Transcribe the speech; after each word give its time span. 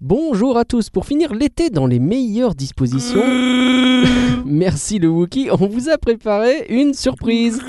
Bonjour 0.00 0.56
à 0.56 0.64
tous, 0.64 0.90
pour 0.90 1.06
finir 1.06 1.34
l'été 1.34 1.70
dans 1.70 1.88
les 1.88 1.98
meilleures 1.98 2.54
dispositions, 2.54 3.24
merci 4.46 5.00
le 5.00 5.08
Wookie, 5.08 5.48
on 5.50 5.66
vous 5.66 5.88
a 5.88 5.98
préparé 5.98 6.66
une 6.68 6.94
surprise. 6.94 7.60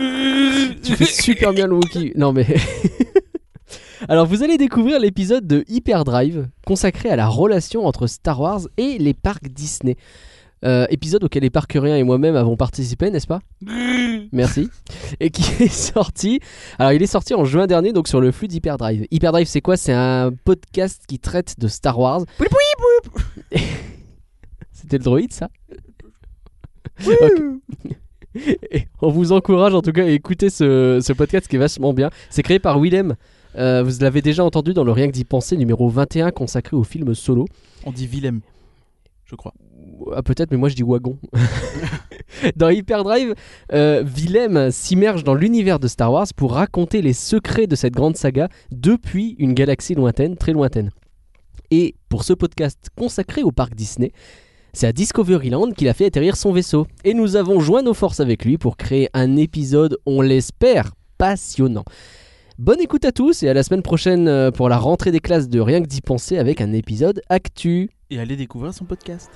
Tu 0.83 0.95
fais 0.95 1.05
super 1.05 1.53
bien 1.53 1.65
le 1.65 1.73
Wookie. 1.73 2.11
Non 2.15 2.31
mais... 2.31 2.45
Alors 4.07 4.27
vous 4.27 4.43
allez 4.43 4.57
découvrir 4.57 4.99
l'épisode 4.99 5.47
de 5.47 5.65
Hyperdrive 5.67 6.47
consacré 6.67 7.09
à 7.09 7.15
la 7.15 7.27
relation 7.27 7.87
entre 7.87 8.05
Star 8.05 8.39
Wars 8.39 8.61
et 8.77 8.99
les 8.99 9.15
parcs 9.15 9.47
Disney. 9.49 9.95
Euh, 10.65 10.85
épisode 10.89 11.23
auquel 11.23 11.43
les 11.43 11.49
parcuriens 11.49 11.95
et 11.95 12.03
moi-même 12.03 12.35
avons 12.35 12.57
participé, 12.57 13.09
n'est-ce 13.11 13.27
pas 13.27 13.39
Merci. 14.33 14.69
Et 15.19 15.29
qui 15.29 15.41
est 15.63 15.73
sorti. 15.73 16.39
Alors, 16.77 16.91
il 16.91 17.01
est 17.01 17.07
sorti 17.07 17.33
en 17.33 17.45
juin 17.45 17.65
dernier, 17.65 17.93
donc 17.93 18.07
sur 18.07 18.19
le 18.19 18.31
flux 18.31 18.47
d'Hyperdrive. 18.47 19.07
Hyperdrive, 19.11 19.47
c'est 19.47 19.61
quoi? 19.61 19.77
C'est 19.77 19.93
un 19.93 20.31
podcast 20.43 21.03
qui 21.07 21.19
traite 21.19 21.59
de 21.59 21.67
Star 21.67 21.97
Wars. 21.97 22.23
C'était 24.71 24.97
le 24.97 25.03
droïde, 25.03 25.33
ça? 25.33 25.49
Ok. 27.05 27.41
Et 28.71 28.87
on 29.01 29.09
vous 29.09 29.31
encourage 29.31 29.73
en 29.73 29.81
tout 29.81 29.91
cas 29.91 30.03
à 30.03 30.09
écouter 30.09 30.49
ce, 30.49 30.99
ce 31.01 31.13
podcast 31.13 31.47
qui 31.47 31.55
est 31.55 31.59
vachement 31.59 31.93
bien. 31.93 32.09
C'est 32.29 32.43
créé 32.43 32.59
par 32.59 32.79
Willem. 32.79 33.15
Euh, 33.55 33.81
vous 33.83 34.01
l'avez 34.01 34.21
déjà 34.21 34.43
entendu 34.43 34.73
dans 34.73 34.83
le 34.83 34.91
Rien 34.91 35.07
que 35.07 35.13
d'y 35.13 35.25
penser 35.25 35.57
numéro 35.57 35.89
21 35.89 36.31
consacré 36.31 36.77
au 36.77 36.83
film 36.83 37.15
solo. 37.15 37.45
On 37.85 37.91
dit 37.91 38.05
Willem, 38.05 38.41
je 39.25 39.35
crois. 39.35 39.53
Ah, 40.15 40.21
peut-être, 40.23 40.51
mais 40.51 40.57
moi 40.57 40.69
je 40.69 40.75
dis 40.75 40.83
wagon. 40.83 41.17
dans 42.55 42.69
Hyperdrive, 42.69 43.35
euh, 43.73 44.03
Willem 44.05 44.71
s'immerge 44.71 45.23
dans 45.23 45.33
l'univers 45.33 45.79
de 45.79 45.87
Star 45.87 46.11
Wars 46.11 46.27
pour 46.35 46.53
raconter 46.53 47.01
les 47.01 47.13
secrets 47.13 47.67
de 47.67 47.75
cette 47.75 47.93
grande 47.93 48.17
saga 48.17 48.49
depuis 48.71 49.35
une 49.39 49.53
galaxie 49.53 49.95
lointaine, 49.95 50.37
très 50.37 50.53
lointaine. 50.53 50.91
Et 51.71 51.95
pour 52.09 52.23
ce 52.23 52.33
podcast 52.33 52.89
consacré 52.97 53.43
au 53.43 53.51
parc 53.51 53.75
Disney, 53.75 54.11
c'est 54.73 54.87
à 54.87 54.91
Discoveryland 54.91 55.71
qu'il 55.71 55.87
a 55.87 55.93
fait 55.93 56.05
atterrir 56.05 56.35
son 56.35 56.51
vaisseau. 56.51 56.87
Et 57.03 57.13
nous 57.13 57.35
avons 57.35 57.59
joint 57.59 57.81
nos 57.81 57.93
forces 57.93 58.19
avec 58.19 58.45
lui 58.45 58.57
pour 58.57 58.77
créer 58.77 59.09
un 59.13 59.35
épisode, 59.35 59.97
on 60.05 60.21
l'espère, 60.21 60.91
passionnant. 61.17 61.85
Bonne 62.57 62.81
écoute 62.81 63.05
à 63.05 63.11
tous 63.11 63.43
et 63.43 63.49
à 63.49 63.53
la 63.53 63.63
semaine 63.63 63.81
prochaine 63.81 64.27
euh, 64.27 64.51
pour 64.51 64.67
la 64.67 64.77
rentrée 64.77 65.11
des 65.11 65.21
classes 65.21 65.47
de 65.47 65.59
Rien 65.59 65.81
que 65.81 65.87
d'y 65.87 66.01
penser 66.01 66.37
avec 66.37 66.59
un 66.59 66.73
épisode 66.73 67.21
actu. 67.29 67.89
Et 68.09 68.19
allez 68.19 68.35
découvrir 68.35 68.73
son 68.73 68.85
podcast. 68.85 69.29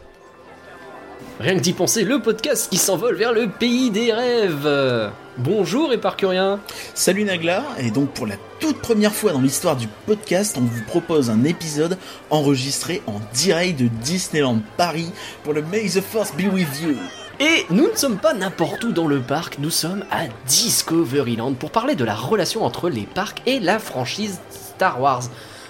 Rien 1.40 1.56
que 1.56 1.62
d'y 1.62 1.74
penser, 1.74 2.04
le 2.04 2.20
podcast 2.20 2.70
qui 2.70 2.78
s'envole 2.78 3.16
vers 3.16 3.34
le 3.34 3.50
pays 3.50 3.90
des 3.92 4.14
rêves. 4.14 5.12
Bonjour 5.38 5.92
et 5.92 5.98
parcurien. 5.98 6.60
Salut 6.94 7.24
Nagla, 7.24 7.64
et 7.80 7.90
donc 7.90 8.12
pour 8.12 8.28
la 8.28 8.36
toute 8.60 8.80
première 8.80 9.14
fois 9.14 9.34
dans 9.34 9.42
l'histoire 9.42 9.76
du 9.76 9.88
podcast, 10.06 10.58
on 10.58 10.62
vous 10.62 10.84
propose 10.84 11.30
un 11.30 11.44
épisode 11.44 11.98
enregistré 12.30 13.02
en 13.08 13.20
direct 13.34 13.80
de 13.80 13.88
Disneyland 13.88 14.60
Paris 14.78 15.12
pour 15.44 15.54
le 15.54 15.64
May 15.64 15.90
the 15.90 16.02
Force 16.02 16.34
Be 16.34 16.54
With 16.54 16.82
You. 16.82 16.96
Et 17.40 17.66
nous 17.72 17.90
ne 17.90 17.96
sommes 17.96 18.20
pas 18.20 18.34
n'importe 18.34 18.84
où 18.84 18.92
dans 18.92 19.08
le 19.08 19.20
parc, 19.20 19.58
nous 19.58 19.72
sommes 19.72 20.06
à 20.12 20.26
Discoveryland 20.48 21.54
pour 21.54 21.72
parler 21.72 21.96
de 21.96 22.06
la 22.06 22.16
relation 22.16 22.64
entre 22.64 22.90
les 22.90 23.08
parcs 23.08 23.42
et 23.48 23.60
la 23.60 23.80
franchise 23.80 24.40
Star 24.52 25.02
Wars. 25.02 25.24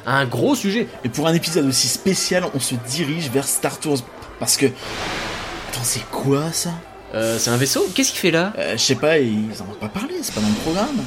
Un 0.06 0.26
gros 0.26 0.56
sujet. 0.56 0.88
Et 1.06 1.10
pour 1.10 1.28
un 1.28 1.34
épisode 1.34 1.66
aussi 1.66 1.88
spécial, 1.88 2.44
on 2.54 2.60
se 2.60 2.76
dirige 2.90 3.30
vers 3.30 3.48
Star 3.48 3.80
Tours 3.80 4.04
parce 4.40 4.58
que... 4.58 4.66
Attends, 5.74 5.84
c'est 5.86 6.06
quoi 6.12 6.52
ça 6.52 6.70
Euh, 7.16 7.40
c'est 7.40 7.50
un 7.50 7.58
vaisseau 7.58 7.88
Qu'est-ce 7.96 8.12
qu'il 8.12 8.20
fait 8.20 8.30
là 8.30 8.54
euh, 8.60 8.74
Je 8.74 8.84
sais 8.84 8.94
pas, 8.94 9.18
ils 9.18 9.50
en 9.60 9.72
ont 9.72 9.76
pas 9.80 9.88
parlé, 9.88 10.14
c'est 10.22 10.36
pas 10.36 10.42
dans 10.42 10.48
le 10.48 10.54
programme. 10.54 11.04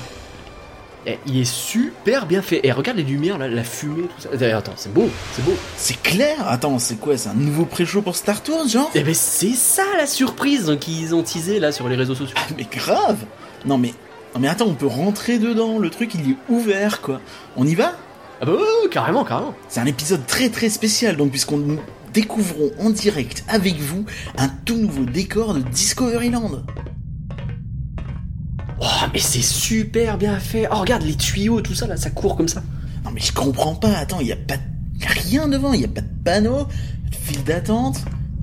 Eh, 1.06 1.20
Il 1.28 1.38
est 1.40 1.44
super 1.44 2.26
bien 2.26 2.42
fait. 2.42 2.66
Et 2.66 2.72
regarde 2.72 2.96
les 2.98 3.04
lumières, 3.04 3.38
là, 3.38 3.46
la 3.46 3.62
fumée, 3.62 4.08
tout 4.08 4.20
ça. 4.20 4.28
Eh, 4.32 4.44
Attends, 4.50 4.72
c'est 4.74 4.92
beau, 4.92 5.08
c'est 5.34 5.44
beau. 5.44 5.54
C'est 5.76 6.02
clair 6.02 6.36
Attends, 6.48 6.80
c'est 6.80 6.96
quoi 6.98 7.16
C'est 7.16 7.28
un 7.28 7.34
nouveau 7.34 7.64
pré-show 7.64 8.02
pour 8.02 8.16
Star 8.16 8.42
Tours, 8.42 8.66
genre 8.66 8.90
Eh 8.96 9.04
ben 9.04 9.14
c'est 9.14 9.52
ça 9.52 9.84
la 9.96 10.08
surprise 10.08 10.76
qu'ils 10.80 11.14
ont 11.14 11.22
teasé 11.22 11.60
là 11.60 11.70
sur 11.70 11.88
les 11.88 11.94
réseaux 11.94 12.16
sociaux. 12.16 12.36
Mais 12.56 12.66
grave 12.68 13.18
Non 13.66 13.78
mais... 13.78 13.94
Non 14.34 14.40
mais 14.40 14.48
attends, 14.48 14.66
on 14.66 14.74
peut 14.74 14.88
rentrer 14.88 15.38
dedans, 15.38 15.78
le 15.78 15.90
truc 15.90 16.12
il 16.14 16.32
est 16.32 16.36
ouvert 16.48 17.00
quoi. 17.02 17.20
On 17.56 17.64
y 17.64 17.76
va 17.76 17.92
Ah 18.40 18.46
bah 18.46 18.52
ouais, 18.52 18.58
ouais, 18.58 18.88
carrément, 18.90 19.24
carrément. 19.24 19.54
C'est 19.68 19.78
un 19.78 19.86
épisode 19.86 20.26
très 20.26 20.48
très 20.48 20.70
spécial, 20.70 21.16
donc 21.16 21.30
puisqu'on 21.30 21.78
découvrons 22.16 22.70
en 22.80 22.88
direct 22.88 23.44
avec 23.46 23.78
vous 23.78 24.06
un 24.38 24.48
tout 24.64 24.78
nouveau 24.78 25.04
décor 25.04 25.52
de 25.52 25.60
Discoveryland. 25.60 26.62
Oh 28.80 28.86
mais 29.12 29.18
c'est 29.18 29.42
super 29.42 30.16
bien 30.16 30.38
fait. 30.40 30.66
Oh 30.72 30.76
regarde 30.76 31.02
les 31.02 31.14
tuyaux, 31.14 31.60
tout 31.60 31.74
ça 31.74 31.86
là, 31.86 31.96
ça 31.98 32.08
court 32.08 32.36
comme 32.36 32.48
ça. 32.48 32.62
Non 33.04 33.10
mais 33.12 33.20
je 33.20 33.32
comprends 33.32 33.74
pas, 33.74 33.90
attends, 33.98 34.20
il 34.20 34.28
y 34.28 34.32
a 34.32 34.36
pas 34.36 34.56
de... 34.56 34.62
y 35.00 35.04
a 35.04 35.08
rien 35.08 35.48
devant, 35.48 35.74
il 35.74 35.82
y 35.82 35.84
a 35.84 35.88
pas 35.88 36.00
de 36.00 36.08
panneau, 36.24 36.64
de 37.10 37.14
file 37.14 37.44
d'attente. 37.44 37.98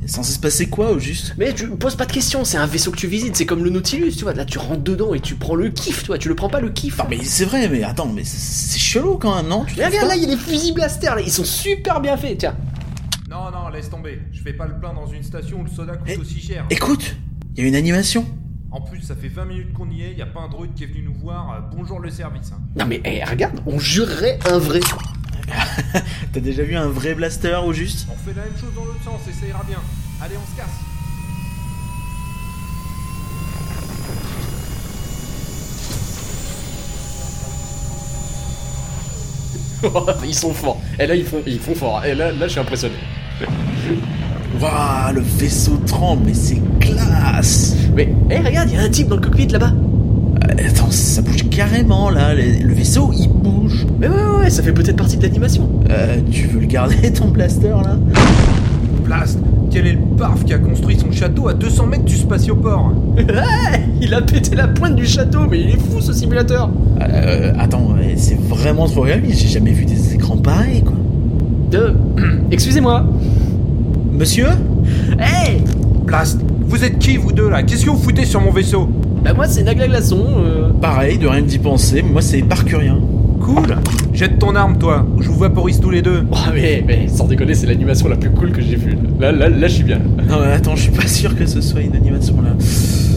Censé 0.06 0.34
se 0.34 0.40
passer 0.40 0.68
quoi 0.68 0.92
au 0.92 1.00
juste? 1.00 1.34
Mais 1.38 1.54
tu 1.54 1.68
poses 1.70 1.96
pas 1.96 2.06
de 2.06 2.12
questions, 2.12 2.44
c'est 2.44 2.58
un 2.58 2.66
vaisseau 2.68 2.92
que 2.92 2.98
tu 2.98 3.08
visites, 3.08 3.38
c'est 3.38 3.46
comme 3.46 3.64
le 3.64 3.70
Nautilus, 3.70 4.12
tu 4.16 4.24
vois. 4.24 4.34
Là 4.34 4.46
tu 4.46 4.60
rentres 4.60 4.84
dedans 4.84 5.14
et 5.16 5.20
tu 5.20 5.34
prends 5.36 5.56
le 5.56 5.70
kiff, 5.70 6.02
tu 6.02 6.08
vois. 6.08 6.20
Tu 6.20 6.28
le 6.30 6.36
prends 6.36 6.50
pas 6.50 6.60
le 6.60 6.70
kiff. 6.70 7.00
Non 7.00 7.06
mais 7.10 7.20
c'est 7.24 7.46
vrai, 7.46 7.70
mais 7.70 7.84
attends, 7.84 8.12
mais 8.14 8.24
c'est- 8.24 8.78
chelou 8.78 9.18
quand 9.18 9.36
même, 9.36 9.48
non? 9.48 9.66
Tu 9.66 9.76
Mais 9.78 9.84
trouves 9.84 9.94
regarde 9.94 10.10
là, 10.10 10.16
il 10.16 10.22
y 10.22 10.32
a 10.32 10.36
des 10.36 10.42
fusils 10.42 10.74
blaster 10.76 11.08
là, 11.08 11.22
ils 11.22 11.32
sont 11.32 11.44
super 11.46 12.00
bien 12.02 12.18
faits, 12.18 12.38
tiens. 12.40 12.56
Non, 13.44 13.52
non, 13.52 13.68
laisse 13.70 13.90
tomber. 13.90 14.20
Je 14.32 14.42
fais 14.42 14.54
pas 14.54 14.66
le 14.68 14.80
plein 14.80 14.94
dans 14.94 15.06
une 15.08 15.22
station 15.24 15.60
où 15.60 15.64
le 15.66 15.70
soda 15.70 15.98
coûte 15.98 16.08
Eh, 16.10 16.18
aussi 16.18 16.40
cher. 16.40 16.66
Écoute, 16.70 17.16
il 17.56 17.62
y 17.64 17.66
a 17.66 17.68
une 17.68 17.76
animation. 17.76 18.26
En 18.72 18.80
plus, 18.80 19.02
ça 19.02 19.16
fait 19.18 19.28
20 19.28 19.46
minutes 19.46 19.74
qu'on 19.74 19.90
y 19.90 20.02
est, 20.04 20.14
y 20.14 20.22
a 20.22 20.26
pas 20.26 20.40
un 20.40 20.48
druide 20.48 20.74
qui 20.76 20.86
est 20.86 20.88
venu 20.88 21.02
nous 21.04 21.14
voir. 21.14 21.52
euh, 21.52 21.60
bonjour 21.76 22.00
le 22.00 22.10
service. 22.10 22.54
hein. 22.54 22.62
Non 22.78 22.86
mais 22.86 23.02
eh, 23.04 23.24
regarde, 23.26 23.60
on 23.66 23.80
jurerait 23.80 24.40
un 24.50 24.58
vrai. 24.60 24.80
T'as 26.34 26.40
déjà 26.40 26.64
vu 26.64 26.76
un 26.76 26.88
vrai 26.88 27.16
blaster 27.16 27.60
au 27.66 27.74
juste? 27.74 28.08
On 28.10 28.16
fait 28.16 28.34
la 28.34 28.46
même 28.46 28.58
chose 28.58 28.74
dans 28.74 28.86
l'autre 28.86 29.04
sens 29.04 29.20
et 29.28 29.34
ça 29.34 29.46
ira 29.46 29.64
bien. 29.68 29.80
Allez, 30.22 30.36
on 30.38 30.52
se 30.52 30.58
casse. 30.58 30.80
ils 40.26 40.36
sont 40.36 40.54
forts. 40.54 40.82
Et 41.00 41.06
là 41.08 41.16
ils 41.16 41.26
font, 41.26 41.42
ils 41.46 41.60
font 41.60 41.76
fort. 41.76 42.04
Et 42.06 42.16
là, 42.16 42.32
là 42.32 42.48
je 42.48 42.52
suis 42.52 42.60
impressionné. 42.60 42.96
Waouh, 44.62 45.16
le 45.16 45.22
vaisseau 45.22 45.78
tremble, 45.86 46.24
mais 46.28 46.34
c'est 46.34 46.62
classe 46.80 47.76
Mais 47.96 48.14
eh 48.30 48.38
regarde, 48.38 48.70
il 48.70 48.76
y 48.76 48.78
a 48.78 48.84
un 48.84 48.90
type 48.90 49.08
dans 49.08 49.16
le 49.16 49.22
cockpit 49.22 49.48
là-bas. 49.48 49.74
Euh, 49.74 50.70
Attends, 50.70 50.92
ça 50.92 51.22
bouge 51.22 51.50
carrément 51.50 52.10
là, 52.10 52.34
le, 52.36 52.74
vaisseau 52.74 53.12
il 53.14 53.30
bouge. 53.30 53.86
Mais 54.00 54.08
ouais 54.08 54.16
ouais, 54.16 54.38
ouais, 54.44 54.50
ça 54.50 54.62
fait 54.62 54.72
peut-être 54.72 54.96
partie 54.96 55.18
de 55.18 55.24
l'animation. 55.24 55.70
Euh, 55.90 56.18
tu 56.32 56.48
veux 56.48 56.60
le 56.60 56.68
garder 56.68 57.12
ton 57.14 57.30
blaster 57.30 57.70
là? 57.70 57.98
Blast 59.04 59.40
Quel 59.72 59.88
est 59.88 59.94
le 59.94 60.16
parf 60.18 60.46
qui 60.46 60.54
a 60.54 60.60
construit 60.60 60.98
son 60.98 61.12
château 61.12 61.48
à 61.48 61.54
200 61.54 61.88
mètres 61.88 62.06
du 62.06 62.16
spatioport? 62.16 62.94
Il 64.02 64.14
a 64.14 64.22
pété 64.22 64.56
la 64.56 64.68
pointe 64.68 64.96
du 64.96 65.06
château, 65.06 65.48
mais 65.50 65.62
il 65.62 65.70
est 65.70 65.80
fou 65.80 66.02
ce 66.02 66.12
simulateur. 66.12 66.70
Euh, 67.02 67.54
attends, 67.58 67.96
c'est 68.18 68.38
vraiment 68.38 68.86
trop 68.86 69.02
réaliste, 69.02 69.42
j'ai 69.42 69.48
jamais 69.48 69.72
vu 69.72 69.86
des 69.86 70.14
écrans 70.14 70.36
pareils 70.36 70.84
quoi. 70.84 70.94
Excusez-moi. 72.52 73.04
Monsieur 74.12 74.48
Hey 75.20 75.62
Blast 76.06 76.40
Vous 76.68 76.84
êtes 76.84 77.00
qui, 77.00 77.18
vous 77.18 77.32
deux 77.32 77.50
là? 77.50 77.64
Qu'est-ce 77.64 77.86
que 77.86 77.90
vous 77.90 77.98
foutez 77.98 78.26
sur 78.26 78.42
mon 78.42 78.52
vaisseau? 78.52 78.88
Bah 79.24 79.34
moi 79.34 79.48
c'est 79.48 79.64
Nagla 79.64 79.88
Glaçon. 79.88 80.24
euh. 80.38 80.70
Pareil, 80.82 81.18
de 81.18 81.28
rien 81.28 81.42
que 81.42 81.48
d'y 81.48 81.58
penser, 81.60 82.02
moi 82.04 82.22
c'est 82.22 82.42
Parcurien. 82.44 83.00
Cool 83.42 83.76
Jette 84.14 84.38
ton 84.40 84.56
arme, 84.56 84.78
toi, 84.78 85.06
ou 85.18 85.22
je 85.22 85.30
vous 85.30 85.40
vaporise 85.40 85.80
tous 85.80 85.90
les 85.90 86.02
deux. 86.02 86.24
Oh 86.32 86.36
mais, 86.54 86.84
mais 86.86 87.08
sans 87.08 87.26
déconner, 87.26 87.54
c'est 87.54 87.68
l'animation 87.68 88.08
la 88.08 88.16
plus 88.18 88.30
cool 88.32 88.52
que 88.52 88.62
j'ai 88.62 88.76
vue. 88.76 88.98
Là, 89.20 89.32
là, 89.32 89.50
là, 89.50 89.68
je 89.68 89.74
suis 89.76 89.84
bien. 89.84 90.00
Non 90.30 90.40
mais 90.42 90.52
attends, 90.52 90.76
je 90.76 90.84
suis 90.84 90.92
pas 90.92 91.08
sûr 91.08 91.36
que 91.36 91.46
ce 91.46 91.62
soit 91.62 91.82
une 91.82 91.96
animation 91.96 92.36
là. 92.42 92.50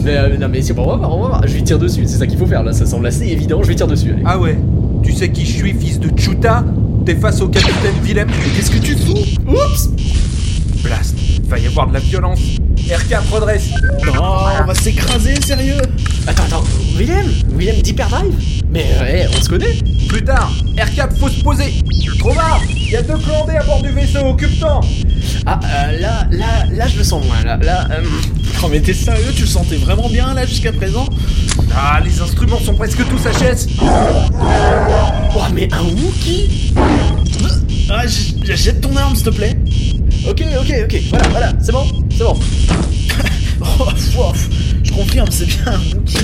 Mais, 0.03 0.15
euh, 0.17 0.37
non 0.39 0.47
mais 0.51 0.61
c'est 0.61 0.73
bon, 0.73 0.83
on 0.83 0.87
va 0.87 0.95
voir, 0.97 1.15
on 1.17 1.21
va 1.23 1.27
voir. 1.29 1.41
Je 1.47 1.53
lui 1.53 1.63
tire 1.63 1.77
dessus, 1.79 2.01
c'est 2.05 2.17
ça 2.17 2.25
qu'il 2.27 2.37
faut 2.37 2.45
faire 2.45 2.63
là, 2.63 2.71
ça 2.73 2.85
semble 2.85 3.05
assez 3.07 3.25
évident, 3.27 3.61
je 3.63 3.67
lui 3.67 3.75
tire 3.75 3.87
dessus. 3.87 4.11
Allez. 4.13 4.23
Ah 4.25 4.39
ouais 4.39 4.57
Tu 5.03 5.11
sais 5.11 5.29
qui 5.29 5.45
je 5.45 5.51
suis, 5.51 5.73
fils 5.73 5.99
de 5.99 6.09
Chuta? 6.17 6.63
T'es 7.07 7.15
face 7.15 7.39
au 7.39 7.47
capitaine 7.47 7.95
Willem. 8.03 8.27
Qu'est-ce 8.53 8.69
que 8.69 8.79
tu 8.79 8.93
fous? 8.97 9.23
Oups! 9.47 9.87
Blast. 10.83 11.15
Va 11.43 11.57
y 11.57 11.65
avoir 11.65 11.87
de 11.87 11.93
la 11.93 11.99
violence. 12.01 12.41
R4 12.85 13.29
redresse 13.31 13.69
Non, 14.05 14.21
on 14.61 14.65
va 14.65 14.75
s'écraser, 14.75 15.35
sérieux. 15.41 15.77
Attends, 16.27 16.43
attends, 16.43 16.63
Willem? 16.97 17.27
Willem 17.55 17.81
d'Hyperdrive? 17.81 18.33
Mais 18.69 18.87
euh, 18.99 19.23
eh, 19.23 19.37
on 19.37 19.41
se 19.41 19.47
connaît. 19.47 19.77
Plus 20.09 20.21
tard, 20.25 20.51
R4 20.75 21.17
faut 21.17 21.29
se 21.29 21.41
poser. 21.41 21.75
Trop 22.19 22.33
Il 22.75 22.91
y 22.91 22.97
a 22.97 23.01
deux 23.01 23.17
clandés 23.19 23.55
à 23.55 23.63
bord 23.63 23.81
du 23.81 23.91
vaisseau, 23.91 24.25
occupe-t'en 24.25 24.81
Ah, 25.45 25.59
euh, 25.63 25.99
là, 25.99 26.27
là, 26.31 26.65
là 26.73 26.87
je 26.87 26.97
le 26.97 27.03
sens 27.03 27.23
moins, 27.25 27.43
là, 27.43 27.57
là, 27.57 27.87
euh... 27.91 28.01
Non 28.61 28.69
mais 28.69 28.79
t'es 28.79 28.93
sérieux, 28.93 29.31
tu 29.35 29.41
le 29.41 29.47
sentais 29.47 29.75
vraiment 29.75 30.09
bien 30.09 30.33
là 30.33 30.45
jusqu'à 30.45 30.71
présent 30.71 31.05
Ah, 31.75 31.99
les 32.03 32.21
instruments 32.21 32.59
sont 32.59 32.73
presque 32.73 32.97
tous 33.07 33.21
HS 33.23 33.67
Oh 33.81 35.41
mais 35.53 35.69
un 35.73 35.83
Wookie 35.83 36.73
Ah, 37.89 38.03
jette 38.43 38.81
ton 38.81 38.95
arme 38.95 39.15
s'il 39.15 39.25
te 39.25 39.29
plaît 39.29 39.57
Ok, 40.27 40.43
ok, 40.59 40.73
ok, 40.85 41.01
voilà, 41.09 41.27
voilà, 41.29 41.53
c'est 41.61 41.71
bon, 41.71 41.85
c'est 42.17 42.23
bon. 42.23 42.39
Oh, 43.79 43.89
fouf, 43.95 44.49
je 44.83 44.91
confirme, 44.91 45.27
c'est 45.31 45.45
bien 45.45 45.65
un 45.67 45.97
Wookie. 45.97 46.17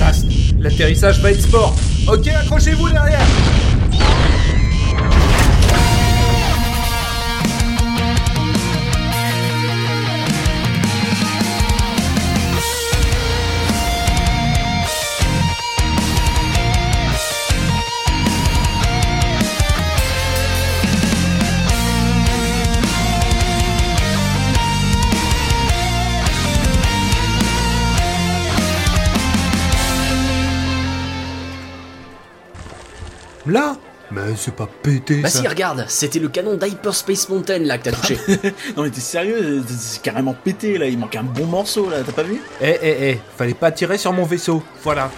L'atterrissage 0.60 1.20
va 1.20 1.30
être 1.30 1.42
sport 1.42 1.74
Ok, 2.08 2.26
accrochez-vous 2.28 2.90
derrière 2.90 3.26
Là 33.46 33.76
Mais 34.10 34.20
c'est 34.36 34.54
pas 34.54 34.68
pété 34.82 35.16
Bah 35.20 35.28
ça. 35.28 35.40
si, 35.40 35.46
regarde, 35.48 35.84
c'était 35.88 36.18
le 36.18 36.28
canon 36.28 36.54
d'Hyperspace 36.56 37.28
Mountain 37.28 37.58
là 37.58 37.78
que 37.78 37.84
t'as 37.84 37.92
touché. 37.92 38.18
Non 38.76 38.82
mais 38.84 38.90
t'es 38.90 39.00
sérieux 39.00 39.62
C'est 39.78 40.02
carrément 40.02 40.34
pété 40.34 40.78
là, 40.78 40.86
il 40.86 40.98
manque 40.98 41.16
un 41.16 41.22
bon 41.24 41.46
morceau 41.46 41.90
là, 41.90 41.98
t'as 42.04 42.12
pas 42.12 42.22
vu? 42.22 42.40
Eh 42.60 42.78
eh 42.82 43.10
eh, 43.10 43.20
fallait 43.36 43.54
pas 43.54 43.70
tirer 43.70 43.98
sur 43.98 44.12
mon 44.12 44.24
vaisseau. 44.24 44.62
Voilà. 44.82 45.10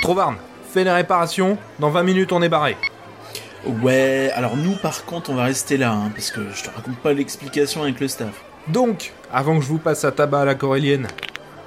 Trovarne, 0.00 0.36
fais 0.72 0.84
les 0.84 0.90
réparations. 0.90 1.56
Dans 1.78 1.90
20 1.90 2.02
minutes, 2.02 2.32
on 2.32 2.42
est 2.42 2.48
barré. 2.48 2.76
Ouais, 3.64 4.30
alors 4.34 4.56
nous 4.56 4.74
par 4.74 5.04
contre 5.04 5.30
on 5.30 5.34
va 5.36 5.44
rester 5.44 5.76
là, 5.76 5.92
hein, 5.92 6.10
parce 6.12 6.32
que 6.32 6.40
je 6.52 6.64
te 6.64 6.70
raconte 6.74 6.96
pas 6.98 7.12
l'explication 7.12 7.82
avec 7.84 8.00
le 8.00 8.08
staff. 8.08 8.42
Donc, 8.68 9.12
avant 9.32 9.56
que 9.58 9.62
je 9.64 9.68
vous 9.68 9.78
passe 9.78 10.04
à 10.04 10.10
tabac 10.10 10.40
à 10.40 10.44
la 10.44 10.54
corélienne, 10.56 11.06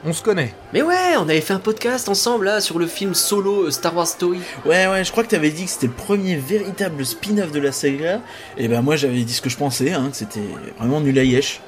on 0.03 0.13
se 0.13 0.21
connaît. 0.23 0.53
Mais 0.73 0.81
ouais, 0.81 1.15
on 1.17 1.23
avait 1.23 1.41
fait 1.41 1.53
un 1.53 1.59
podcast 1.59 2.09
ensemble 2.09 2.45
là 2.45 2.61
sur 2.61 2.77
le 2.79 2.87
film 2.87 3.13
solo 3.15 3.63
euh, 3.67 3.71
Star 3.71 3.95
Wars 3.95 4.07
Story. 4.07 4.39
Ouais 4.65 4.87
ouais, 4.87 5.03
je 5.03 5.11
crois 5.11 5.23
que 5.23 5.29
t'avais 5.29 5.49
dit 5.51 5.65
que 5.65 5.71
c'était 5.71 5.87
le 5.87 5.93
premier 5.93 6.35
véritable 6.35 7.05
spin-off 7.05 7.51
de 7.51 7.59
la 7.59 7.71
saga, 7.71 8.19
et 8.57 8.67
ben 8.67 8.81
moi 8.81 8.95
j'avais 8.95 9.21
dit 9.23 9.33
ce 9.33 9.41
que 9.41 9.49
je 9.49 9.57
pensais, 9.57 9.93
hein, 9.93 10.09
que 10.11 10.17
c'était 10.17 10.41
vraiment 10.79 10.99
nul 11.01 11.17
à 11.17 11.23
yesh. 11.23 11.61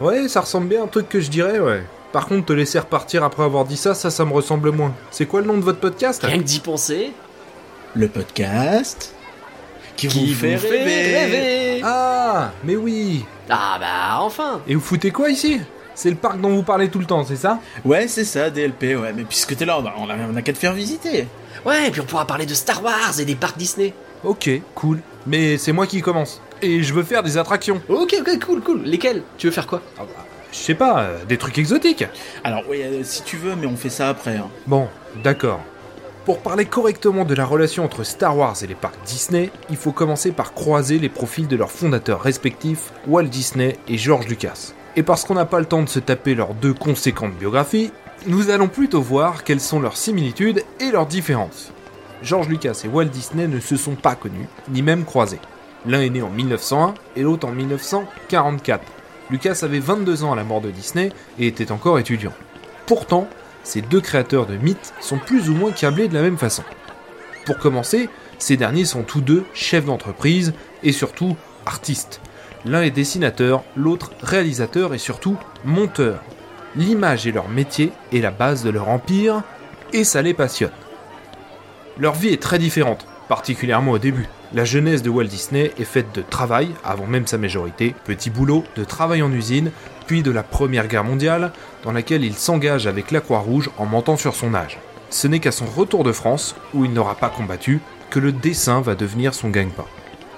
Ouais, 0.00 0.28
ça 0.28 0.40
ressemble 0.42 0.68
bien 0.68 0.80
à 0.82 0.84
un 0.84 0.88
truc 0.88 1.08
que 1.08 1.20
je 1.20 1.30
dirais, 1.30 1.58
ouais. 1.58 1.82
Par 2.12 2.26
contre, 2.28 2.46
te 2.46 2.52
laisser 2.52 2.78
repartir 2.78 3.24
après 3.24 3.42
avoir 3.42 3.64
dit 3.64 3.76
ça, 3.76 3.94
ça, 3.94 4.10
ça 4.10 4.24
me 4.24 4.32
ressemble 4.32 4.70
moins. 4.70 4.94
C'est 5.10 5.26
quoi 5.26 5.40
le 5.40 5.46
nom 5.46 5.56
de 5.58 5.62
votre 5.62 5.80
podcast 5.80 6.22
Rien 6.24 6.38
que 6.38 6.44
d'y 6.44 6.60
penser. 6.60 7.12
Le 7.94 8.08
podcast 8.08 9.14
qui, 9.96 10.08
Qui 10.08 10.32
vous 10.32 10.38
fait 10.40 10.56
vous 10.56 10.68
rêver. 10.68 11.16
rêver. 11.18 11.80
Ah, 11.84 12.52
mais 12.64 12.76
oui. 12.76 13.24
Ah 13.48 13.76
bah 13.80 14.18
enfin. 14.20 14.60
Et 14.68 14.74
vous 14.74 14.80
foutez 14.80 15.10
quoi 15.10 15.30
ici? 15.30 15.60
C'est 15.96 16.10
le 16.10 16.16
parc 16.16 16.40
dont 16.40 16.50
vous 16.50 16.62
parlez 16.62 16.88
tout 16.90 16.98
le 17.00 17.06
temps, 17.06 17.24
c'est 17.24 17.34
ça 17.36 17.58
Ouais, 17.84 18.06
c'est 18.06 18.24
ça, 18.24 18.50
DLP, 18.50 18.94
ouais, 18.96 19.12
mais 19.12 19.24
puisque 19.24 19.56
t'es 19.56 19.64
là, 19.64 19.80
bah, 19.80 19.94
on 19.98 20.08
a, 20.08 20.14
on 20.32 20.36
a 20.36 20.42
qu'à 20.42 20.52
te 20.52 20.58
faire 20.58 20.74
visiter. 20.74 21.26
Ouais, 21.64 21.88
et 21.88 21.90
puis 21.90 22.00
on 22.00 22.04
pourra 22.04 22.26
parler 22.26 22.46
de 22.46 22.54
Star 22.54 22.84
Wars 22.84 23.18
et 23.18 23.24
des 23.24 23.34
parcs 23.34 23.56
Disney. 23.58 23.92
Ok, 24.22 24.48
cool. 24.74 25.00
Mais 25.26 25.58
c'est 25.58 25.72
moi 25.72 25.86
qui 25.88 26.00
commence. 26.02 26.40
Et 26.62 26.82
je 26.82 26.94
veux 26.94 27.02
faire 27.02 27.22
des 27.22 27.38
attractions. 27.38 27.80
Ok, 27.88 28.14
ok, 28.20 28.44
cool, 28.44 28.60
cool. 28.62 28.82
Lesquels 28.84 29.22
Tu 29.38 29.46
veux 29.46 29.52
faire 29.52 29.66
quoi? 29.66 29.80
Je 30.52 30.56
sais 30.58 30.74
pas, 30.74 31.00
euh, 31.00 31.24
des 31.28 31.36
trucs 31.38 31.58
exotiques. 31.58 32.04
Alors, 32.44 32.66
ouais, 32.68 32.82
euh, 32.84 33.00
si 33.02 33.22
tu 33.22 33.36
veux, 33.36 33.56
mais 33.56 33.66
on 33.66 33.76
fait 33.76 33.90
ça 33.90 34.08
après. 34.10 34.36
hein. 34.36 34.48
Bon, 34.66 34.88
d'accord. 35.24 35.60
Pour 36.24 36.38
parler 36.40 36.64
correctement 36.66 37.24
de 37.24 37.34
la 37.34 37.44
relation 37.46 37.84
entre 37.84 38.04
Star 38.04 38.36
Wars 38.36 38.56
et 38.62 38.66
les 38.66 38.74
parcs 38.74 38.96
Disney, 39.06 39.50
il 39.70 39.76
faut 39.76 39.92
commencer 39.92 40.32
par 40.32 40.54
croiser 40.54 40.98
les 40.98 41.08
profils 41.08 41.46
de 41.46 41.56
leurs 41.56 41.70
fondateurs 41.70 42.20
respectifs, 42.20 42.92
Walt 43.06 43.24
Disney 43.24 43.76
et 43.88 43.96
George 43.96 44.26
Lucas. 44.26 44.72
Et 44.98 45.02
parce 45.02 45.24
qu'on 45.24 45.34
n'a 45.34 45.44
pas 45.44 45.60
le 45.60 45.66
temps 45.66 45.82
de 45.82 45.88
se 45.88 45.98
taper 45.98 46.34
leurs 46.34 46.54
deux 46.54 46.72
conséquentes 46.72 47.34
biographies, 47.34 47.92
nous 48.26 48.48
allons 48.48 48.68
plutôt 48.68 49.02
voir 49.02 49.44
quelles 49.44 49.60
sont 49.60 49.78
leurs 49.78 49.98
similitudes 49.98 50.64
et 50.80 50.90
leurs 50.90 51.06
différences. 51.06 51.70
George 52.22 52.48
Lucas 52.48 52.80
et 52.82 52.88
Walt 52.88 53.04
Disney 53.04 53.46
ne 53.46 53.60
se 53.60 53.76
sont 53.76 53.94
pas 53.94 54.14
connus, 54.14 54.48
ni 54.70 54.80
même 54.80 55.04
croisés. 55.04 55.38
L'un 55.84 56.00
est 56.00 56.08
né 56.08 56.22
en 56.22 56.30
1901 56.30 56.94
et 57.14 57.22
l'autre 57.22 57.46
en 57.46 57.52
1944. 57.52 58.82
Lucas 59.30 59.58
avait 59.62 59.80
22 59.80 60.24
ans 60.24 60.32
à 60.32 60.36
la 60.36 60.44
mort 60.44 60.62
de 60.62 60.70
Disney 60.70 61.12
et 61.38 61.46
était 61.46 61.72
encore 61.72 61.98
étudiant. 61.98 62.32
Pourtant, 62.86 63.28
ces 63.64 63.82
deux 63.82 64.00
créateurs 64.00 64.46
de 64.46 64.56
mythes 64.56 64.94
sont 65.00 65.18
plus 65.18 65.50
ou 65.50 65.54
moins 65.54 65.72
câblés 65.72 66.08
de 66.08 66.14
la 66.14 66.22
même 66.22 66.38
façon. 66.38 66.62
Pour 67.44 67.58
commencer, 67.58 68.08
ces 68.38 68.56
derniers 68.56 68.86
sont 68.86 69.02
tous 69.02 69.20
deux 69.20 69.44
chefs 69.52 69.84
d'entreprise 69.84 70.54
et 70.82 70.92
surtout 70.92 71.36
artistes. 71.66 72.20
L'un 72.64 72.82
est 72.82 72.90
dessinateur, 72.90 73.62
l'autre 73.76 74.12
réalisateur 74.22 74.94
et 74.94 74.98
surtout 74.98 75.36
monteur. 75.64 76.20
L'image 76.74 77.26
est 77.26 77.32
leur 77.32 77.48
métier 77.48 77.92
et 78.12 78.20
la 78.20 78.30
base 78.30 78.64
de 78.64 78.70
leur 78.70 78.88
empire, 78.88 79.42
et 79.92 80.04
ça 80.04 80.22
les 80.22 80.34
passionne. 80.34 80.70
Leur 81.98 82.14
vie 82.14 82.28
est 82.28 82.42
très 82.42 82.58
différente, 82.58 83.06
particulièrement 83.28 83.92
au 83.92 83.98
début. 83.98 84.28
La 84.52 84.64
jeunesse 84.64 85.02
de 85.02 85.10
Walt 85.10 85.24
Disney 85.24 85.72
est 85.78 85.84
faite 85.84 86.14
de 86.14 86.22
travail, 86.22 86.68
avant 86.84 87.06
même 87.06 87.26
sa 87.26 87.38
majorité, 87.38 87.94
petit 88.04 88.30
boulot, 88.30 88.64
de 88.76 88.84
travail 88.84 89.22
en 89.22 89.32
usine, 89.32 89.70
puis 90.06 90.22
de 90.22 90.30
la 90.30 90.42
Première 90.42 90.86
Guerre 90.86 91.04
mondiale, 91.04 91.52
dans 91.82 91.92
laquelle 91.92 92.24
il 92.24 92.34
s'engage 92.34 92.86
avec 92.86 93.10
la 93.10 93.20
Croix-Rouge 93.20 93.70
en 93.78 93.86
mentant 93.86 94.16
sur 94.16 94.34
son 94.34 94.54
âge. 94.54 94.78
Ce 95.10 95.26
n'est 95.26 95.40
qu'à 95.40 95.52
son 95.52 95.66
retour 95.66 96.04
de 96.04 96.12
France, 96.12 96.54
où 96.74 96.84
il 96.84 96.92
n'aura 96.92 97.14
pas 97.14 97.28
combattu, 97.28 97.80
que 98.10 98.18
le 98.18 98.32
dessin 98.32 98.80
va 98.80 98.94
devenir 98.94 99.34
son 99.34 99.48
gagne-pain. 99.48 99.86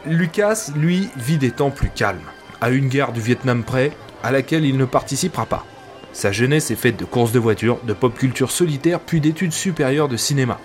Lucas, 0.08 0.70
lui, 0.75 1.10
vit 1.16 1.37
des 1.37 1.50
temps 1.50 1.70
plus 1.70 1.90
calmes, 1.90 2.19
à 2.60 2.70
une 2.70 2.88
guerre 2.88 3.12
du 3.12 3.20
Vietnam 3.20 3.62
près, 3.62 3.93
à 4.22 4.32
laquelle 4.32 4.64
il 4.64 4.76
ne 4.78 4.87
participera 4.87 5.44
pas. 5.44 5.66
Sa 6.12 6.32
jeunesse 6.32 6.70
est 6.70 6.76
faite 6.76 6.99
de 6.99 7.05
courses 7.05 7.32
de 7.32 7.38
voitures, 7.38 7.78
de 7.84 7.93
pop 7.93 8.16
culture 8.16 8.50
solitaire, 8.50 9.00
puis 9.00 9.20
d'études 9.20 9.52
supérieures 9.52 10.08
de 10.08 10.16
cinéma. 10.16 10.58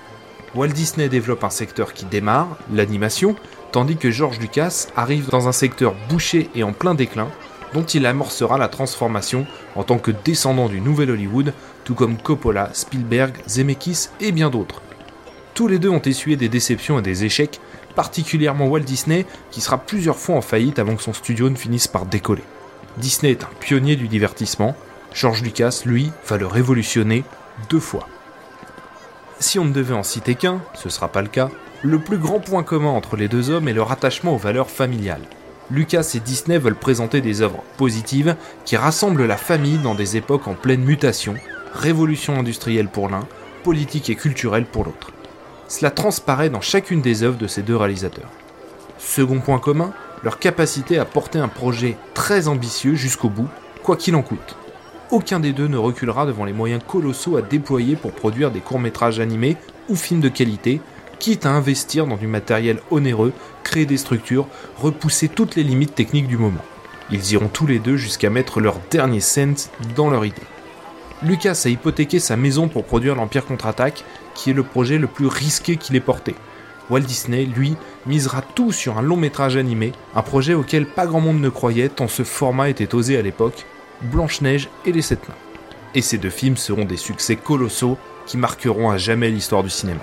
Walt 0.56 0.70
Disney 0.70 1.10
développe 1.10 1.44
un 1.44 1.50
secteur 1.50 1.94
qui 1.94 2.06
démarre, 2.06 2.58
l'animation, 2.72 3.36
tandis 3.72 3.98
que 3.98 4.12
George 4.12 4.40
Lucas 4.40 4.88
arrive 4.96 5.30
dans 5.30 5.48
un 5.48 5.52
secteur 5.52 5.94
bouché 6.10 6.50
et 6.56 6.64
en 6.64 6.72
plein 6.72 6.96
déclin, 6.96 7.28
dont 7.74 7.84
il 7.84 8.06
amorcera 8.06 8.58
la 8.58 8.70
transformation 8.70 9.46
en 9.76 9.84
tant 9.84 9.98
que 9.98 10.12
descendant 10.12 10.70
du 10.70 10.80
nouvel 10.80 11.12
Hollywood, 11.12 11.54
tout 11.84 11.96
comme 11.96 12.18
Coppola, 12.18 12.70
Spielberg, 12.74 13.36
Zemeckis 13.48 14.10
et 14.22 14.32
bien 14.32 14.50
d'autres. 14.50 14.82
Tous 15.54 15.68
les 15.68 15.80
deux 15.80 15.90
ont 15.90 16.02
essuyé 16.02 16.38
des 16.38 16.50
déceptions 16.50 17.00
et 17.00 17.04
des 17.04 17.26
échecs, 17.26 17.60
particulièrement 17.96 18.68
Walt 18.68 18.82
Disney, 18.82 19.26
qui 19.52 19.62
sera 19.62 19.78
plusieurs 19.78 20.18
fois 20.18 20.36
en 20.36 20.42
faillite 20.42 20.80
avant 20.80 20.96
que 20.96 21.04
son 21.04 21.14
studio 21.14 21.50
ne 21.50 21.56
finisse 21.56 21.88
par 21.88 22.06
décoller. 22.06 22.44
Disney 22.98 23.32
est 23.32 23.44
un 23.44 23.50
pionnier 23.60 23.96
du 23.96 24.08
divertissement, 24.08 24.76
George 25.14 25.42
Lucas, 25.44 25.82
lui, 25.86 26.12
va 26.28 26.38
le 26.38 26.48
révolutionner 26.48 27.24
deux 27.70 27.80
fois. 27.80 28.08
Si 29.40 29.60
on 29.60 29.66
ne 29.66 29.74
devait 29.74 29.94
en 29.94 30.04
citer 30.04 30.36
qu'un, 30.36 30.62
ce 30.74 30.90
sera 30.90 31.08
pas 31.08 31.22
le 31.22 31.28
cas, 31.28 31.50
le 31.84 32.00
plus 32.00 32.18
grand 32.18 32.40
point 32.40 32.64
commun 32.64 32.90
entre 32.90 33.18
les 33.18 33.28
deux 33.28 33.50
hommes 33.50 33.68
est 33.68 33.74
leur 33.74 33.92
attachement 33.92 34.34
aux 34.34 34.38
valeurs 34.38 34.70
familiales. 34.70 35.28
Lucas 35.70 36.12
et 36.16 36.20
Disney 36.20 36.58
veulent 36.58 36.76
présenter 36.76 37.20
des 37.20 37.42
œuvres 37.42 37.64
positives 37.78 38.36
qui 38.66 38.78
rassemblent 38.78 39.26
la 39.26 39.38
famille 39.38 39.80
dans 39.80 39.96
des 39.96 40.18
époques 40.18 40.48
en 40.48 40.54
pleine 40.54 40.84
mutation, 40.84 41.36
révolution 41.74 42.38
industrielle 42.40 42.88
pour 42.88 43.10
l'un, 43.10 43.28
politique 43.64 44.10
et 44.10 44.16
culturelle 44.16 44.66
pour 44.66 44.86
l'autre. 44.86 45.12
Cela 45.68 45.92
transparaît 45.92 46.50
dans 46.50 46.62
chacune 46.62 47.02
des 47.02 47.24
œuvres 47.24 47.38
de 47.38 47.48
ces 47.48 47.62
deux 47.62 47.76
réalisateurs. 47.76 48.30
Second 48.98 49.40
point 49.40 49.60
commun, 49.60 49.92
leur 50.24 50.40
capacité 50.40 50.98
à 50.98 51.06
porter 51.06 51.40
un 51.40 51.48
projet 51.48 51.98
très 52.14 52.48
ambitieux 52.48 52.96
jusqu'au 52.96 53.30
bout, 53.30 53.50
quoi 53.84 53.98
qu'il 53.98 54.16
en 54.16 54.22
coûte. 54.22 54.56
Aucun 55.12 55.40
des 55.40 55.54
deux 55.54 55.68
ne 55.68 55.78
reculera 55.78 56.26
devant 56.26 56.46
les 56.46 56.54
moyens 56.54 56.82
colossaux 56.88 57.38
à 57.38 57.42
déployer 57.42 57.96
pour 57.96 58.14
produire 58.14 58.52
des 58.52 58.62
courts-métrages 58.62 59.20
animés 59.20 59.58
ou 59.90 59.96
films 59.96 60.22
de 60.22 60.30
qualité, 60.30 60.82
quitte 61.20 61.46
à 61.46 61.52
investir 61.52 62.08
dans 62.08 62.18
du 62.18 62.28
matériel 62.28 62.80
onéreux, 62.90 63.34
créer 63.64 63.86
des 63.86 63.98
structures, 63.98 64.48
repousser 64.78 65.28
toutes 65.28 65.56
les 65.56 65.64
limites 65.64 65.96
techniques 65.96 66.28
du 66.28 66.38
moment. 66.38 66.64
Ils 67.12 67.34
iront 67.34 67.50
tous 67.50 67.68
les 67.68 67.80
deux 67.80 67.98
jusqu'à 67.98 68.30
mettre 68.30 68.60
leur 68.60 68.78
dernier 68.90 69.20
cent 69.20 69.70
dans 69.96 70.10
leur 70.10 70.26
idée. 70.26 70.42
Lucas 71.24 71.64
a 71.66 71.70
hypothéqué 71.70 72.20
sa 72.20 72.36
maison 72.36 72.68
pour 72.68 72.84
produire 72.84 73.16
l'Empire 73.16 73.46
contre-attaque, 73.46 74.04
qui 74.36 74.50
est 74.50 74.54
le 74.54 74.64
projet 74.64 74.98
le 74.98 75.08
plus 75.08 75.28
risqué 75.28 75.78
qu'il 75.78 75.96
ait 75.96 76.02
porté. 76.02 76.36
Walt 76.90 77.02
Disney, 77.02 77.46
lui, 77.46 77.78
misera 78.06 78.42
tout 78.42 78.74
sur 78.74 78.98
un 78.98 79.02
long 79.02 79.16
métrage 79.16 79.56
animé, 79.56 79.94
un 80.16 80.22
projet 80.22 80.54
auquel 80.54 80.86
pas 80.86 81.06
grand 81.06 81.22
monde 81.22 81.40
ne 81.40 81.48
croyait 81.48 81.88
tant 81.88 82.10
ce 82.10 82.24
format 82.24 82.70
était 82.70 82.94
osé 82.94 83.18
à 83.18 83.22
l'époque, 83.22 83.66
Blanche-Neige 84.02 84.68
et 84.86 84.92
les 84.92 85.02
Sept 85.02 85.30
Nains. 85.30 85.36
Et 85.96 86.02
ces 86.02 86.18
deux 86.18 86.30
films 86.30 86.58
seront 86.58 86.84
des 86.84 86.98
succès 86.98 87.38
colossaux 87.38 87.98
qui 88.26 88.38
marqueront 88.38 88.90
à 88.90 88.98
jamais 88.98 89.30
l'histoire 89.30 89.64
du 89.64 89.70
cinéma. 89.70 90.02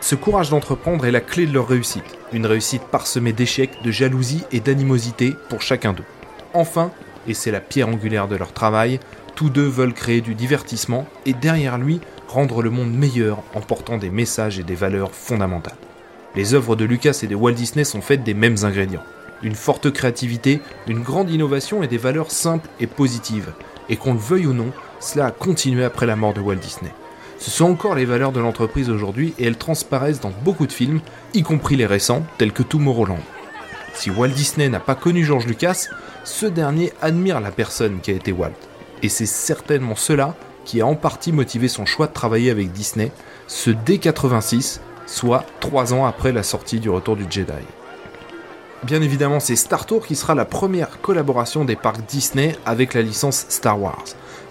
Ce 0.00 0.14
courage 0.14 0.50
d'entreprendre 0.50 1.06
est 1.06 1.10
la 1.10 1.20
clé 1.20 1.46
de 1.46 1.52
leur 1.52 1.66
réussite, 1.66 2.04
une 2.32 2.46
réussite 2.46 2.82
parsemée 2.82 3.32
d'échecs, 3.32 3.82
de 3.82 3.90
jalousie 3.90 4.44
et 4.52 4.60
d'animosité 4.60 5.34
pour 5.48 5.62
chacun 5.62 5.92
d'eux. 5.92 6.04
Enfin, 6.54 6.92
et 7.26 7.34
c'est 7.34 7.50
la 7.50 7.60
pierre 7.60 7.88
angulaire 7.88 8.28
de 8.28 8.36
leur 8.36 8.52
travail, 8.52 9.00
tous 9.36 9.50
deux 9.50 9.68
veulent 9.68 9.92
créer 9.92 10.22
du 10.22 10.34
divertissement 10.34 11.06
et 11.26 11.34
derrière 11.34 11.76
lui 11.76 12.00
rendre 12.26 12.62
le 12.62 12.70
monde 12.70 12.92
meilleur 12.92 13.42
en 13.54 13.60
portant 13.60 13.98
des 13.98 14.10
messages 14.10 14.58
et 14.58 14.64
des 14.64 14.74
valeurs 14.74 15.12
fondamentales. 15.12 15.76
Les 16.34 16.54
œuvres 16.54 16.74
de 16.74 16.86
Lucas 16.86 17.20
et 17.22 17.26
de 17.26 17.34
Walt 17.34 17.52
Disney 17.52 17.84
sont 17.84 18.00
faites 18.00 18.24
des 18.24 18.34
mêmes 18.34 18.56
ingrédients. 18.62 19.02
Une 19.42 19.54
forte 19.54 19.90
créativité, 19.92 20.60
une 20.88 21.02
grande 21.02 21.30
innovation 21.30 21.82
et 21.82 21.86
des 21.86 21.98
valeurs 21.98 22.30
simples 22.30 22.68
et 22.80 22.86
positives. 22.86 23.52
Et 23.90 23.96
qu'on 23.96 24.14
le 24.14 24.18
veuille 24.18 24.46
ou 24.46 24.54
non, 24.54 24.72
cela 25.00 25.26
a 25.26 25.30
continué 25.30 25.84
après 25.84 26.06
la 26.06 26.16
mort 26.16 26.32
de 26.32 26.40
Walt 26.40 26.56
Disney. 26.56 26.92
Ce 27.38 27.50
sont 27.50 27.66
encore 27.66 27.94
les 27.94 28.06
valeurs 28.06 28.32
de 28.32 28.40
l'entreprise 28.40 28.88
aujourd'hui 28.88 29.34
et 29.38 29.44
elles 29.44 29.58
transparaissent 29.58 30.20
dans 30.20 30.32
beaucoup 30.42 30.66
de 30.66 30.72
films, 30.72 31.00
y 31.34 31.42
compris 31.42 31.76
les 31.76 31.86
récents, 31.86 32.24
tels 32.38 32.52
que 32.52 32.62
Tomorrowland. 32.62 33.20
Si 33.92 34.10
Walt 34.10 34.28
Disney 34.28 34.70
n'a 34.70 34.80
pas 34.80 34.94
connu 34.94 35.24
George 35.24 35.46
Lucas, 35.46 35.88
ce 36.24 36.46
dernier 36.46 36.94
admire 37.02 37.40
la 37.40 37.50
personne 37.50 38.00
qui 38.00 38.10
a 38.10 38.14
été 38.14 38.32
Walt. 38.32 38.52
Et 39.02 39.08
c'est 39.08 39.26
certainement 39.26 39.96
cela 39.96 40.34
qui 40.64 40.80
a 40.80 40.86
en 40.86 40.94
partie 40.94 41.32
motivé 41.32 41.68
son 41.68 41.86
choix 41.86 42.06
de 42.06 42.12
travailler 42.12 42.50
avec 42.50 42.72
Disney, 42.72 43.12
ce 43.46 43.70
dès 43.70 43.98
86, 43.98 44.80
soit 45.06 45.44
trois 45.60 45.94
ans 45.94 46.04
après 46.04 46.32
la 46.32 46.42
sortie 46.42 46.80
du 46.80 46.90
Retour 46.90 47.16
du 47.16 47.26
Jedi. 47.28 47.52
Bien 48.82 49.00
évidemment, 49.00 49.40
c'est 49.40 49.56
Star 49.56 49.86
Tour 49.86 50.06
qui 50.06 50.16
sera 50.16 50.34
la 50.34 50.44
première 50.44 51.00
collaboration 51.00 51.64
des 51.64 51.76
parcs 51.76 52.04
Disney 52.06 52.56
avec 52.66 52.94
la 52.94 53.02
licence 53.02 53.46
Star 53.48 53.80
Wars. 53.80 54.04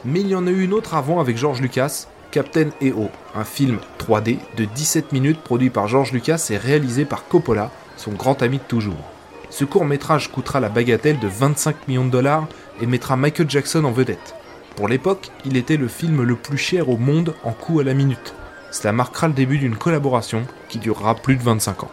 Mais 0.04 0.22
il 0.22 0.28
y 0.28 0.36
en 0.36 0.48
a 0.48 0.52
eu 0.52 0.64
une 0.64 0.74
autre 0.74 0.96
avant 0.96 1.20
avec 1.20 1.38
George 1.38 1.62
Lucas, 1.62 2.08
Captain 2.32 2.70
EO, 2.82 3.10
un 3.34 3.44
film 3.44 3.80
3D 4.00 4.38
de 4.58 4.66
17 4.66 5.12
minutes 5.12 5.42
produit 5.42 5.70
par 5.70 5.88
George 5.88 6.12
Lucas 6.12 6.48
et 6.50 6.58
réalisé 6.58 7.06
par 7.06 7.28
Coppola, 7.28 7.72
son 7.98 8.12
grand 8.12 8.42
ami 8.42 8.58
de 8.58 8.64
toujours. 8.64 9.15
Ce 9.58 9.64
court 9.64 9.86
métrage 9.86 10.30
coûtera 10.30 10.60
la 10.60 10.68
bagatelle 10.68 11.18
de 11.18 11.30
25 11.30 11.88
millions 11.88 12.04
de 12.04 12.10
dollars 12.10 12.46
et 12.82 12.86
mettra 12.86 13.16
Michael 13.16 13.50
Jackson 13.50 13.86
en 13.86 13.92
vedette. 13.94 14.36
Pour 14.76 14.90
l'époque, 14.90 15.30
il 15.46 15.56
était 15.56 15.78
le 15.78 15.88
film 15.88 16.24
le 16.24 16.36
plus 16.36 16.58
cher 16.58 16.90
au 16.90 16.98
monde 16.98 17.34
en 17.46 17.54
coût 17.54 17.80
à 17.80 17.86
la 17.86 17.94
minute. 17.94 18.34
Cela 18.70 18.92
marquera 18.92 19.30
le 19.30 19.34
début 19.34 19.58
d'une 19.58 19.78
collaboration 19.78 20.44
qui 20.68 20.78
durera 20.78 21.16
plus 21.16 21.38
de 21.38 21.42
25 21.42 21.84
ans. 21.86 21.92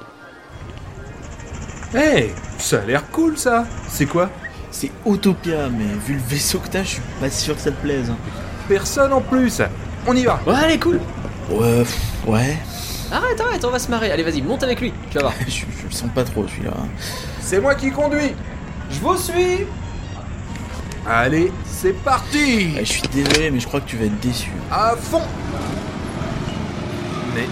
Hey, 1.94 2.32
ça 2.58 2.80
a 2.80 2.84
l'air 2.84 3.08
cool 3.12 3.38
ça 3.38 3.64
C'est 3.88 4.06
quoi? 4.06 4.28
C'est 4.72 4.90
Autopia, 5.04 5.68
mais 5.68 5.84
vu 6.04 6.14
le 6.14 6.20
vaisseau 6.20 6.58
que 6.58 6.66
t'as, 6.66 6.82
je 6.82 6.88
suis 6.88 7.02
pas 7.20 7.30
sûr 7.30 7.54
que 7.54 7.60
ça 7.60 7.70
te 7.70 7.80
plaise. 7.80 8.10
hein. 8.10 8.16
Personne 8.66 9.12
en 9.12 9.20
plus 9.20 9.62
On 10.08 10.16
y 10.16 10.24
va 10.24 10.40
Ouais, 10.48 10.54
allez, 10.56 10.80
cool 10.80 10.98
Ouais, 11.48 11.84
pff, 11.84 12.00
ouais. 12.26 12.56
Arrête, 13.12 13.40
arrête, 13.40 13.64
on 13.64 13.70
va 13.70 13.78
se 13.78 13.88
marrer. 13.88 14.10
Allez, 14.10 14.24
vas-y, 14.24 14.42
monte 14.42 14.64
avec 14.64 14.80
lui, 14.80 14.92
tu 15.10 15.18
vas 15.18 15.24
voir. 15.24 15.34
je, 15.46 15.52
je 15.52 15.86
le 15.86 15.92
sens 15.92 16.10
pas 16.12 16.24
trop 16.24 16.48
celui-là. 16.48 16.72
C'est 17.42 17.60
moi 17.60 17.74
qui 17.74 17.90
conduis 17.90 18.32
Je 18.90 19.00
vous 19.00 19.16
suis 19.16 19.66
Allez, 21.06 21.52
c'est 21.66 21.92
parti 22.04 22.74
Eh, 22.78 22.84
je 22.84 22.92
suis 22.92 23.02
désolé, 23.08 23.50
mais 23.50 23.58
je 23.60 23.66
crois 23.66 23.80
que 23.80 23.88
tu 23.88 23.96
vas 23.96 24.04
être 24.04 24.20
déçu. 24.20 24.50
À 24.70 24.94
fond 24.96 25.22
Mais... 27.34 27.46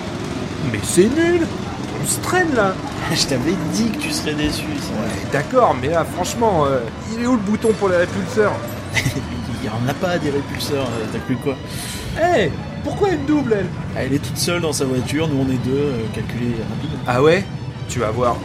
Mais 0.73 0.79
c'est 0.85 1.09
nul 1.09 1.47
On 2.03 2.07
se 2.07 2.21
traîne 2.21 2.55
là 2.55 2.75
je 3.13 3.27
t'avais 3.27 3.55
dit 3.73 3.91
que 3.91 3.99
tu 3.99 4.11
serais 4.13 4.35
déçu. 4.35 4.63
ça. 4.63 4.93
Ouais, 4.93 5.31
d'accord, 5.33 5.75
mais 5.81 5.89
là, 5.89 6.05
franchement, 6.05 6.65
euh, 6.67 6.81
il 7.13 7.23
est 7.23 7.27
où 7.27 7.33
le 7.33 7.39
bouton 7.39 7.73
pour 7.79 7.89
les 7.89 7.97
répulseurs 7.97 8.53
Il 8.95 9.67
y 9.67 9.69
en 9.69 9.89
a 9.89 9.95
pas 9.95 10.17
des 10.19 10.31
répulseurs, 10.31 10.87
euh, 10.87 11.07
t'as 11.13 11.19
cru 11.19 11.37
quoi 11.37 11.57
Hé 12.17 12.53
Pourquoi 12.85 13.11
une 13.11 13.27
double, 13.27 13.57
elle 13.59 13.67
Elle 13.97 14.13
est 14.15 14.19
toute 14.21 14.37
seule 14.37 14.61
dans 14.61 14.73
sa 14.73 14.85
voiture, 14.85 15.27
nous 15.27 15.45
on 15.45 15.51
est 15.51 15.59
deux, 15.65 15.73
euh, 15.77 16.05
calculé 16.15 16.53
rapide. 16.71 16.91
Ah 17.07 17.21
ouais? 17.21 17.45
Tu 17.89 17.99
vas 17.99 18.11
voir. 18.11 18.37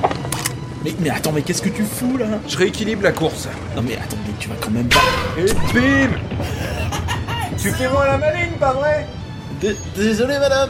Mais, 0.85 0.93
mais 0.99 1.09
attends, 1.09 1.31
mais 1.31 1.41
qu'est-ce 1.41 1.63
que 1.63 1.69
tu 1.69 1.83
fous 1.83 2.15
là? 2.17 2.27
Je 2.47 2.55
rééquilibre 2.57 3.01
la 3.01 3.11
course. 3.11 3.47
Non 3.75 3.81
mais 3.81 3.95
attends, 3.97 4.17
mais 4.25 4.33
tu 4.39 4.47
vas 4.49 4.55
quand 4.61 4.69
même 4.69 4.87
pas. 4.87 4.99
Et 5.37 5.45
bim 5.73 6.11
Tu 7.57 7.71
fais 7.71 7.89
moi 7.89 8.05
la 8.05 8.17
maligne, 8.19 8.51
pas 8.59 8.71
vrai? 8.73 9.07
Dé- 9.59 9.75
Désolé 9.95 10.37
madame 10.37 10.69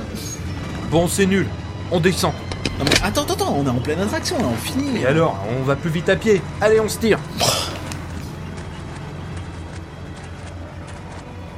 Bon, 0.89 1.07
c'est 1.09 1.25
nul. 1.25 1.47
On 1.91 1.99
descend. 1.99 2.31
Non 2.79 2.85
mais 2.85 2.95
attends, 3.03 3.23
attends, 3.23 3.33
attends, 3.33 3.55
on 3.59 3.65
est 3.65 3.69
en 3.69 3.73
pleine 3.81 3.99
attraction 3.99 4.37
là, 4.39 4.45
on 4.51 4.55
finit. 4.55 5.01
Et 5.01 5.05
alors, 5.05 5.37
on 5.59 5.63
va 5.63 5.75
plus 5.75 5.89
vite 5.89 6.07
à 6.07 6.15
pied. 6.15 6.41
Allez, 6.61 6.79
on 6.79 6.87
se 6.87 6.97
tire. 6.97 7.19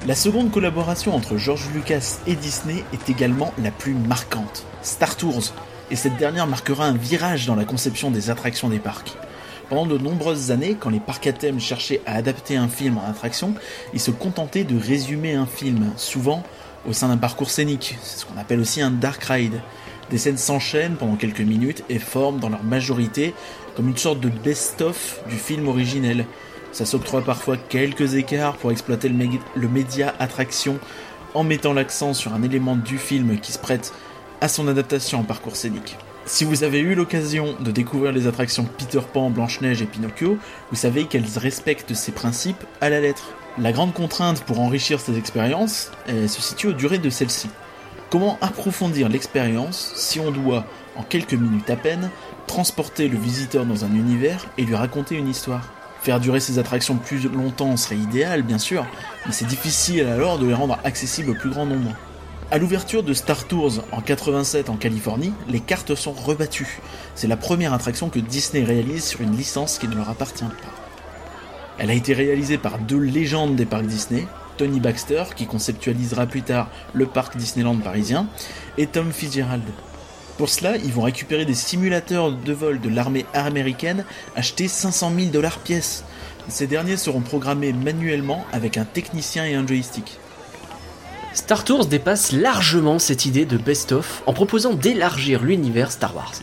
La 0.08 0.16
seconde 0.16 0.52
collaboration 0.52 1.14
entre 1.16 1.38
George 1.38 1.66
Lucas 1.76 2.20
et 2.28 2.36
Disney 2.36 2.84
est 2.94 3.10
également 3.10 3.54
la 3.62 3.72
plus 3.72 3.94
marquante, 3.94 4.64
Star 4.82 5.16
Tours, 5.18 5.54
et 5.90 5.96
cette 5.96 6.18
dernière 6.18 6.48
marquera 6.48 6.86
un 6.86 6.98
virage 6.98 7.46
dans 7.46 7.56
la 7.56 7.66
conception 7.66 8.12
des 8.12 8.30
attractions 8.30 8.70
des 8.70 8.80
parcs. 8.80 9.14
Pendant 9.70 9.86
de 9.86 9.98
nombreuses 9.98 10.52
années, 10.52 10.78
quand 10.80 10.90
les 10.90 11.00
parcs 11.00 11.28
à 11.28 11.34
thème 11.34 11.60
cherchaient 11.60 12.02
à 12.06 12.16
adapter 12.16 12.56
un 12.56 12.70
film 12.70 12.98
en 12.98 13.10
attraction, 13.10 13.54
ils 13.94 14.00
se 14.00 14.12
contentaient 14.12 14.64
de 14.64 14.80
résumer 14.80 15.34
un 15.34 15.46
film, 15.46 15.92
souvent 15.98 16.44
au 16.88 16.94
sein 16.94 17.10
d'un 17.10 17.18
parcours 17.18 17.50
scénique, 17.50 17.98
c'est 18.02 18.20
ce 18.20 18.26
qu'on 18.26 18.40
appelle 18.40 18.60
aussi 18.60 18.82
un 18.82 18.92
dark 18.92 19.22
ride. 19.26 19.62
Des 20.10 20.18
scènes 20.18 20.38
s'enchaînent 20.38 20.96
pendant 20.96 21.18
quelques 21.18 21.42
minutes 21.42 21.84
et 21.90 22.00
forment 22.00 22.40
dans 22.40 22.48
leur 22.48 22.64
majorité 22.64 23.34
comme 23.76 23.90
une 23.90 23.98
sorte 23.98 24.22
de 24.22 24.30
best-of 24.30 25.20
du 25.30 25.36
film 25.36 25.68
originel. 25.68 26.26
Ça 26.72 26.86
s'octroie 26.86 27.22
parfois 27.22 27.58
quelques 27.58 28.16
écarts 28.16 28.56
pour 28.56 28.72
exploiter 28.72 29.10
le, 29.10 29.28
le 29.56 29.68
média 29.68 30.16
attraction 30.20 30.80
en 31.34 31.44
mettant 31.44 31.74
l'accent 31.74 32.14
sur 32.14 32.34
un 32.34 32.42
élément 32.42 32.78
du 32.78 32.98
film 32.98 33.38
qui 33.40 33.52
se 33.52 33.60
prête 33.60 33.94
à 34.42 34.48
son 34.48 34.68
adaptation 34.68 35.20
en 35.20 35.24
parcours 35.24 35.56
scénique. 35.56 35.98
Si 36.26 36.44
vous 36.44 36.64
avez 36.64 36.80
eu 36.80 36.94
l'occasion 36.94 37.56
de 37.60 37.72
découvrir 37.72 38.12
les 38.12 38.28
attractions 38.28 38.68
Peter 38.78 39.00
Pan, 39.14 39.30
Blanche-Neige 39.30 39.82
et 39.82 39.86
Pinocchio, 39.86 40.38
vous 40.72 40.76
savez 40.76 41.06
qu'elles 41.06 41.26
respectent 41.38 41.94
ces 41.94 42.12
principes 42.12 42.64
à 42.82 42.90
la 42.90 43.00
lettre. 43.00 43.30
La 43.58 43.72
grande 43.72 43.94
contrainte 43.94 44.42
pour 44.44 44.60
enrichir 44.60 45.00
ces 45.00 45.18
expériences 45.18 45.92
se 46.08 46.42
situe 46.42 46.68
aux 46.68 46.74
durées 46.74 46.98
de 46.98 47.10
celles-ci. 47.10 47.50
Comment 48.10 48.38
approfondir 48.42 49.10
l'expérience 49.10 49.94
si 49.96 50.20
on 50.20 50.32
doit, 50.32 50.66
en 50.96 51.04
quelques 51.04 51.34
minutes 51.34 51.70
à 51.70 51.76
peine, 51.76 52.10
transporter 52.46 53.08
le 53.08 53.18
visiteur 53.18 53.66
dans 53.66 53.86
un 53.86 53.92
univers 53.96 54.46
et 54.58 54.64
lui 54.64 54.76
raconter 54.76 55.16
une 55.16 55.28
histoire? 55.30 55.74
Faire 56.02 56.20
durer 56.20 56.40
ces 56.40 56.60
attractions 56.60 56.96
plus 56.98 57.28
longtemps 57.28 57.76
serait 57.76 57.98
idéal, 57.98 58.44
bien 58.44 58.60
sûr, 58.60 58.86
mais 59.26 59.32
c'est 59.32 59.48
difficile 59.48 60.06
alors 60.06 60.40
de 60.40 60.46
les 60.46 60.54
rendre 60.54 60.78
accessibles 60.84 61.32
au 61.32 61.36
plus 61.36 61.50
grand 61.50 61.66
nombre. 61.66 61.96
À 62.50 62.60
l'ouverture 62.60 63.04
de 63.04 63.14
Star 63.14 63.46
Tours 63.46 63.84
en 63.92 64.00
87 64.00 64.70
en 64.70 64.78
Californie, 64.78 65.34
les 65.50 65.60
cartes 65.60 65.96
sont 65.96 66.14
rebattues. 66.14 66.80
C'est 67.14 67.28
la 67.28 67.36
première 67.36 67.74
attraction 67.74 68.08
que 68.08 68.20
Disney 68.20 68.64
réalise 68.64 69.04
sur 69.04 69.20
une 69.20 69.36
licence 69.36 69.78
qui 69.78 69.90
ne 69.90 69.96
leur 69.96 70.10
appartient 70.10 70.46
pas. 70.46 70.74
Elle 71.78 71.90
a 71.90 71.94
été 71.94 72.14
réalisée 72.14 72.58
par 72.58 72.80
deux 72.80 73.00
légendes 73.00 73.58
des 73.58 73.66
parcs 73.66 73.86
Disney, 73.86 74.26
Tony 74.56 74.80
Baxter, 74.80 75.26
qui 75.36 75.46
conceptualisera 75.46 76.26
plus 76.26 76.42
tard 76.42 76.70
le 76.94 77.06
parc 77.06 77.36
Disneyland 77.36 77.76
parisien, 77.80 78.28
et 78.78 78.88
Tom 78.88 79.12
Fitzgerald. 79.12 79.66
Pour 80.38 80.48
cela, 80.48 80.78
ils 80.78 80.94
vont 80.94 81.02
récupérer 81.02 81.44
des 81.44 81.54
simulateurs 81.54 82.32
de 82.32 82.54
vol 82.54 82.80
de 82.80 82.88
l'armée 82.88 83.26
américaine 83.34 84.06
achetés 84.38 84.70
500 84.70 85.12
000 85.14 85.32
dollars 85.32 85.60
pièce. 85.60 86.06
Ces 86.48 86.68
derniers 86.68 86.96
seront 86.96 87.20
programmés 87.20 87.74
manuellement 87.74 88.46
avec 88.54 88.78
un 88.78 88.86
technicien 88.86 89.46
et 89.46 89.56
un 89.56 89.68
joystick. 89.68 90.18
Star 91.38 91.64
Tours 91.64 91.86
dépasse 91.86 92.32
largement 92.32 92.98
cette 92.98 93.28
idée 93.28 93.46
de 93.46 93.58
best-of 93.58 94.24
en 94.26 94.34
proposant 94.34 94.74
d'élargir 94.74 95.44
l'univers 95.44 95.92
Star 95.92 96.16
Wars. 96.16 96.34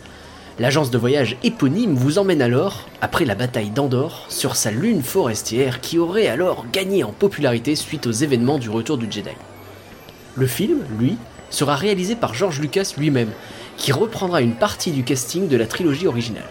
L'agence 0.60 0.92
de 0.92 0.96
voyage 0.96 1.36
éponyme 1.42 1.96
vous 1.96 2.18
emmène 2.18 2.40
alors, 2.40 2.88
après 3.00 3.24
la 3.24 3.34
bataille 3.34 3.70
d'Andorre, 3.70 4.24
sur 4.28 4.54
sa 4.54 4.70
lune 4.70 5.02
forestière 5.02 5.80
qui 5.80 5.98
aurait 5.98 6.28
alors 6.28 6.64
gagné 6.72 7.02
en 7.02 7.10
popularité 7.10 7.74
suite 7.74 8.06
aux 8.06 8.12
événements 8.12 8.58
du 8.58 8.70
retour 8.70 8.96
du 8.96 9.10
Jedi. 9.10 9.34
Le 10.36 10.46
film, 10.46 10.78
lui, 10.96 11.16
sera 11.50 11.74
réalisé 11.74 12.14
par 12.14 12.32
George 12.32 12.60
Lucas 12.60 12.92
lui-même, 12.96 13.32
qui 13.76 13.90
reprendra 13.90 14.42
une 14.42 14.54
partie 14.54 14.92
du 14.92 15.02
casting 15.02 15.48
de 15.48 15.56
la 15.56 15.66
trilogie 15.66 16.06
originale. 16.06 16.44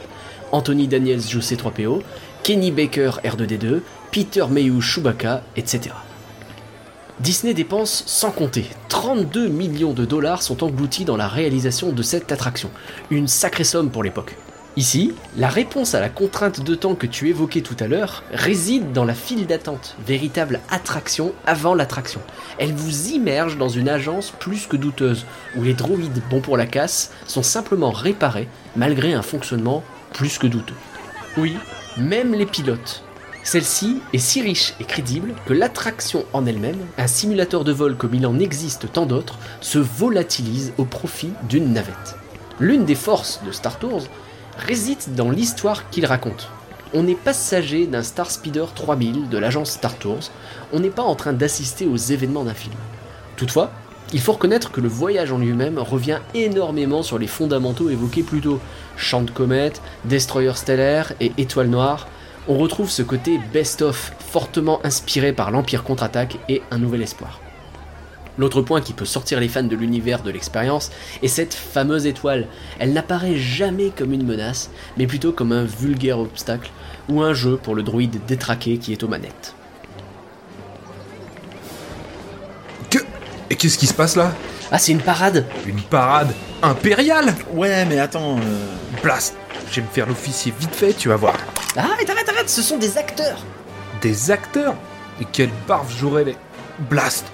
Anthony 0.52 0.90
Daniels 0.90 1.30
joue 1.30 1.40
C3PO, 1.40 2.02
Kenny 2.44 2.72
Baker 2.72 3.12
R2D2, 3.24 3.80
Peter 4.12 4.46
Mayhew 4.50 4.82
Chewbacca, 4.82 5.44
etc. 5.56 5.92
Disney 7.20 7.54
dépense 7.54 8.04
sans 8.08 8.32
compter. 8.32 8.66
32 8.90 9.48
millions 9.48 9.94
de 9.94 10.04
dollars 10.04 10.42
sont 10.42 10.64
engloutis 10.64 11.06
dans 11.06 11.18
la 11.18 11.28
réalisation 11.28 11.92
de 11.92 12.02
cette 12.02 12.32
attraction. 12.32 12.72
Une 13.12 13.28
sacrée 13.28 13.64
somme 13.64 13.92
pour 13.92 14.04
l'époque. 14.04 14.36
Ici, 14.76 15.14
la 15.38 15.50
réponse 15.50 15.94
à 15.94 16.00
la 16.00 16.10
contrainte 16.10 16.62
de 16.62 16.74
temps 16.74 16.96
que 16.96 17.06
tu 17.06 17.30
évoquais 17.30 17.62
tout 17.62 17.76
à 17.80 17.86
l'heure 17.86 18.24
réside 18.34 18.92
dans 18.92 19.06
la 19.06 19.14
file 19.14 19.46
d'attente, 19.46 19.96
véritable 20.08 20.62
attraction 20.72 21.34
avant 21.46 21.76
l'attraction. 21.76 22.22
Elle 22.58 22.74
vous 22.74 23.10
immerge 23.10 23.60
dans 23.60 23.70
une 23.70 23.88
agence 23.88 24.32
plus 24.32 24.66
que 24.66 24.76
douteuse, 24.76 25.28
où 25.56 25.62
les 25.62 25.76
droïdes 25.76 26.24
bons 26.32 26.42
pour 26.42 26.58
la 26.58 26.66
casse 26.66 27.12
sont 27.28 27.44
simplement 27.44 27.92
réparés 27.92 28.48
malgré 28.76 29.14
un 29.14 29.22
fonctionnement 29.22 29.84
plus 30.12 30.40
que 30.40 30.48
douteux. 30.48 30.74
Oui, 31.38 31.56
même 31.98 32.34
les 32.34 32.48
pilotes. 32.48 33.03
Celle-ci 33.44 33.98
est 34.14 34.20
si 34.20 34.42
riche 34.42 34.74
et 34.80 34.86
crédible 34.86 35.34
que 35.46 35.54
l'attraction 35.54 36.26
en 36.32 36.46
elle-même, 36.46 36.80
un 36.98 37.08
simulateur 37.08 37.64
de 37.64 37.74
vol 37.74 37.96
comme 37.96 38.16
il 38.16 38.26
en 38.26 38.40
existe 38.40 38.92
tant 38.92 39.06
d'autres, 39.06 39.38
se 39.60 39.80
volatilise 39.80 40.74
au 40.78 40.86
profit 40.86 41.32
d'une 41.50 41.74
navette. 41.74 42.16
L'une 42.60 42.86
des 42.86 42.96
forces 42.96 43.42
de 43.46 43.52
Star 43.52 43.80
Tours 43.80 44.08
réside 44.58 45.16
dans 45.16 45.30
l'histoire 45.30 45.90
qu'il 45.90 46.06
raconte. 46.06 46.50
On 46.94 47.04
n'est 47.04 47.16
passager 47.16 47.88
d'un 47.88 48.04
Star 48.04 48.32
Speeder 48.32 48.66
3000 48.74 49.28
de 49.28 49.38
l'agence 49.38 49.72
Star 49.72 49.96
Tours, 49.98 50.30
on 50.72 50.80
n'est 50.80 50.90
pas 50.90 51.02
en 51.02 51.16
train 51.16 51.34
d'assister 51.34 51.86
aux 51.86 51.98
événements 51.98 52.44
d'un 52.44 52.54
film. 52.54 52.76
Toutefois, 53.36 53.72
il 54.14 54.20
faut 54.20 54.34
reconnaître 54.34 54.72
que 54.72 54.80
le 54.80 54.88
voyage 54.88 55.32
en 55.32 55.40
lui-même 55.40 55.80
revient 55.80 56.20
énormément 56.36 57.02
sur 57.02 57.18
les 57.18 57.28
fondamentaux 57.28 57.90
évoqués 57.90 58.22
plus 58.22 58.42
tôt. 58.42 58.60
Champ 58.96 59.24
de 59.24 59.32
comètes, 59.32 59.82
destroyer 60.06 60.54
stellaire 60.56 61.14
et 61.20 61.32
étoile 61.40 61.68
noire. 61.68 62.08
On 62.48 62.58
retrouve 62.58 62.90
ce 62.90 63.02
côté 63.02 63.40
best-of 63.54 64.14
fortement 64.20 64.82
inspiré 64.84 65.32
par 65.32 65.50
l'Empire 65.50 65.84
contre-attaque 65.84 66.38
et 66.50 66.62
un 66.72 66.78
nouvel 66.78 67.02
espoir. 67.02 67.40
L'autre 68.38 68.62
point 68.62 68.82
qui 68.82 68.94
peut 68.94 69.06
sortir 69.06 69.40
les 69.40 69.48
fans 69.48 69.64
de 69.64 69.76
l'univers 69.76 70.24
de 70.24 70.32
l'expérience 70.32 70.92
est 71.22 71.28
cette 71.28 71.54
fameuse 71.54 72.06
étoile. 72.06 72.48
Elle 72.80 72.92
n'apparaît 72.92 73.38
jamais 73.38 73.92
comme 73.96 74.12
une 74.12 74.26
menace, 74.26 74.72
mais 74.98 75.08
plutôt 75.08 75.32
comme 75.32 75.52
un 75.52 75.64
vulgaire 75.64 76.20
obstacle 76.20 76.72
ou 77.08 77.22
un 77.22 77.34
jeu 77.34 77.58
pour 77.58 77.76
le 77.76 77.84
droïde 77.84 78.26
détraqué 78.26 78.78
qui 78.78 78.92
est 78.92 79.04
aux 79.04 79.08
manettes. 79.08 79.56
Que... 82.90 83.00
Et 83.50 83.56
qu'est-ce 83.56 83.78
qui 83.78 83.88
se 83.88 83.94
passe 83.94 84.16
là? 84.16 84.34
Ah, 84.72 84.80
c'est 84.80 84.92
une 84.92 85.02
parade 85.02 85.46
Une 85.68 85.82
parade 85.82 86.34
impériale 86.64 87.36
Ouais, 87.54 87.86
mais 87.86 88.00
attends, 88.00 88.38
euh, 88.38 89.02
Blast 89.04 89.36
Je 89.70 89.76
vais 89.76 89.88
me 89.88 89.92
faire 89.92 90.08
l'officier 90.08 90.52
vite 90.60 90.74
fait, 90.74 90.94
tu 90.94 91.10
vas 91.10 91.18
voir. 91.18 91.36
Arrête, 91.76 92.10
arrête, 92.10 92.30
arrête, 92.30 92.50
ce 92.50 92.62
sont 92.62 92.78
des 92.78 92.98
acteurs 92.98 93.40
Des 94.02 94.32
acteurs 94.32 94.76
Et 95.22 95.26
quelle 95.26 95.52
barbe 95.68 95.90
jouerait 95.90 96.24
les... 96.24 96.36
Blast 96.90 97.26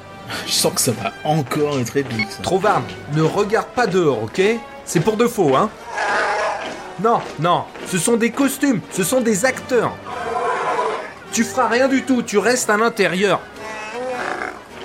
Je 0.46 0.52
sens 0.52 0.74
que 0.74 0.82
ça 0.82 0.92
va 0.92 1.14
encore 1.24 1.80
être 1.80 1.96
épique. 1.98 2.30
ça. 2.30 2.42
Trovarne, 2.44 2.84
ne 3.14 3.22
regarde 3.22 3.68
pas 3.68 3.88
dehors, 3.88 4.24
ok? 4.24 4.42
C'est 4.86 5.00
pour 5.00 5.18
de 5.18 5.28
faux, 5.28 5.56
hein? 5.56 5.70
Non, 7.02 7.22
non, 7.40 7.64
ce 7.88 7.98
sont 7.98 8.18
des 8.18 8.32
costumes, 8.32 8.82
ce 8.92 9.04
sont 9.04 9.22
des 9.22 9.46
acteurs. 9.46 9.96
Tu 11.32 11.46
feras 11.46 11.68
rien 11.70 11.88
du 11.88 12.04
tout, 12.04 12.22
tu 12.22 12.38
restes 12.38 12.70
à 12.70 12.76
l'intérieur. 12.76 13.40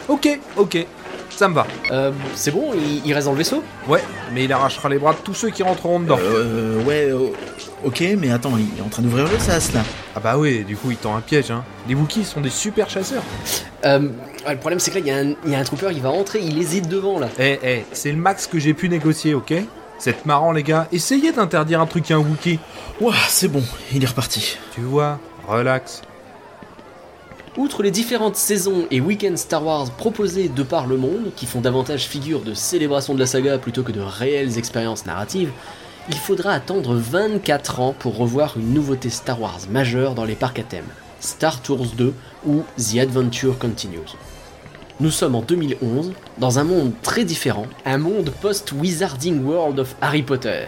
Ok, 0.09 0.29
ok, 0.57 0.87
ça 1.37 1.49
me 1.49 1.55
va. 1.55 1.67
Euh, 1.91 2.11
c'est 2.35 2.51
bon, 2.51 2.73
il, 2.75 3.03
il 3.05 3.13
reste 3.15 3.27
dans 3.27 3.33
le 3.33 3.39
vaisseau? 3.39 3.63
Ouais, 3.89 4.03
mais 4.33 4.45
il 4.45 4.53
arrachera 4.53 4.89
les 4.89 4.99
bras 4.99 5.13
de 5.13 5.19
tous 5.19 5.35
ceux 5.35 5.51
qui 5.51 5.63
rentreront 5.63 6.01
dedans. 6.01 6.19
Euh, 6.21 6.83
ouais, 6.85 7.11
euh, 7.11 7.29
ok, 7.85 8.03
mais 8.19 8.31
attends, 8.31 8.53
il 8.57 8.79
est 8.79 8.83
en 8.83 8.89
train 8.89 9.03
d'ouvrir 9.03 9.27
le 9.31 9.39
sas 9.39 9.73
là. 9.73 9.81
Ah 10.17 10.21
bah 10.21 10.37
oui, 10.39 10.65
du 10.65 10.77
coup 10.77 10.91
il 10.91 10.97
tend 10.97 11.17
un 11.17 11.21
piège, 11.21 11.51
hein. 11.51 11.65
Les 11.89 11.95
Wookiees 11.95 12.25
sont 12.25 12.41
des 12.41 12.51
super 12.51 12.89
chasseurs. 12.89 13.23
euh, 13.85 14.09
Le 14.49 14.57
problème 14.59 14.79
c'est 14.81 14.91
que 14.91 14.97
là, 14.99 15.03
il 15.05 15.09
y, 15.09 15.11
a 15.11 15.17
un- 15.19 15.35
il 15.45 15.51
y 15.53 15.55
a 15.55 15.59
un 15.59 15.65
trooper, 15.65 15.89
il 15.93 16.01
va 16.01 16.11
rentrer, 16.11 16.41
il 16.41 16.59
hésite 16.59 16.89
devant 16.89 17.19
là. 17.19 17.29
Eh, 17.39 17.59
eh, 17.63 17.85
c'est 17.93 18.13
le 18.13 18.19
max 18.19 18.47
que 18.47 18.59
j'ai 18.59 18.75
pu 18.75 18.89
négocier, 18.89 19.35
ok? 19.35 19.55
C'est 19.99 20.27
marrant 20.27 20.53
les 20.53 20.63
gars, 20.63 20.87
essayez 20.93 21.33
d'interdire 21.33 21.81
un 21.81 21.87
truc 21.87 22.11
à 22.11 22.15
un 22.15 22.19
Wookie. 22.19 22.59
Ouah, 23.01 23.15
c'est 23.29 23.49
bon, 23.49 23.63
il 23.93 24.03
est 24.03 24.07
reparti. 24.09 24.59
Tu 24.75 24.81
vois, 24.83 25.19
relax. 25.49 26.03
Outre 27.57 27.85
les 27.85 27.93
différentes 27.93 28.35
saisons 28.35 28.89
et 28.91 29.01
week-ends 29.01 29.37
Star 29.37 29.65
Wars 29.65 29.89
proposés 29.93 30.49
de 30.49 30.65
par 30.65 30.89
le 30.89 30.97
monde, 30.97 31.31
qui 31.37 31.47
font 31.47 31.61
davantage 31.61 32.09
figure 32.09 32.41
de 32.41 32.53
célébration 32.53 33.15
de 33.15 33.21
la 33.21 33.27
saga 33.27 33.59
plutôt 33.59 33.85
que 33.85 33.93
de 33.93 34.01
réelles 34.01 34.59
expériences 34.59 35.07
narratives, 35.07 35.53
il 36.09 36.17
faudra 36.17 36.51
attendre 36.51 36.97
24 36.97 37.79
ans 37.79 37.95
pour 37.97 38.17
revoir 38.17 38.59
une 38.59 38.75
nouveauté 38.75 39.09
Star 39.09 39.41
Wars 39.41 39.61
majeure 39.71 40.17
dans 40.17 40.25
les 40.25 40.35
parcs 40.35 40.59
à 40.59 40.65
thème, 40.65 40.85
Star 41.21 41.63
Tours 41.63 41.87
2 41.97 42.13
ou 42.45 42.65
The 42.77 42.99
Adventure 42.99 43.57
Continues. 43.57 44.17
Nous 44.99 45.13
sommes 45.13 45.37
en 45.37 45.43
2011, 45.43 46.13
dans 46.39 46.59
un 46.59 46.65
monde 46.65 46.93
très 47.03 47.25
différent, 47.25 47.67
un 47.85 47.99
monde 47.99 48.33
post-Wizarding 48.43 49.45
World 49.45 49.79
of 49.79 49.95
Harry 50.01 50.25
Potter. 50.25 50.67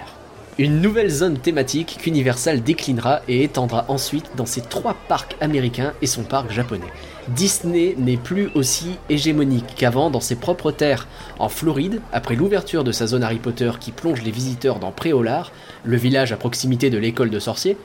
Une 0.59 0.81
nouvelle 0.81 1.11
zone 1.11 1.37
thématique 1.37 1.99
qu'Universal 2.01 2.63
déclinera 2.63 3.21
et 3.29 3.45
étendra 3.45 3.85
ensuite 3.89 4.31
dans 4.39 4.47
ses 4.47 4.63
trois 4.63 4.97
parcs 5.07 5.37
américains 5.43 5.93
et 6.01 6.07
son 6.07 6.23
parc 6.23 6.51
japonais. 6.51 6.87
Disney 7.29 7.95
n'est 7.99 8.17
plus 8.17 8.49
aussi 8.55 8.93
hégémonique 9.11 9.75
qu'avant 9.77 10.09
dans 10.09 10.21
ses 10.21 10.37
propres 10.37 10.73
terres. 10.73 11.09
En 11.39 11.51
Floride, 11.51 12.01
après 12.11 12.37
l'ouverture 12.37 12.85
de 12.85 12.93
sa 12.93 13.07
zone 13.07 13.23
Harry 13.23 13.37
Potter 13.37 13.71
qui 13.79 13.93
plonge 13.93 14.23
les 14.23 14.31
visiteurs 14.31 14.79
dans 14.79 14.93
Préolard, 14.93 15.53
le 15.85 15.99
village 15.99 16.33
à 16.33 16.39
proximité 16.39 16.89
de 16.89 16.97
l'école 16.97 17.29
de 17.29 17.39
sorciers, 17.39 17.77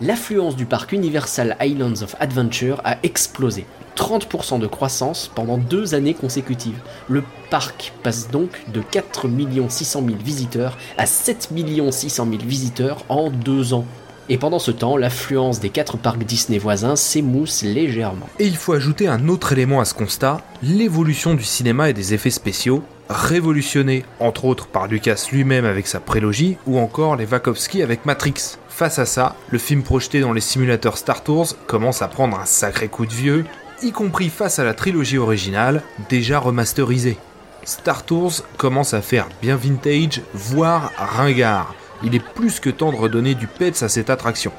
l'affluence 0.00 0.56
du 0.56 0.66
parc 0.66 0.92
Universal 0.92 1.56
Islands 1.60 2.02
of 2.02 2.14
Adventure 2.20 2.80
a 2.84 2.96
explosé. 3.02 3.66
30% 3.96 4.60
de 4.60 4.66
croissance 4.68 5.30
pendant 5.34 5.58
deux 5.58 5.94
années 5.94 6.14
consécutives. 6.14 6.80
Le 7.08 7.24
parc 7.50 7.92
passe 8.04 8.30
donc 8.30 8.50
de 8.72 8.80
4 8.80 9.26
600 9.68 10.02
000 10.06 10.16
visiteurs 10.22 10.78
à 10.96 11.06
7 11.06 11.50
600 11.90 12.28
000 12.30 12.38
visiteurs 12.44 13.04
en 13.08 13.30
deux 13.30 13.74
ans. 13.74 13.84
Et 14.30 14.36
pendant 14.36 14.58
ce 14.58 14.70
temps, 14.70 14.98
l'affluence 14.98 15.58
des 15.58 15.70
quatre 15.70 15.96
parcs 15.96 16.22
Disney 16.22 16.58
voisins 16.58 16.96
s'émousse 16.96 17.62
légèrement. 17.62 18.28
Et 18.38 18.46
il 18.46 18.56
faut 18.56 18.74
ajouter 18.74 19.08
un 19.08 19.28
autre 19.28 19.52
élément 19.52 19.80
à 19.80 19.86
ce 19.86 19.94
constat, 19.94 20.42
l'évolution 20.62 21.32
du 21.32 21.44
cinéma 21.44 21.88
et 21.88 21.94
des 21.94 22.12
effets 22.12 22.28
spéciaux, 22.28 22.82
révolutionné 23.08 24.04
entre 24.20 24.44
autres 24.44 24.66
par 24.66 24.86
Lucas 24.86 25.28
lui-même 25.32 25.64
avec 25.64 25.86
sa 25.86 25.98
prélogie, 25.98 26.58
ou 26.66 26.78
encore 26.78 27.16
les 27.16 27.24
Wachowski 27.24 27.82
avec 27.82 28.04
Matrix. 28.04 28.58
Face 28.68 28.98
à 28.98 29.06
ça, 29.06 29.34
le 29.50 29.58
film 29.58 29.82
projeté 29.82 30.20
dans 30.20 30.34
les 30.34 30.42
simulateurs 30.42 30.98
Star 30.98 31.24
Tours 31.24 31.56
commence 31.66 32.02
à 32.02 32.08
prendre 32.08 32.38
un 32.38 32.44
sacré 32.44 32.88
coup 32.88 33.06
de 33.06 33.12
vieux, 33.12 33.46
y 33.82 33.92
compris 33.92 34.28
face 34.28 34.58
à 34.58 34.64
la 34.64 34.74
trilogie 34.74 35.18
originale, 35.18 35.82
déjà 36.10 36.38
remasterisée. 36.38 37.16
Star 37.64 38.04
Tours 38.04 38.42
commence 38.58 38.92
à 38.92 39.00
faire 39.00 39.28
bien 39.40 39.56
vintage, 39.56 40.20
voire 40.34 40.92
ringard. 40.96 41.74
Il 42.02 42.14
est 42.14 42.24
plus 42.34 42.60
que 42.60 42.70
temps 42.70 42.92
de 42.92 42.96
redonner 42.96 43.34
du 43.34 43.46
peps 43.46 43.82
à 43.82 43.88
cette 43.88 44.10
attraction. 44.10 44.52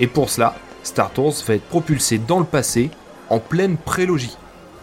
Et 0.00 0.06
pour 0.06 0.28
cela, 0.28 0.54
Star 0.82 1.10
Tours 1.10 1.34
va 1.46 1.54
être 1.54 1.64
propulsé 1.64 2.18
dans 2.18 2.38
le 2.38 2.44
passé, 2.44 2.90
en 3.30 3.38
pleine 3.38 3.76
prélogie. 3.76 4.36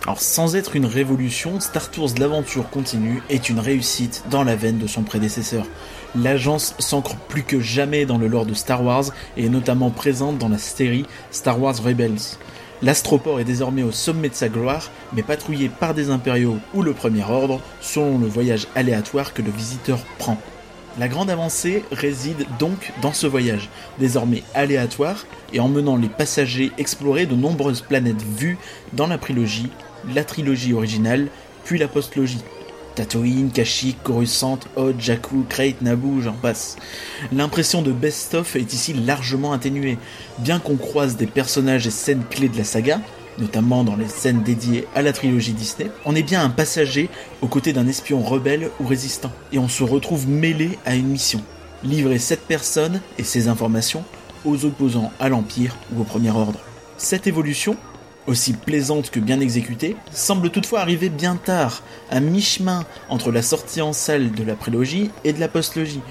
Alors 0.03 0.21
sans 0.21 0.55
être 0.55 0.75
une 0.75 0.85
révolution, 0.85 1.59
Star 1.59 1.91
Tours 1.91 2.11
l'aventure 2.17 2.69
continue 2.69 3.21
est 3.29 3.49
une 3.49 3.59
réussite 3.59 4.23
dans 4.29 4.43
la 4.43 4.55
veine 4.55 4.77
de 4.77 4.87
son 4.87 5.03
prédécesseur. 5.03 5.65
L'agence 6.15 6.73
s'ancre 6.79 7.15
plus 7.27 7.43
que 7.43 7.59
jamais 7.59 8.05
dans 8.05 8.17
le 8.17 8.27
lore 8.27 8.45
de 8.45 8.53
Star 8.53 8.83
Wars 8.83 9.05
et 9.37 9.45
est 9.45 9.49
notamment 9.49 9.91
présente 9.91 10.37
dans 10.37 10.49
la 10.49 10.57
série 10.57 11.05
Star 11.31 11.61
Wars 11.61 11.75
Rebels. 11.83 12.37
L'astroport 12.81 13.41
est 13.41 13.45
désormais 13.45 13.83
au 13.83 13.91
sommet 13.91 14.29
de 14.29 14.35
sa 14.35 14.47
gloire, 14.47 14.89
mais 15.11 15.21
patrouillé 15.21 15.67
par 15.67 15.93
des 15.93 16.09
impériaux 16.09 16.57
ou 16.73 16.81
le 16.81 16.93
premier 16.93 17.23
ordre, 17.23 17.59
selon 17.81 18.17
le 18.17 18.27
voyage 18.27 18.67
aléatoire 18.73 19.33
que 19.33 19.41
le 19.41 19.51
visiteur 19.51 19.99
prend. 20.17 20.37
La 20.99 21.07
grande 21.07 21.29
avancée 21.29 21.85
réside 21.93 22.45
donc 22.59 22.91
dans 23.01 23.13
ce 23.13 23.25
voyage, 23.25 23.69
désormais 23.99 24.43
aléatoire, 24.53 25.25
et 25.53 25.62
emmenant 25.62 25.95
les 25.95 26.09
passagers 26.09 26.73
explorer 26.77 27.25
de 27.25 27.35
nombreuses 27.35 27.79
planètes 27.79 28.21
vues 28.21 28.57
dans 28.91 29.07
la 29.07 29.17
prélogie, 29.17 29.69
la 30.13 30.25
trilogie 30.25 30.73
originale, 30.73 31.29
puis 31.63 31.79
la 31.79 31.88
postlogie. 31.88 32.43
Tatooine, 32.95 33.49
Kashyyyk, 33.49 34.03
Coruscant, 34.03 34.59
Hoth, 34.75 34.99
Jakku, 34.99 35.45
Krayt, 35.47 35.81
Naboo, 35.81 36.19
j'en 36.19 36.33
passe. 36.33 36.75
L'impression 37.31 37.81
de 37.81 37.93
best-of 37.93 38.57
est 38.57 38.73
ici 38.73 38.91
largement 38.91 39.53
atténuée, 39.53 39.97
bien 40.39 40.59
qu'on 40.59 40.75
croise 40.75 41.15
des 41.15 41.27
personnages 41.27 41.88
et 41.88 41.91
scènes 41.91 42.25
clés 42.29 42.49
de 42.49 42.57
la 42.57 42.65
saga, 42.65 42.99
notamment 43.39 43.84
dans 43.84 43.95
les 43.95 44.08
scènes 44.08 44.43
dédiées 44.43 44.88
à 44.95 45.02
la 45.02 45.13
trilogie 45.13 45.54
Disney, 45.54 45.89
on 46.06 46.15
est 46.15 46.23
bien 46.23 46.43
un 46.43 46.49
passager 46.49 47.10
aux 47.41 47.47
côtés 47.47 47.73
d'un 47.73 47.88
espion 47.88 48.21
rebelle 48.21 48.69
ou 48.80 48.88
résistant, 48.88 49.32
et 49.52 49.60
on 49.60 49.67
se 49.67 49.84
retrouve 49.84 50.28
mêlé 50.28 50.78
à 50.86 50.95
une 50.95 51.08
mission. 51.08 51.41
Livrer 51.84 52.19
cette 52.19 52.47
personne 52.47 53.02
et 53.17 53.23
ses 53.23 53.47
informations 53.47 54.04
aux 54.45 54.65
opposants 54.65 55.12
à 55.19 55.30
l'Empire 55.30 55.75
ou 55.93 56.02
au 56.02 56.04
Premier 56.04 56.32
Ordre. 56.32 56.60
Cette 56.97 57.28
évolution, 57.28 57.78
aussi 58.28 58.54
plaisante 58.54 59.10
que 59.10 59.19
bien 59.19 59.39
exécutée, 59.39 59.95
semble 60.12 60.49
toutefois 60.49 60.82
arriver 60.82 61.10
bien 61.10 61.36
tard, 61.36 61.84
à 62.10 62.19
mi-chemin 62.19 62.86
entre 63.10 63.32
la 63.32 63.41
sortie 63.41 63.82
en 63.82 63.93
salle 63.93 64.32
de 64.32 64.43
la 64.43 64.56
prélogie 64.56 65.10
et 65.23 65.34
de 65.34 65.39
la 65.39 65.47
postlogie, 65.47 66.02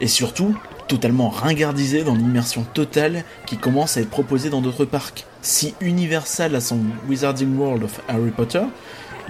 et 0.00 0.08
surtout 0.08 0.56
totalement 0.90 1.28
ringardisée 1.28 2.02
dans 2.02 2.16
l'immersion 2.16 2.64
totale 2.64 3.22
qui 3.46 3.56
commence 3.56 3.96
à 3.96 4.00
être 4.00 4.10
proposée 4.10 4.50
dans 4.50 4.60
d'autres 4.60 4.84
parcs. 4.84 5.24
Si 5.40 5.72
Universal 5.80 6.56
a 6.56 6.60
son 6.60 6.80
Wizarding 7.08 7.56
World 7.56 7.84
of 7.84 8.00
Harry 8.08 8.32
Potter, 8.32 8.64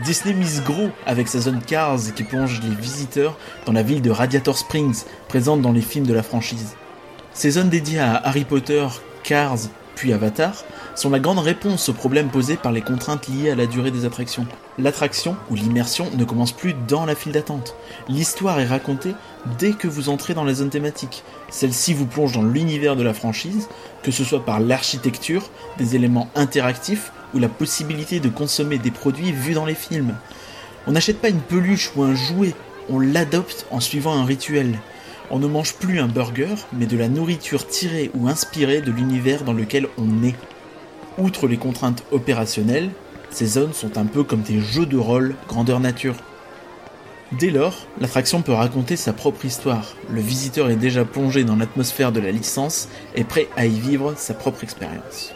Disney 0.03 0.33
mise 0.33 0.63
gros 0.65 0.89
avec 1.05 1.29
sa 1.29 1.39
zone 1.41 1.61
Cars 1.61 2.15
qui 2.17 2.23
plonge 2.23 2.63
les 2.63 2.75
visiteurs 2.75 3.37
dans 3.67 3.73
la 3.73 3.83
ville 3.83 4.01
de 4.01 4.11
Radiator 4.11 4.57
Springs, 4.57 5.05
présente 5.29 5.61
dans 5.61 5.73
les 5.73 5.83
films 5.83 6.07
de 6.07 6.15
la 6.15 6.23
franchise. 6.23 6.77
Ces 7.35 7.51
zones 7.51 7.69
dédiées 7.69 8.01
à 8.01 8.17
Harry 8.17 8.45
Potter, 8.45 8.87
Cars, 9.23 9.59
puis 9.97 10.15
Avatar 10.15 10.65
sont 10.95 11.11
la 11.11 11.19
grande 11.19 11.41
réponse 11.41 11.91
aux 11.91 11.93
problèmes 11.93 12.31
posés 12.31 12.57
par 12.57 12.73
les 12.73 12.81
contraintes 12.81 13.29
liées 13.29 13.51
à 13.51 13.55
la 13.55 13.67
durée 13.67 13.91
des 13.91 14.07
attractions. 14.07 14.47
L'attraction 14.79 15.37
ou 15.51 15.57
l'immersion 15.57 16.07
ne 16.17 16.25
commence 16.25 16.53
plus 16.53 16.75
dans 16.89 17.05
la 17.05 17.15
file 17.15 17.33
d'attente. 17.33 17.75
L'histoire 18.09 18.61
est 18.61 18.67
racontée 18.67 19.15
dès 19.59 19.73
que 19.73 19.89
vous 19.89 20.09
entrez 20.09 20.35
dans 20.35 20.45
la 20.45 20.55
zone 20.55 20.71
thématique. 20.71 21.23
Celle-ci 21.51 21.95
vous 21.95 22.07
plonge 22.07 22.33
dans 22.33 22.43
l'univers 22.43 22.97
de 22.97 23.03
la 23.03 23.15
franchise, 23.15 23.69
que 24.03 24.11
ce 24.11 24.25
soit 24.25 24.45
par 24.45 24.61
l'architecture, 24.61 25.51
des 25.79 25.97
éléments 25.97 26.31
interactifs 26.35 27.13
ou 27.35 27.39
la 27.39 27.49
possibilité 27.49 28.21
de 28.21 28.29
consommer 28.29 28.79
des 28.79 28.91
produits 28.91 29.33
vus 29.33 29.55
dans 29.55 29.67
les 29.67 29.75
films. 29.75 30.15
On 30.87 30.93
n'achète 30.93 31.21
pas 31.21 31.29
une 31.29 31.41
peluche 31.41 31.93
ou 31.97 32.03
un 32.03 32.15
jouet, 32.15 32.55
on 32.89 32.99
l'adopte 32.99 33.67
en 33.71 33.81
suivant 33.81 34.15
un 34.15 34.25
rituel. 34.25 34.79
On 35.31 35.39
ne 35.39 35.47
mange 35.47 35.75
plus 35.75 36.01
un 36.01 36.09
burger, 36.09 36.55
mais 36.73 36.87
de 36.87 36.97
la 36.97 37.09
nourriture 37.09 37.67
tirée 37.67 38.11
ou 38.15 38.29
inspirée 38.29 38.81
de 38.81 38.91
l'univers 38.91 39.45
dans 39.45 39.53
lequel 39.53 39.89
on 39.97 40.25
est. 40.25 40.35
Outre 41.19 41.47
les 41.47 41.57
contraintes 41.57 42.03
opérationnelles, 42.11 42.91
ces 43.31 43.47
zones 43.47 43.75
sont 43.75 43.97
un 43.97 44.07
peu 44.07 44.25
comme 44.25 44.43
des 44.43 44.61
jeux 44.61 44.87
de 44.87 44.97
rôle 44.97 45.37
grandeur 45.47 45.79
nature. 45.79 46.17
Dès 47.33 47.51
lors, 47.51 47.87
l'attraction 48.01 48.43
peut 48.43 48.53
raconter 48.53 48.97
sa 48.97 49.13
propre 49.13 49.45
histoire. 49.45 49.95
Le 50.11 50.21
visiteur 50.21 50.69
est 50.69 50.77
déjà 50.77 51.05
plongé 51.05 51.45
dans 51.45 51.55
l'atmosphère 51.55 52.11
de 52.11 52.19
la 52.19 52.33
licence 52.33 52.89
et 53.15 53.23
prêt 53.23 53.49
à 53.57 53.67
y 53.67 53.79
vivre 53.79 54.15
sa 54.17 54.35
propre 54.35 54.65
expérience. 54.65 55.33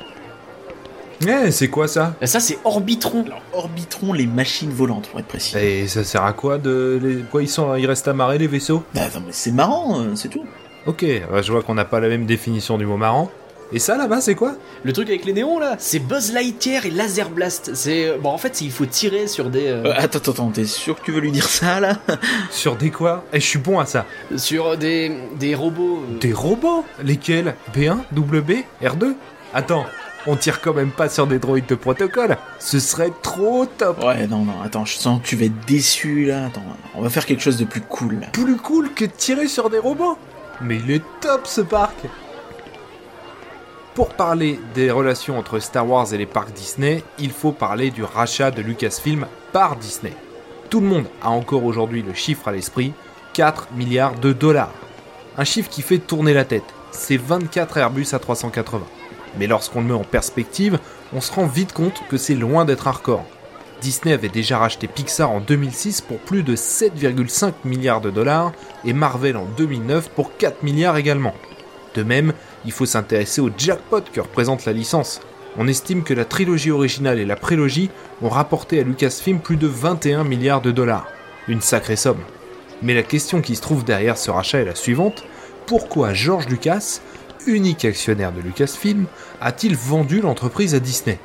Eh, 1.24 1.52
c'est 1.52 1.68
quoi 1.68 1.87
ça? 1.87 2.16
Ça, 2.24 2.40
c'est 2.40 2.59
Orbitron. 2.64 3.24
Alors, 3.26 3.40
orbiteront 3.52 4.12
les 4.12 4.26
machines 4.26 4.72
volantes, 4.72 5.09
pour 5.09 5.20
être 5.20 5.28
précis. 5.28 5.57
Et 5.57 5.87
ça 5.87 6.02
sert 6.02 6.24
à 6.24 6.33
quoi 6.33 6.59
de... 6.59 6.98
Les... 7.00 7.22
Quoi, 7.22 7.42
ils, 7.42 7.48
sont... 7.48 7.76
ils 7.76 7.87
restent 7.87 8.09
amarrés 8.09 8.38
les 8.38 8.48
vaisseaux? 8.48 8.83
Bah, 8.92 9.02
non, 9.14 9.22
mais 9.24 9.33
c'est 9.33 9.52
marrant, 9.52 10.00
euh, 10.00 10.16
c'est 10.16 10.28
tout. 10.28 10.44
Ok, 10.87 11.07
bah, 11.30 11.42
je 11.42 11.52
vois 11.52 11.62
qu'on 11.62 11.74
n'a 11.74 11.85
pas 11.85 12.00
la 12.00 12.09
même 12.09 12.26
définition 12.26 12.76
du 12.76 12.87
mot 12.87 12.96
marrant. 12.96 13.30
Et 13.74 13.78
ça 13.80 13.96
là-bas, 13.96 14.20
c'est 14.20 14.34
quoi 14.37 14.54
Le 14.84 14.92
truc 14.92 15.08
avec 15.08 15.24
les 15.24 15.32
néons 15.32 15.58
là, 15.58 15.74
c'est 15.78 15.98
Buzz 15.98 16.32
Lightyear 16.32 16.87
et 16.87 16.90
Laser 16.90 17.28
Blast. 17.28 17.72
C'est 17.74 18.16
bon 18.18 18.30
en 18.30 18.38
fait, 18.38 18.54
c'est- 18.54 18.64
il 18.64 18.70
faut 18.70 18.87
tirer 18.87 19.26
sur 19.26 19.50
des 19.50 19.66
euh, 19.66 19.82
Euh, 19.87 19.92
attends, 19.96 20.18
attends, 20.18 20.30
attends, 20.32 20.50
t'es 20.50 20.64
sûr 20.64 20.94
que 20.98 21.04
tu 21.04 21.10
veux 21.12 21.20
lui 21.20 21.32
dire 21.32 21.48
ça, 21.48 21.80
là 21.80 21.98
Sur 22.50 22.76
des 22.76 22.90
quoi 22.90 23.24
Eh, 23.32 23.40
je 23.40 23.44
suis 23.46 23.58
bon 23.58 23.78
à 23.80 23.84
ça. 23.87 24.06
sur 24.37 24.78
des 24.78 25.10
des 25.38 25.54
robots. 25.54 26.04
euh, 26.08 26.18
Des 26.20 26.32
robots 26.32 26.84
Lesquels 27.02 27.54
B1, 27.74 27.98
WB, 28.16 28.64
R2 28.82 29.14
Attends, 29.52 29.84
On 30.26 30.37
tire 30.37 30.60
quand 30.62 30.72
même 30.72 30.90
pas 30.90 31.10
sur 31.10 31.26
des 31.26 31.38
droïdes 31.38 31.66
de 31.66 31.74
protocole. 31.74 32.38
Ce 32.58 32.78
serait 32.78 33.12
trop 33.22 33.66
top. 33.66 34.02
Ouais, 34.02 34.26
non, 34.26 34.38
non, 34.44 34.54
attends, 34.64 34.87
je 34.87 34.96
sens 34.96 35.20
que 35.20 35.26
tu 35.26 35.37
vas 35.37 35.44
être 35.44 35.66
déçu 35.66 36.24
là. 36.24 36.46
Attends, 36.46 36.62
on 36.94 37.02
va 37.02 37.10
faire 37.10 37.26
quelque 37.26 37.42
chose 37.42 37.58
de 37.58 37.66
plus 37.66 37.82
cool 37.82 38.20
là. 38.20 38.28
Plus 38.32 38.56
cool 38.56 38.94
que 38.94 39.04
de 39.04 39.10
tirer 39.10 39.48
sur 39.48 39.68
des 39.68 39.78
robots. 39.78 40.16
Mais 40.62 40.78
il 40.82 40.90
est 40.92 41.02
top 41.20 41.42
ce 41.46 41.60
parc. 41.60 41.96
Pour 43.94 44.09
parler 44.09 44.59
des 44.74 44.90
relations 44.90 45.38
entre 45.38 45.61
Star 45.61 45.88
Wars 45.88 46.12
et 46.12 46.18
les 46.18 46.26
parcs 46.26 46.52
Disney, 46.52 47.04
il 47.20 47.30
faut 47.30 47.52
parler 47.52 47.92
du 47.92 48.02
rachat 48.02 48.50
de 48.50 48.61
Lucasfilm 48.61 49.28
par 49.52 49.76
Disney. 49.76 50.12
Tout 50.68 50.80
le 50.80 50.88
monde 50.88 51.07
a 51.22 51.30
encore 51.30 51.62
aujourd'hui 51.62 52.02
le 52.02 52.12
chiffre 52.12 52.48
à 52.48 52.52
l'esprit, 52.52 52.92
4 53.35 53.68
milliards 53.76 54.18
de 54.18 54.33
dollars. 54.33 54.74
Un 55.38 55.44
chiffre 55.44 55.70
qui 55.70 55.80
fait 55.80 55.98
tourner 55.98 56.35
la 56.35 56.44
tête, 56.44 56.64
c'est 56.90 57.16
24 57.16 57.76
Airbus 57.76 58.02
A380. 58.02 58.80
Mais 59.38 59.46
lorsqu'on 59.46 59.80
le 59.80 59.87
met 59.87 59.92
en 59.92 60.02
perspective, 60.02 60.80
on 61.12 61.20
se 61.20 61.33
rend 61.33 61.46
vite 61.46 61.72
compte 61.72 62.02
que 62.09 62.16
c'est 62.16 62.35
loin 62.35 62.64
d'être 62.64 62.88
un 62.88 62.92
record. 62.92 63.24
Disney 63.80 64.12
avait 64.12 64.28
déjà 64.28 64.59
racheté 64.59 64.88
Pixar 64.88 65.30
en 65.30 65.38
2006 65.38 66.00
pour 66.00 66.18
plus 66.18 66.42
de 66.42 66.57
7,5 66.57 67.52
milliards 67.64 68.00
de 68.00 68.11
dollars 68.11 68.50
et 68.85 68.92
Marvel 68.92 69.37
en 69.37 69.44
2009 69.57 70.11
pour 70.11 70.37
4 70.37 70.64
milliards 70.64 70.96
également. 70.96 71.35
De 71.94 72.02
même, 72.02 72.33
il 72.64 72.72
faut 72.72 72.87
s'intéresser 72.87 73.40
au 73.40 73.50
jackpot 73.57 74.03
que 74.12 74.20
représente 74.20 74.64
la 74.64 74.72
licence. 74.72 75.20
On 75.57 75.68
estime 75.68 76.03
que 76.03 76.14
la 76.14 76.24
trilogie 76.24 76.70
originale 76.70 77.18
et 77.18 77.24
la 77.24 77.37
prélogie 77.37 77.90
ont 78.22 78.29
rapporté 78.29 78.81
à 78.81 78.83
Lucasfilm 78.83 79.38
plus 79.40 79.57
de 79.57 79.66
21 79.66 80.24
milliards 80.24 80.62
de 80.62 80.72
dollars. 80.72 81.07
Une 81.46 81.61
sacrée 81.61 81.96
somme. 81.96 82.20
Mais 82.83 82.94
la 82.94 83.03
question 83.03 83.40
qui 83.40 83.55
se 83.55 83.62
trouve 83.62 83.85
derrière 83.85 84.18
ce 84.18 84.31
rachat 84.31 84.61
est 84.61 84.64
la 84.64 84.74
suivante. 84.74 85.24
Pourquoi 85.66 86.12
George 86.12 86.48
Lucas, 86.48 87.00
unique 87.46 87.85
actionnaire 87.85 88.33
de 88.33 88.40
Lucasfilm, 88.40 89.07
a-t-il 89.40 89.77
vendu 89.77 90.20
l'entreprise 90.20 90.74
à 90.74 90.81
Disney? 90.81 91.18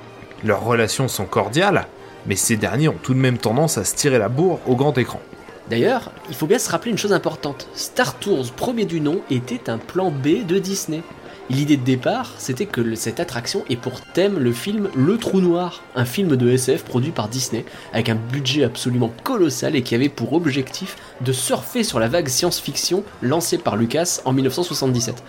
Leurs 0.43 0.63
relations 0.63 1.07
sont 1.07 1.25
cordiales, 1.25 1.87
mais 2.25 2.35
ces 2.35 2.55
derniers 2.55 2.89
ont 2.89 2.97
tout 3.01 3.13
de 3.13 3.19
même 3.19 3.37
tendance 3.37 3.77
à 3.77 3.83
se 3.83 3.95
tirer 3.95 4.19
la 4.19 4.29
bourre 4.29 4.59
au 4.67 4.75
grand 4.75 4.97
écran. 4.97 5.21
D'ailleurs, 5.69 6.11
il 6.29 6.35
faut 6.35 6.47
bien 6.47 6.59
se 6.59 6.69
rappeler 6.69 6.91
une 6.91 6.97
chose 6.97 7.13
importante. 7.13 7.67
Star 7.73 8.15
Tours, 8.15 8.51
premier 8.53 8.85
du 8.85 9.01
nom, 9.01 9.21
était 9.29 9.69
un 9.69 9.77
plan 9.77 10.11
B 10.11 10.45
de 10.45 10.57
Disney. 10.57 11.01
L'idée 11.49 11.77
de 11.77 11.83
départ, 11.83 12.35
c'était 12.37 12.67
que 12.67 12.93
cette 12.93 13.19
attraction 13.19 13.65
ait 13.71 13.75
pour 13.75 14.01
thème 14.01 14.37
le 14.37 14.53
film 14.53 14.87
Le 14.95 15.17
Trou 15.17 15.41
Noir, 15.41 15.81
un 15.95 16.05
film 16.05 16.35
de 16.35 16.47
SF 16.47 16.83
produit 16.83 17.09
par 17.09 17.27
Disney, 17.27 17.65
avec 17.91 18.09
un 18.09 18.15
budget 18.15 18.63
absolument 18.63 19.11
colossal 19.23 19.75
et 19.75 19.81
qui 19.81 19.95
avait 19.95 20.09
pour 20.09 20.33
objectif 20.33 20.95
de 21.21 21.31
surfer 21.31 21.83
sur 21.83 21.99
la 21.99 22.07
vague 22.07 22.27
science-fiction 22.27 23.03
lancée 23.23 23.57
par 23.57 23.77
Lucas 23.77 24.21
en 24.25 24.33
1977. 24.33 25.23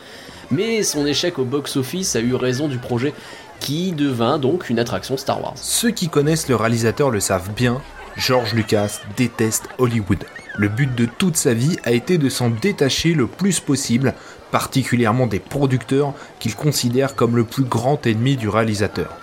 Mais 0.51 0.83
son 0.83 1.07
échec 1.07 1.39
au 1.39 1.45
box-office 1.45 2.15
a 2.17 2.21
eu 2.21 2.35
raison 2.35 2.69
du 2.69 2.77
projet, 2.77 3.15
qui 3.59 3.93
devint 3.93 4.39
donc 4.39 4.69
une 4.69 4.79
attraction 4.79 5.17
Star 5.17 5.43
Wars. 5.43 5.55
Ceux 5.57 5.91
qui 5.91 6.11
connaissent 6.11 6.49
le 6.49 6.57
réalisateur 6.57 7.11
le 7.11 7.21
savent 7.21 7.51
bien, 7.55 7.81
George 8.17 8.53
Lucas 8.53 9.01
déteste 9.17 9.69
Hollywood. 9.79 10.25
Le 10.57 10.69
but 10.69 10.95
de 10.95 11.07
toute 11.07 11.37
sa 11.37 11.55
vie 11.55 11.77
a 11.85 11.93
été 11.93 12.19
de 12.19 12.29
s'en 12.29 12.51
détacher 12.51 13.15
le 13.15 13.27
plus 13.27 13.61
possible, 13.61 14.15
particulièrement 14.51 15.27
des 15.27 15.39
producteurs 15.39 16.15
qu'il 16.39 16.55
considère 16.55 17.15
comme 17.15 17.37
le 17.37 17.45
plus 17.45 17.63
grand 17.63 18.05
ennemi 18.07 18.37
du 18.37 18.49
réalisateur. 18.49 19.17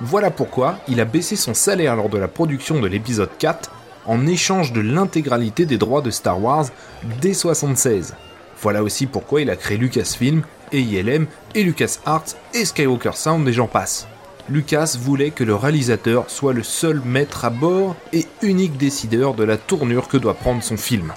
Voilà 0.00 0.30
pourquoi 0.30 0.78
il 0.88 1.00
a 1.00 1.04
baissé 1.04 1.36
son 1.36 1.54
salaire 1.54 1.96
lors 1.96 2.08
de 2.08 2.18
la 2.18 2.28
production 2.28 2.80
de 2.80 2.86
l'épisode 2.86 3.30
4 3.38 3.70
en 4.04 4.26
échange 4.26 4.72
de 4.72 4.80
l'intégralité 4.80 5.66
des 5.66 5.78
droits 5.78 6.02
de 6.02 6.10
Star 6.10 6.42
Wars 6.42 6.66
dès 7.20 7.34
76. 7.34 8.14
Voilà 8.60 8.82
aussi 8.82 9.06
pourquoi 9.06 9.40
il 9.40 9.50
a 9.50 9.56
créé 9.56 9.76
Lucasfilm 9.78 10.42
et 10.72 10.80
ILM 10.80 11.26
et 11.54 11.62
LucasArts 11.62 12.36
et 12.54 12.64
Skywalker 12.64 13.14
Sound 13.14 13.48
et 13.48 13.52
j'en 13.52 13.68
passe. 13.68 14.06
Lucas 14.48 14.96
voulait 15.00 15.32
que 15.32 15.42
le 15.42 15.56
réalisateur 15.56 16.30
soit 16.30 16.52
le 16.52 16.62
seul 16.62 17.00
maître 17.04 17.44
à 17.44 17.50
bord 17.50 17.96
et 18.12 18.26
unique 18.42 18.76
décideur 18.76 19.34
de 19.34 19.42
la 19.42 19.56
tournure 19.56 20.06
que 20.06 20.16
doit 20.16 20.34
prendre 20.34 20.62
son 20.62 20.76
film. 20.76 21.12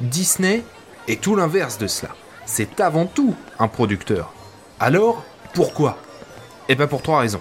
Disney 0.00 0.64
est 1.06 1.20
tout 1.20 1.36
l'inverse 1.36 1.78
de 1.78 1.86
cela. 1.86 2.10
C'est 2.44 2.80
avant 2.80 3.06
tout 3.06 3.36
un 3.60 3.68
producteur. 3.68 4.32
Alors, 4.80 5.22
pourquoi? 5.54 5.96
Eh 6.68 6.74
bien 6.74 6.88
pour 6.88 7.02
trois 7.02 7.20
raisons. 7.20 7.40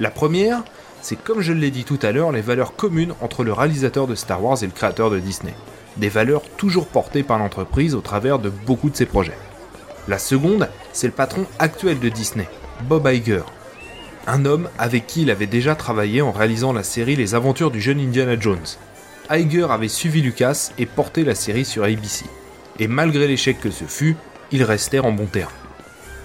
La 0.00 0.10
première, 0.10 0.64
c'est 1.02 1.22
comme 1.22 1.40
je 1.40 1.52
l'ai 1.52 1.70
dit 1.70 1.84
tout 1.84 2.00
à 2.02 2.10
l'heure, 2.10 2.32
les 2.32 2.40
valeurs 2.40 2.74
communes 2.74 3.14
entre 3.20 3.44
le 3.44 3.52
réalisateur 3.52 4.08
de 4.08 4.16
Star 4.16 4.42
Wars 4.42 4.60
et 4.60 4.66
le 4.66 4.72
créateur 4.72 5.08
de 5.08 5.20
Disney. 5.20 5.54
Des 5.98 6.08
valeurs 6.08 6.42
toujours 6.56 6.88
portées 6.88 7.22
par 7.22 7.38
l'entreprise 7.38 7.94
au 7.94 8.00
travers 8.00 8.40
de 8.40 8.50
beaucoup 8.50 8.90
de 8.90 8.96
ses 8.96 9.06
projets. 9.06 9.38
La 10.08 10.18
seconde, 10.18 10.68
c'est 10.92 11.06
le 11.06 11.12
patron 11.12 11.46
actuel 11.60 12.00
de 12.00 12.08
Disney, 12.08 12.48
Bob 12.88 13.06
Iger. 13.06 13.44
Un 14.26 14.46
homme 14.46 14.70
avec 14.78 15.06
qui 15.06 15.22
il 15.22 15.30
avait 15.30 15.46
déjà 15.46 15.74
travaillé 15.74 16.22
en 16.22 16.32
réalisant 16.32 16.72
la 16.72 16.82
série 16.82 17.14
Les 17.14 17.34
Aventures 17.34 17.70
du 17.70 17.80
jeune 17.80 18.00
Indiana 18.00 18.40
Jones. 18.40 18.64
Iger 19.30 19.66
avait 19.70 19.88
suivi 19.88 20.22
Lucas 20.22 20.70
et 20.78 20.86
porté 20.86 21.24
la 21.24 21.34
série 21.34 21.66
sur 21.66 21.84
ABC. 21.84 22.24
Et 22.78 22.88
malgré 22.88 23.26
l'échec 23.26 23.60
que 23.60 23.70
ce 23.70 23.84
fut, 23.84 24.16
ils 24.50 24.62
restèrent 24.62 25.04
en 25.04 25.12
bons 25.12 25.26
termes. 25.26 25.52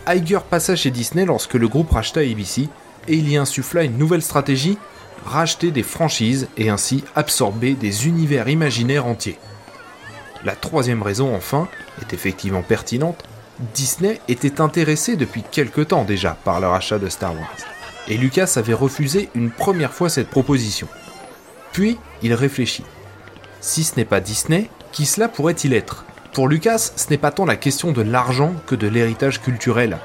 Iger 0.07 0.39
passa 0.49 0.77
chez 0.77 0.91
Disney 0.91 1.25
lorsque 1.25 1.55
le 1.55 1.67
groupe 1.67 1.91
racheta 1.91 2.21
ABC 2.21 2.69
et 3.07 3.15
il 3.15 3.29
y 3.29 3.35
insuffla 3.35 3.83
une 3.83 3.97
nouvelle 3.97 4.21
stratégie, 4.21 4.77
racheter 5.25 5.71
des 5.71 5.83
franchises 5.83 6.47
et 6.57 6.69
ainsi 6.69 7.03
absorber 7.15 7.73
des 7.73 8.07
univers 8.07 8.47
imaginaires 8.47 9.05
entiers. 9.05 9.39
La 10.45 10.55
troisième 10.55 11.03
raison, 11.03 11.35
enfin, 11.35 11.67
est 12.01 12.13
effectivement 12.13 12.61
pertinente, 12.61 13.23
Disney 13.73 14.21
était 14.29 14.61
intéressé 14.61 15.17
depuis 15.17 15.43
quelque 15.43 15.81
temps 15.81 16.05
déjà 16.05 16.37
par 16.45 16.61
le 16.61 16.67
rachat 16.67 16.97
de 16.97 17.09
Star 17.09 17.33
Wars, 17.33 17.57
et 18.09 18.17
Lucas 18.17 18.53
avait 18.57 18.73
refusé 18.73 19.29
une 19.35 19.51
première 19.51 19.93
fois 19.93 20.09
cette 20.09 20.29
proposition. 20.29 20.87
Puis, 21.71 21.97
il 22.23 22.33
réfléchit. 22.33 22.83
Si 23.61 23.83
ce 23.83 23.95
n'est 23.95 24.05
pas 24.05 24.19
Disney, 24.19 24.69
qui 24.91 25.05
cela 25.05 25.27
pourrait-il 25.27 25.73
être? 25.73 26.05
Pour 26.33 26.47
Lucas, 26.47 26.91
ce 26.95 27.09
n'est 27.09 27.17
pas 27.17 27.31
tant 27.31 27.45
la 27.45 27.55
question 27.55 27.91
de 27.91 28.01
l'argent 28.01 28.53
que 28.65 28.75
de 28.75 28.87
l'héritage 28.87 29.41
culturel. 29.41 29.97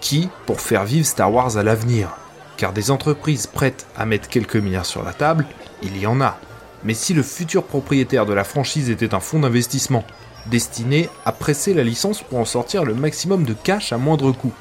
Qui 0.00 0.28
pour 0.46 0.60
faire 0.60 0.84
vivre 0.84 1.06
Star 1.06 1.32
Wars 1.32 1.56
à 1.56 1.62
l'avenir? 1.62 2.16
Car 2.56 2.72
des 2.72 2.90
entreprises 2.90 3.46
prêtes 3.46 3.86
à 3.96 4.06
mettre 4.06 4.28
quelques 4.28 4.56
milliards 4.56 4.86
sur 4.86 5.02
la 5.02 5.12
table, 5.12 5.46
il 5.82 5.96
y 5.98 6.06
en 6.06 6.20
a. 6.20 6.38
Mais 6.84 6.94
si 6.94 7.14
le 7.14 7.22
futur 7.22 7.64
propriétaire 7.64 8.26
de 8.26 8.32
la 8.32 8.44
franchise 8.44 8.90
était 8.90 9.14
un 9.14 9.20
fonds 9.20 9.40
d'investissement, 9.40 10.04
destiné 10.46 11.08
à 11.24 11.32
presser 11.32 11.74
la 11.74 11.84
licence 11.84 12.22
pour 12.22 12.38
en 12.38 12.44
sortir 12.44 12.84
le 12.84 12.94
maximum 12.94 13.44
de 13.44 13.54
cash 13.54 13.92
à 13.92 13.98
moindre 13.98 14.32
coût, 14.32 14.52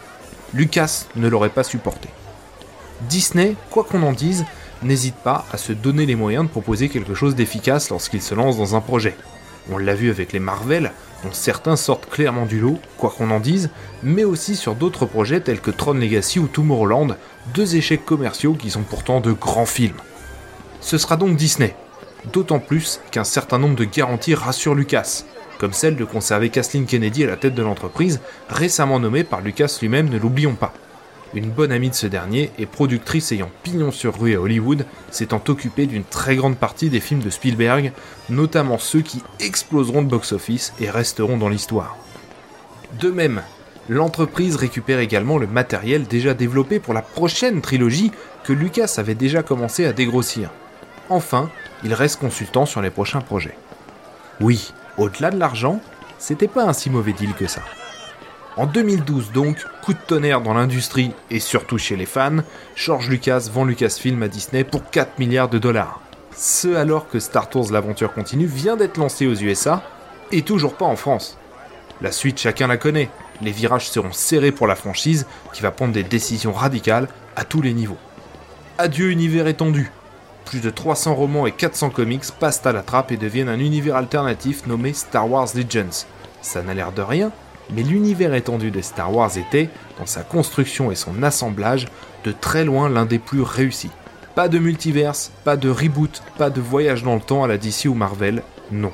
Lucas 0.53 1.05
ne 1.15 1.27
l'aurait 1.27 1.49
pas 1.49 1.63
supporté. 1.63 2.09
Disney, 3.07 3.55
quoi 3.69 3.83
qu'on 3.83 4.03
en 4.03 4.11
dise, 4.11 4.45
n'hésite 4.83 5.15
pas 5.15 5.45
à 5.51 5.57
se 5.57 5.71
donner 5.71 6.05
les 6.05 6.15
moyens 6.15 6.45
de 6.45 6.49
proposer 6.49 6.89
quelque 6.89 7.13
chose 7.13 7.35
d'efficace 7.35 7.89
lorsqu'il 7.89 8.21
se 8.21 8.35
lance 8.35 8.57
dans 8.57 8.75
un 8.75 8.81
projet. 8.81 9.15
On 9.71 9.77
l'a 9.77 9.95
vu 9.95 10.09
avec 10.09 10.33
les 10.33 10.39
Marvel, 10.39 10.91
dont 11.23 11.31
certains 11.31 11.75
sortent 11.75 12.09
clairement 12.09 12.45
du 12.45 12.59
lot, 12.59 12.79
quoi 12.97 13.13
qu'on 13.15 13.31
en 13.31 13.39
dise, 13.39 13.69
mais 14.03 14.23
aussi 14.23 14.55
sur 14.55 14.75
d'autres 14.75 15.05
projets 15.05 15.41
tels 15.41 15.61
que 15.61 15.71
Tron 15.71 15.93
Legacy 15.93 16.39
ou 16.39 16.47
Tomorrowland, 16.47 17.15
deux 17.53 17.75
échecs 17.75 18.05
commerciaux 18.05 18.53
qui 18.53 18.69
sont 18.69 18.83
pourtant 18.83 19.21
de 19.21 19.31
grands 19.31 19.65
films. 19.65 20.01
Ce 20.81 20.97
sera 20.97 21.17
donc 21.17 21.35
Disney, 21.35 21.75
d'autant 22.33 22.59
plus 22.59 22.99
qu'un 23.11 23.23
certain 23.23 23.59
nombre 23.59 23.75
de 23.75 23.85
garanties 23.85 24.35
rassurent 24.35 24.75
Lucas, 24.75 25.23
comme 25.57 25.73
celle 25.73 25.95
de 25.95 26.05
conserver 26.05 26.49
Kathleen 26.49 26.85
Kennedy 26.85 27.23
à 27.23 27.27
la 27.27 27.37
tête 27.37 27.55
de 27.55 27.63
l'entreprise, 27.63 28.21
récemment 28.49 28.99
nommée 28.99 29.23
par 29.23 29.41
Lucas 29.41 29.77
lui-même, 29.81 30.09
ne 30.09 30.17
l'oublions 30.17 30.55
pas. 30.55 30.73
Une 31.35 31.51
bonne 31.51 31.71
amie 31.71 31.89
de 31.89 31.95
ce 31.95 32.07
dernier 32.07 32.51
et 32.57 32.65
productrice 32.65 33.31
ayant 33.31 33.51
pignon 33.61 33.91
sur 33.91 34.19
rue 34.19 34.35
à 34.35 34.41
Hollywood, 34.41 34.85
s'étant 35.11 35.43
occupée 35.47 35.85
d'une 35.85 36.03
très 36.03 36.35
grande 36.35 36.57
partie 36.57 36.89
des 36.89 36.99
films 36.99 37.21
de 37.21 37.29
Spielberg, 37.29 37.91
notamment 38.29 38.79
ceux 38.79 39.01
qui 39.01 39.21
exploseront 39.39 40.01
le 40.01 40.07
box-office 40.07 40.73
et 40.79 40.89
resteront 40.89 41.37
dans 41.37 41.49
l'histoire. 41.49 41.97
De 42.99 43.11
même, 43.11 43.43
l'entreprise 43.89 44.55
récupère 44.55 44.99
également 44.99 45.37
le 45.37 45.45
matériel 45.45 46.07
déjà 46.07 46.33
développé 46.33 46.79
pour 46.79 46.95
la 46.95 47.03
prochaine 47.03 47.61
trilogie 47.61 48.11
que 48.43 48.53
Lucas 48.53 48.95
avait 48.97 49.13
déjà 49.13 49.43
commencé 49.43 49.85
à 49.85 49.93
dégrossir. 49.93 50.49
Enfin, 51.09 51.51
il 51.83 51.93
reste 51.93 52.19
consultant 52.19 52.65
sur 52.65 52.81
les 52.81 52.89
prochains 52.89 53.21
projets. 53.21 53.57
Oui, 54.41 54.73
au-delà 54.97 55.29
de 55.29 55.37
l'argent, 55.37 55.79
c'était 56.17 56.47
pas 56.47 56.63
un 56.63 56.73
si 56.73 56.89
mauvais 56.89 57.13
deal 57.13 57.33
que 57.33 57.47
ça. 57.47 57.61
En 58.59 58.65
2012 58.65 59.31
donc, 59.31 59.65
coup 59.81 59.93
de 59.93 59.99
tonnerre 60.05 60.41
dans 60.41 60.53
l'industrie 60.53 61.13
et 61.31 61.39
surtout 61.39 61.77
chez 61.77 61.95
les 61.95 62.05
fans, 62.05 62.39
George 62.75 63.07
Lucas 63.07 63.47
vend 63.49 63.63
Lucasfilm 63.63 64.21
à 64.21 64.27
Disney 64.27 64.65
pour 64.65 64.89
4 64.89 65.17
milliards 65.17 65.47
de 65.47 65.59
dollars. 65.59 66.01
Ce 66.35 66.75
alors 66.75 67.07
que 67.07 67.21
Star 67.21 67.49
Tours 67.49 67.71
l'aventure 67.71 68.13
continue 68.13 68.47
vient 68.47 68.75
d'être 68.75 68.97
lancé 68.97 69.27
aux 69.27 69.33
USA 69.33 69.81
et 70.33 70.41
toujours 70.41 70.73
pas 70.73 70.83
en 70.83 70.97
France. 70.97 71.37
La 72.01 72.11
suite 72.11 72.37
chacun 72.37 72.67
la 72.67 72.75
connaît, 72.75 73.09
les 73.41 73.51
virages 73.51 73.89
seront 73.89 74.11
serrés 74.11 74.51
pour 74.51 74.67
la 74.67 74.75
franchise 74.75 75.25
qui 75.53 75.61
va 75.61 75.71
prendre 75.71 75.93
des 75.93 76.03
décisions 76.03 76.51
radicales 76.51 77.07
à 77.37 77.45
tous 77.45 77.61
les 77.61 77.71
niveaux. 77.71 77.97
Adieu 78.77 79.09
univers 79.09 79.47
étendu. 79.47 79.89
Plus 80.43 80.59
de 80.59 80.69
300 80.69 81.15
romans 81.15 81.47
et 81.47 81.53
400 81.53 81.91
comics 81.91 82.29
passent 82.37 82.65
à 82.65 82.73
la 82.73 82.81
trappe 82.81 83.13
et 83.13 83.17
deviennent 83.17 83.47
un 83.47 83.59
univers 83.59 83.95
alternatif 83.95 84.67
nommé 84.67 84.91
Star 84.91 85.31
Wars 85.31 85.47
Legends. 85.55 86.05
Ça 86.41 86.61
n'a 86.61 86.73
l'air 86.73 86.91
de 86.91 87.01
rien, 87.01 87.31
Mais 87.71 87.83
l'univers 87.83 88.33
étendu 88.33 88.71
de 88.71 88.81
Star 88.81 89.13
Wars 89.13 89.37
était, 89.37 89.69
dans 89.99 90.05
sa 90.05 90.21
construction 90.21 90.91
et 90.91 90.95
son 90.95 91.21
assemblage, 91.23 91.87
de 92.23 92.31
très 92.31 92.65
loin 92.65 92.89
l'un 92.89 93.05
des 93.05 93.19
plus 93.19 93.41
réussis. 93.41 93.91
Pas 94.35 94.47
de 94.47 94.59
multiverse, 94.59 95.31
pas 95.43 95.57
de 95.57 95.69
reboot, 95.69 96.23
pas 96.37 96.49
de 96.49 96.61
voyage 96.61 97.03
dans 97.03 97.15
le 97.15 97.21
temps 97.21 97.43
à 97.43 97.47
la 97.47 97.57
DC 97.57 97.85
ou 97.85 97.93
Marvel, 97.93 98.43
non. 98.71 98.91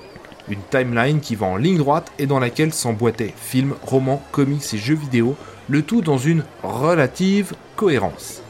Une 0.48 0.62
timeline 0.70 1.22
qui 1.22 1.36
va 1.36 1.48
en 1.48 1.58
ligne 1.58 1.78
droite 1.78 2.12
et 2.20 2.28
dans 2.28 2.40
laquelle 2.40 2.74
s'emboîtaient 2.74 3.34
films, 3.36 3.76
romans, 3.82 4.22
comics 4.32 4.74
et 4.74 4.78
jeux 4.78 4.96
vidéo, 4.96 5.36
le 5.70 5.82
tout 5.82 6.02
dans 6.02 6.18
une 6.18 6.44
relative 6.64 7.54
cohérence. 7.76 8.42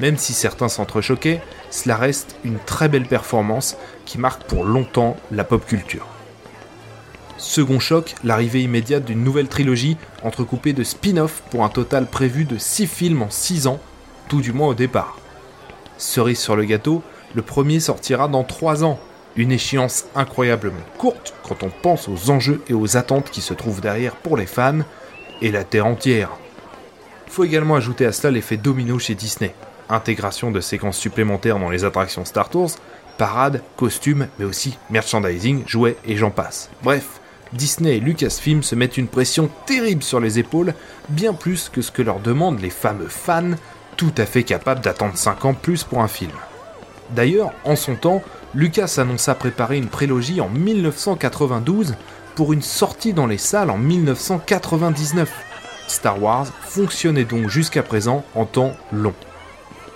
Même 0.00 0.16
si 0.16 0.32
certains 0.32 0.68
s'entrechoquaient, 0.68 1.40
cela 1.70 1.96
reste 1.96 2.36
une 2.44 2.58
très 2.58 2.88
belle 2.88 3.06
performance 3.06 3.76
qui 4.04 4.18
marque 4.18 4.44
pour 4.44 4.64
longtemps 4.64 5.16
la 5.30 5.44
pop 5.44 5.64
culture. 5.64 6.13
Second 7.44 7.78
choc, 7.78 8.14
l'arrivée 8.24 8.62
immédiate 8.62 9.04
d'une 9.04 9.22
nouvelle 9.22 9.48
trilogie 9.48 9.98
entrecoupée 10.22 10.72
de 10.72 10.82
spin-off 10.82 11.42
pour 11.50 11.62
un 11.62 11.68
total 11.68 12.06
prévu 12.06 12.46
de 12.46 12.56
6 12.56 12.86
films 12.86 13.22
en 13.22 13.28
6 13.28 13.66
ans, 13.66 13.80
tout 14.28 14.40
du 14.40 14.52
moins 14.52 14.68
au 14.68 14.74
départ. 14.74 15.18
Cerise 15.98 16.38
sur 16.38 16.56
le 16.56 16.64
gâteau, 16.64 17.02
le 17.34 17.42
premier 17.42 17.80
sortira 17.80 18.28
dans 18.28 18.44
3 18.44 18.82
ans, 18.82 18.98
une 19.36 19.52
échéance 19.52 20.06
incroyablement 20.16 20.80
courte 20.96 21.34
quand 21.46 21.62
on 21.62 21.70
pense 21.70 22.08
aux 22.08 22.30
enjeux 22.30 22.62
et 22.68 22.74
aux 22.74 22.96
attentes 22.96 23.30
qui 23.30 23.42
se 23.42 23.52
trouvent 23.52 23.82
derrière 23.82 24.16
pour 24.16 24.38
les 24.38 24.46
fans 24.46 24.80
et 25.42 25.52
la 25.52 25.64
terre 25.64 25.86
entière. 25.86 26.30
Faut 27.26 27.44
également 27.44 27.76
ajouter 27.76 28.06
à 28.06 28.12
cela 28.12 28.30
l'effet 28.30 28.56
domino 28.56 28.98
chez 28.98 29.14
Disney. 29.14 29.54
Intégration 29.90 30.50
de 30.50 30.60
séquences 30.60 30.98
supplémentaires 30.98 31.58
dans 31.58 31.70
les 31.70 31.84
attractions 31.84 32.24
Star 32.24 32.48
Tours, 32.48 32.70
parades, 33.18 33.62
costumes, 33.76 34.28
mais 34.38 34.46
aussi 34.46 34.78
merchandising, 34.88 35.62
jouets 35.66 35.98
et 36.06 36.16
j'en 36.16 36.30
passe. 36.30 36.70
Bref, 36.82 37.20
Disney 37.52 37.96
et 37.96 38.00
Lucasfilm 38.00 38.62
se 38.62 38.74
mettent 38.74 38.96
une 38.96 39.08
pression 39.08 39.48
terrible 39.66 40.02
sur 40.02 40.20
les 40.20 40.38
épaules, 40.38 40.74
bien 41.08 41.34
plus 41.34 41.68
que 41.68 41.82
ce 41.82 41.92
que 41.92 42.02
leur 42.02 42.20
demandent 42.20 42.60
les 42.60 42.70
fameux 42.70 43.08
fans, 43.08 43.52
tout 43.96 44.12
à 44.16 44.26
fait 44.26 44.42
capables 44.42 44.80
d'attendre 44.80 45.16
5 45.16 45.44
ans 45.44 45.54
plus 45.54 45.84
pour 45.84 46.00
un 46.00 46.08
film. 46.08 46.32
D'ailleurs, 47.10 47.52
en 47.64 47.76
son 47.76 47.94
temps, 47.94 48.22
Lucas 48.54 48.94
annonça 48.98 49.34
préparer 49.34 49.76
une 49.76 49.88
prélogie 49.88 50.40
en 50.40 50.48
1992 50.48 51.94
pour 52.34 52.52
une 52.52 52.62
sortie 52.62 53.12
dans 53.12 53.26
les 53.26 53.38
salles 53.38 53.70
en 53.70 53.78
1999. 53.78 55.30
Star 55.86 56.22
Wars 56.22 56.46
fonctionnait 56.62 57.24
donc 57.24 57.48
jusqu'à 57.48 57.82
présent 57.82 58.24
en 58.34 58.46
temps 58.46 58.72
long. 58.92 59.14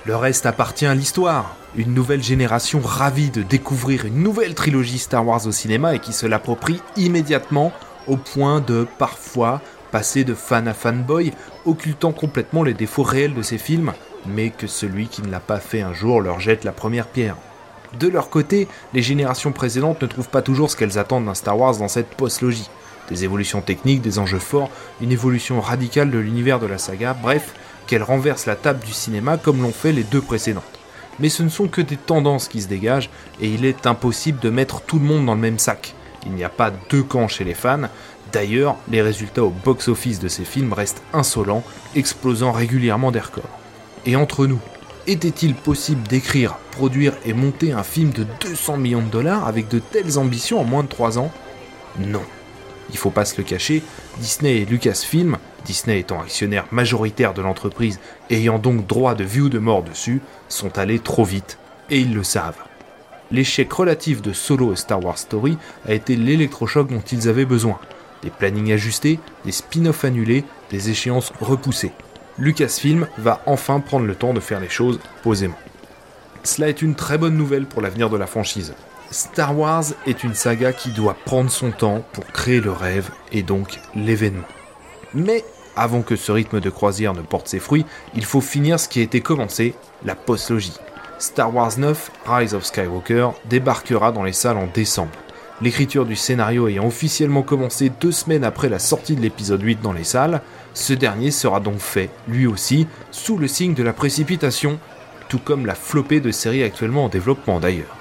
Le 0.05 0.17
reste 0.17 0.47
appartient 0.47 0.87
à 0.87 0.95
l'histoire, 0.95 1.57
une 1.77 1.93
nouvelle 1.93 2.23
génération 2.23 2.81
ravie 2.81 3.31
de 3.31 3.43
découvrir 3.43 4.07
une 4.07 4.23
nouvelle 4.23 4.55
trilogie 4.55 4.99
Star 4.99 5.27
Wars 5.27 5.47
au 5.47 5.53
cinéma 5.53 5.95
et 5.95 5.99
qui 5.99 6.13
se 6.13 6.27
l'approprie 6.27 6.81
immédiatement 6.97 7.73
au 8.07 8.17
point 8.17 8.61
de 8.61 8.87
parfois 8.99 9.61
passer 9.91 10.25
de 10.25 10.35
fan 10.35 10.69
à 10.69 10.75
fanboy, 10.75 11.33
occultant 11.67 12.13
complètement 12.13 12.63
les 12.63 12.75
défauts 12.75 13.03
réels 13.03 13.35
de 13.35 13.43
ces 13.43 13.59
films, 13.59 13.93
mais 14.27 14.51
que 14.51 14.67
celui 14.67 15.09
qui 15.09 15.23
ne 15.23 15.31
l'a 15.31 15.41
pas 15.41 15.61
fait 15.61 15.83
un 15.83 15.93
jour 15.93 16.21
leur 16.21 16.41
jette 16.41 16.65
la 16.65 16.73
première 16.73 17.09
pierre. 17.09 17.37
De 17.99 18.09
leur 18.09 18.31
côté, 18.31 18.69
les 18.95 19.03
générations 19.03 19.53
précédentes 19.53 20.03
ne 20.03 20.07
trouvent 20.07 20.29
pas 20.29 20.43
toujours 20.43 20.71
ce 20.71 20.77
qu'elles 20.77 20.99
attendent 20.99 21.27
d'un 21.27 21.35
Star 21.35 21.59
Wars 21.59 21.77
dans 21.77 21.89
cette 21.89 22.15
post-logie. 22.15 22.71
Des 23.09 23.25
évolutions 23.25 23.63
techniques, 23.63 24.03
des 24.03 24.19
enjeux 24.19 24.39
forts, 24.39 24.71
une 25.01 25.13
évolution 25.13 25.61
radicale 25.61 26.11
de 26.11 26.19
l'univers 26.19 26.61
de 26.61 26.67
la 26.67 26.77
saga, 26.77 27.15
bref, 27.15 27.55
qu'elles 27.89 28.05
renversent 28.05 28.47
la 28.47 28.55
table 28.55 28.85
du 28.85 28.93
cinéma 28.93 29.37
comme 29.37 29.63
l'ont 29.63 29.73
fait 29.73 29.93
les 29.93 30.05
deux 30.05 30.21
précédentes. 30.21 30.63
Mais 31.19 31.29
ce 31.29 31.43
ne 31.43 31.49
sont 31.49 31.67
que 31.67 31.81
des 31.81 31.97
tendances 31.97 32.47
qui 32.47 32.63
se 32.63 32.69
dégagent 32.69 33.11
et 33.41 33.49
il 33.49 33.65
est 33.65 33.87
impossible 33.87 34.39
de 34.39 34.51
mettre 34.51 34.83
tout 34.83 35.01
le 35.01 35.05
monde 35.05 35.27
dans 35.27 35.35
le 35.35 35.41
même 35.41 35.59
sac. 35.59 35.95
Il 36.25 36.33
n'y 36.33 36.45
a 36.45 36.49
pas 36.49 36.71
deux 36.91 37.03
camps 37.03 37.27
chez 37.27 37.43
les 37.43 37.55
fans. 37.55 37.89
D'ailleurs, 38.33 38.77
les 38.89 39.03
résultats 39.03 39.43
au 39.43 39.51
box-office 39.51 40.21
de 40.21 40.29
ces 40.29 40.45
films 40.45 40.73
restent 40.73 41.03
insolents, 41.13 41.65
explosant 41.97 42.53
régulièrement 42.53 43.11
des 43.11 43.21
records. 43.21 43.59
Et 44.07 44.15
entre 44.15 44.47
nous, 44.47 44.61
était-il 45.07 45.55
possible 45.55 46.07
d'écrire, 46.07 46.59
produire 46.71 47.15
et 47.25 47.33
monter 47.33 47.73
un 47.73 47.83
film 47.83 48.11
de 48.11 48.27
200 48.41 48.77
millions 48.77 49.03
de 49.03 49.11
dollars 49.11 49.49
avec 49.49 49.69
de 49.69 49.79
telles 49.79 50.19
ambitions 50.19 50.61
en 50.61 50.65
moins 50.65 50.83
de 50.83 50.89
3 50.89 51.19
ans? 51.19 51.33
Non. 51.99 52.23
Il 52.91 52.97
faut 52.97 53.11
pas 53.11 53.25
se 53.25 53.37
le 53.37 53.45
cacher, 53.45 53.83
Disney 54.19 54.59
et 54.59 54.65
Lucasfilm, 54.65 55.37
Disney 55.65 56.01
étant 56.01 56.21
actionnaire 56.21 56.67
majoritaire 56.71 57.35
de 57.35 57.43
l'entreprise 57.43 58.01
ayant 58.31 58.59
donc 58.59 58.87
droit 58.87 59.15
de 59.15 59.25
vue 59.25 59.43
ou 59.43 59.49
de 59.49 59.59
mort 59.59 59.83
dessus, 59.83 60.21
sont 60.49 60.79
allés 60.79 60.99
trop 60.99 61.25
vite. 61.25 61.59
Et 61.91 62.01
ils 62.01 62.15
le 62.15 62.23
savent. 62.23 62.63
L'échec 63.31 63.71
relatif 63.73 64.23
de 64.23 64.33
Solo 64.33 64.73
et 64.73 64.77
Star 64.77 65.05
Wars 65.05 65.19
Story 65.19 65.59
a 65.87 65.93
été 65.93 66.17
l'électrochoc 66.17 66.89
dont 66.89 67.01
ils 67.01 67.29
avaient 67.29 67.45
besoin. 67.45 67.79
Des 68.23 68.31
plannings 68.31 68.73
ajustés, 68.73 69.21
des 69.45 69.53
spin-offs 69.53 70.05
annulés, 70.05 70.45
des 70.71 70.91
échéances 70.91 71.33
repoussées. 71.41 71.93
Lucasfilm 72.39 73.07
va 73.19 73.43
enfin 73.47 73.81
prendre 73.81 74.07
le 74.07 74.15
temps 74.15 74.33
de 74.33 74.41
faire 74.41 74.61
les 74.61 74.69
choses 74.69 75.01
posément. 75.23 75.59
Cela 76.43 76.69
est 76.69 76.83
une 76.83 76.95
très 76.95 77.19
bonne 77.19 77.37
nouvelle 77.37 77.67
pour 77.67 77.83
l'avenir 77.83 78.09
de 78.09 78.17
la 78.17 78.27
franchise. 78.27 78.75
Star 79.11 79.59
Wars 79.59 79.85
est 80.07 80.23
une 80.23 80.35
saga 80.35 80.75
qui 80.75 80.91
doit 80.91 81.17
prendre 81.25 81.51
son 81.51 81.71
temps 81.71 82.05
pour 82.13 82.27
créer 82.27 82.61
le 82.61 82.73
rêve 82.73 83.11
et 83.33 83.43
donc 83.43 83.81
l'événement. 83.95 84.47
Mais 85.15 85.45
avant 85.77 86.03
que 86.03 86.15
ce 86.15 86.31
rythme 86.31 86.61
de 86.61 86.69
croisière 86.69 87.15
ne 87.15 87.23
porte 87.23 87.49
ses 87.49 87.59
fruits, 87.59 87.87
il 88.15 88.25
faut 88.25 88.43
finir 88.43 88.79
ce 88.79 88.87
qui 88.87 89.01
a 89.01 89.03
été 89.03 89.23
commencé, 89.23 89.75
la 90.05 90.15
postlogie. 90.15 90.77
Star 91.19 91.55
Wars 91.55 91.79
9, 91.79 92.11
Rise 92.27 92.53
of 92.53 92.65
Skywalker, 92.65 93.31
débarquera 93.47 94.13
dans 94.13 94.25
les 94.25 94.35
salles 94.35 94.59
en 94.59 94.67
décembre. 94.67 95.13
L'écriture 95.63 96.05
du 96.05 96.15
scénario 96.15 96.69
ayant 96.69 96.87
officiellement 96.87 97.43
commencé 97.43 97.91
deux 98.01 98.13
semaines 98.13 98.45
après 98.45 98.69
la 98.69 98.79
sortie 98.79 99.17
de 99.17 99.23
l'épisode 99.23 99.63
8 99.63 99.81
dans 99.81 99.93
les 99.93 100.05
salles, 100.05 100.43
ce 100.75 100.93
dernier 100.93 101.31
sera 101.31 101.61
donc 101.61 101.79
fait, 101.79 102.11
lui 102.29 102.47
aussi, 102.47 102.87
sous 103.11 103.39
le 103.39 103.49
signe 103.49 103.75
de 103.75 103.83
la 103.83 103.95
précipitation, 103.95 104.79
tout 105.29 105.41
comme 105.41 105.65
la 105.65 105.75
flopée 105.75 106.21
de 106.21 106.31
séries 106.31 106.63
actuellement 106.63 107.07
en 107.07 107.09
développement 107.09 107.59
d'ailleurs. 107.59 107.98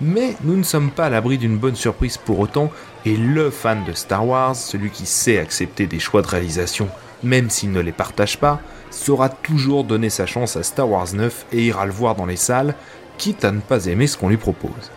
Mais 0.00 0.36
nous 0.44 0.56
ne 0.56 0.62
sommes 0.62 0.90
pas 0.90 1.06
à 1.06 1.10
l'abri 1.10 1.38
d'une 1.38 1.58
bonne 1.58 1.74
surprise 1.74 2.16
pour 2.18 2.38
autant, 2.38 2.70
et 3.04 3.16
le 3.16 3.50
fan 3.50 3.84
de 3.84 3.92
Star 3.92 4.26
Wars, 4.26 4.54
celui 4.54 4.90
qui 4.90 5.06
sait 5.06 5.38
accepter 5.38 5.86
des 5.86 5.98
choix 5.98 6.22
de 6.22 6.28
réalisation, 6.28 6.88
même 7.24 7.50
s'il 7.50 7.72
ne 7.72 7.80
les 7.80 7.92
partage 7.92 8.38
pas, 8.38 8.60
saura 8.90 9.28
toujours 9.28 9.84
donner 9.84 10.08
sa 10.10 10.26
chance 10.26 10.56
à 10.56 10.62
Star 10.62 10.88
Wars 10.88 11.12
9 11.14 11.46
et 11.52 11.64
ira 11.64 11.84
le 11.84 11.92
voir 11.92 12.14
dans 12.14 12.26
les 12.26 12.36
salles, 12.36 12.74
quitte 13.16 13.44
à 13.44 13.50
ne 13.50 13.60
pas 13.60 13.86
aimer 13.86 14.06
ce 14.06 14.16
qu'on 14.16 14.28
lui 14.28 14.36
propose. 14.36 14.92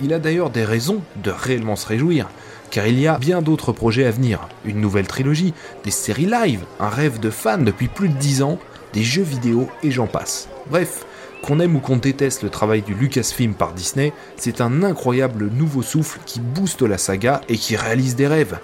Il 0.00 0.12
a 0.12 0.18
d'ailleurs 0.18 0.50
des 0.50 0.64
raisons 0.64 1.02
de 1.22 1.30
réellement 1.30 1.76
se 1.76 1.86
réjouir, 1.86 2.28
car 2.70 2.86
il 2.86 2.98
y 2.98 3.06
a 3.06 3.18
bien 3.18 3.42
d'autres 3.42 3.72
projets 3.72 4.06
à 4.06 4.10
venir. 4.10 4.48
Une 4.64 4.80
nouvelle 4.80 5.06
trilogie, 5.06 5.54
des 5.84 5.90
séries 5.90 6.26
live, 6.26 6.64
un 6.80 6.88
rêve 6.88 7.20
de 7.20 7.30
fan 7.30 7.64
depuis 7.64 7.88
plus 7.88 8.08
de 8.08 8.18
10 8.18 8.42
ans, 8.42 8.58
des 8.92 9.02
jeux 9.02 9.22
vidéo 9.22 9.68
et 9.82 9.90
j'en 9.90 10.06
passe. 10.06 10.48
Bref, 10.70 11.04
qu'on 11.42 11.60
aime 11.60 11.76
ou 11.76 11.80
qu'on 11.80 11.96
déteste 11.96 12.42
le 12.42 12.50
travail 12.50 12.82
du 12.82 12.94
Lucasfilm 12.94 13.54
par 13.54 13.72
Disney, 13.72 14.12
c'est 14.36 14.60
un 14.60 14.82
incroyable 14.82 15.48
nouveau 15.48 15.82
souffle 15.82 16.18
qui 16.26 16.40
booste 16.40 16.82
la 16.82 16.98
saga 16.98 17.40
et 17.48 17.56
qui 17.56 17.76
réalise 17.76 18.16
des 18.16 18.26
rêves. 18.26 18.58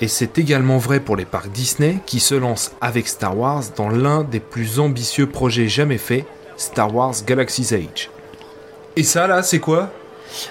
Et 0.00 0.08
c'est 0.08 0.38
également 0.38 0.76
vrai 0.76 1.00
pour 1.00 1.16
les 1.16 1.24
parcs 1.24 1.50
Disney 1.50 2.00
qui 2.04 2.20
se 2.20 2.34
lancent 2.34 2.72
avec 2.80 3.08
Star 3.08 3.36
Wars 3.36 3.62
dans 3.76 3.88
l'un 3.88 4.24
des 4.24 4.40
plus 4.40 4.78
ambitieux 4.78 5.26
projets 5.26 5.68
jamais 5.68 5.98
faits, 5.98 6.26
Star 6.58 6.94
Wars 6.94 7.14
Galaxy's 7.26 7.72
Age. 7.72 8.10
Et 8.96 9.02
ça 9.02 9.26
là, 9.26 9.42
c'est 9.42 9.60
quoi? 9.60 9.92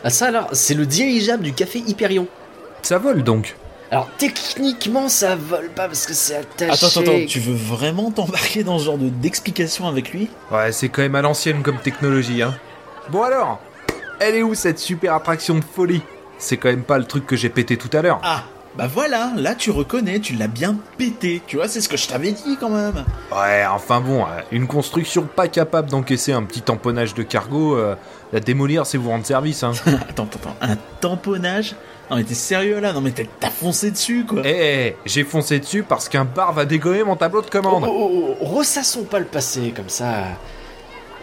Ah 0.03 0.09
ça 0.09 0.27
alors, 0.27 0.49
c'est 0.53 0.73
le 0.73 0.85
dirigeable 0.85 1.43
du 1.43 1.53
café 1.53 1.79
Hyperion. 1.79 2.27
Ça 2.81 2.97
vole 2.97 3.23
donc 3.23 3.55
Alors 3.91 4.09
techniquement 4.17 5.09
ça 5.09 5.35
vole 5.35 5.69
pas 5.69 5.87
parce 5.87 6.05
que 6.05 6.13
c'est 6.13 6.35
attaché. 6.35 6.71
Attends, 6.71 6.87
attends, 6.87 7.11
attends, 7.11 7.25
tu 7.27 7.39
veux 7.39 7.53
vraiment 7.55 8.11
t'embarquer 8.11 8.63
dans 8.63 8.79
ce 8.79 8.85
genre 8.85 8.97
de- 8.97 9.09
d'explication 9.09 9.87
avec 9.87 10.11
lui? 10.11 10.29
Ouais, 10.51 10.71
c'est 10.71 10.89
quand 10.89 11.01
même 11.03 11.15
à 11.15 11.21
l'ancienne 11.21 11.61
comme 11.61 11.77
technologie, 11.77 12.41
hein. 12.41 12.55
Bon 13.09 13.21
alors, 13.21 13.59
elle 14.19 14.35
est 14.35 14.41
où 14.43 14.55
cette 14.55 14.79
super 14.79 15.13
attraction 15.13 15.55
de 15.55 15.63
folie? 15.63 16.01
C'est 16.37 16.57
quand 16.57 16.69
même 16.69 16.83
pas 16.83 16.97
le 16.97 17.05
truc 17.05 17.25
que 17.27 17.35
j'ai 17.35 17.49
pété 17.49 17.77
tout 17.77 17.95
à 17.95 18.01
l'heure. 18.01 18.19
Ah, 18.23 18.43
bah 18.75 18.87
voilà, 18.91 19.31
là 19.37 19.53
tu 19.55 19.69
reconnais, 19.71 20.19
tu 20.19 20.33
l'as 20.33 20.47
bien 20.47 20.75
pété. 20.97 21.41
Tu 21.45 21.55
vois, 21.57 21.67
c'est 21.67 21.79
ce 21.79 21.87
que 21.87 21.95
je 21.95 22.07
t'avais 22.07 22.31
dit 22.31 22.57
quand 22.59 22.69
même. 22.71 23.05
Ouais, 23.31 23.65
enfin 23.69 24.01
bon, 24.01 24.23
euh, 24.23 24.41
une 24.51 24.67
construction 24.67 25.23
pas 25.33 25.47
capable 25.47 25.89
d'encaisser 25.91 26.33
un 26.33 26.43
petit 26.43 26.61
tamponnage 26.61 27.13
de 27.13 27.23
cargo, 27.23 27.77
euh, 27.77 27.95
la 28.33 28.39
démolir 28.39 28.85
c'est 28.87 28.97
vous 28.97 29.11
rendre 29.11 29.25
service, 29.25 29.63
hein. 29.63 29.73
Attends, 30.09 30.23
attends, 30.23 30.39
attends, 30.49 30.55
un 30.73 30.75
tamponnage? 30.99 31.75
Non 32.09 32.17
mais 32.17 32.23
t'es 32.23 32.33
sérieux 32.35 32.79
là? 32.79 32.93
Non 32.93 33.01
mais 33.01 33.11
t'as- 33.11 33.23
t'as 33.39 33.49
foncé 33.49 33.89
dessus 33.91 34.25
quoi 34.27 34.41
Eh, 34.45 34.87
eh, 34.89 34.95
j'ai 35.05 35.23
foncé 35.23 35.59
dessus 35.59 35.83
parce 35.83 36.07
qu'un 36.09 36.25
bar 36.25 36.53
va 36.53 36.65
dégommer 36.65 37.03
mon 37.03 37.15
tableau 37.15 37.41
de 37.41 37.47
Oh, 37.47 37.51
commande. 37.51 37.85
oh, 37.87 38.35
oh, 38.41 38.45
ressassons 38.45 39.03
pas 39.03 39.19
le 39.19 39.25
passé 39.25 39.73
comme 39.75 39.89
ça. 39.89 40.23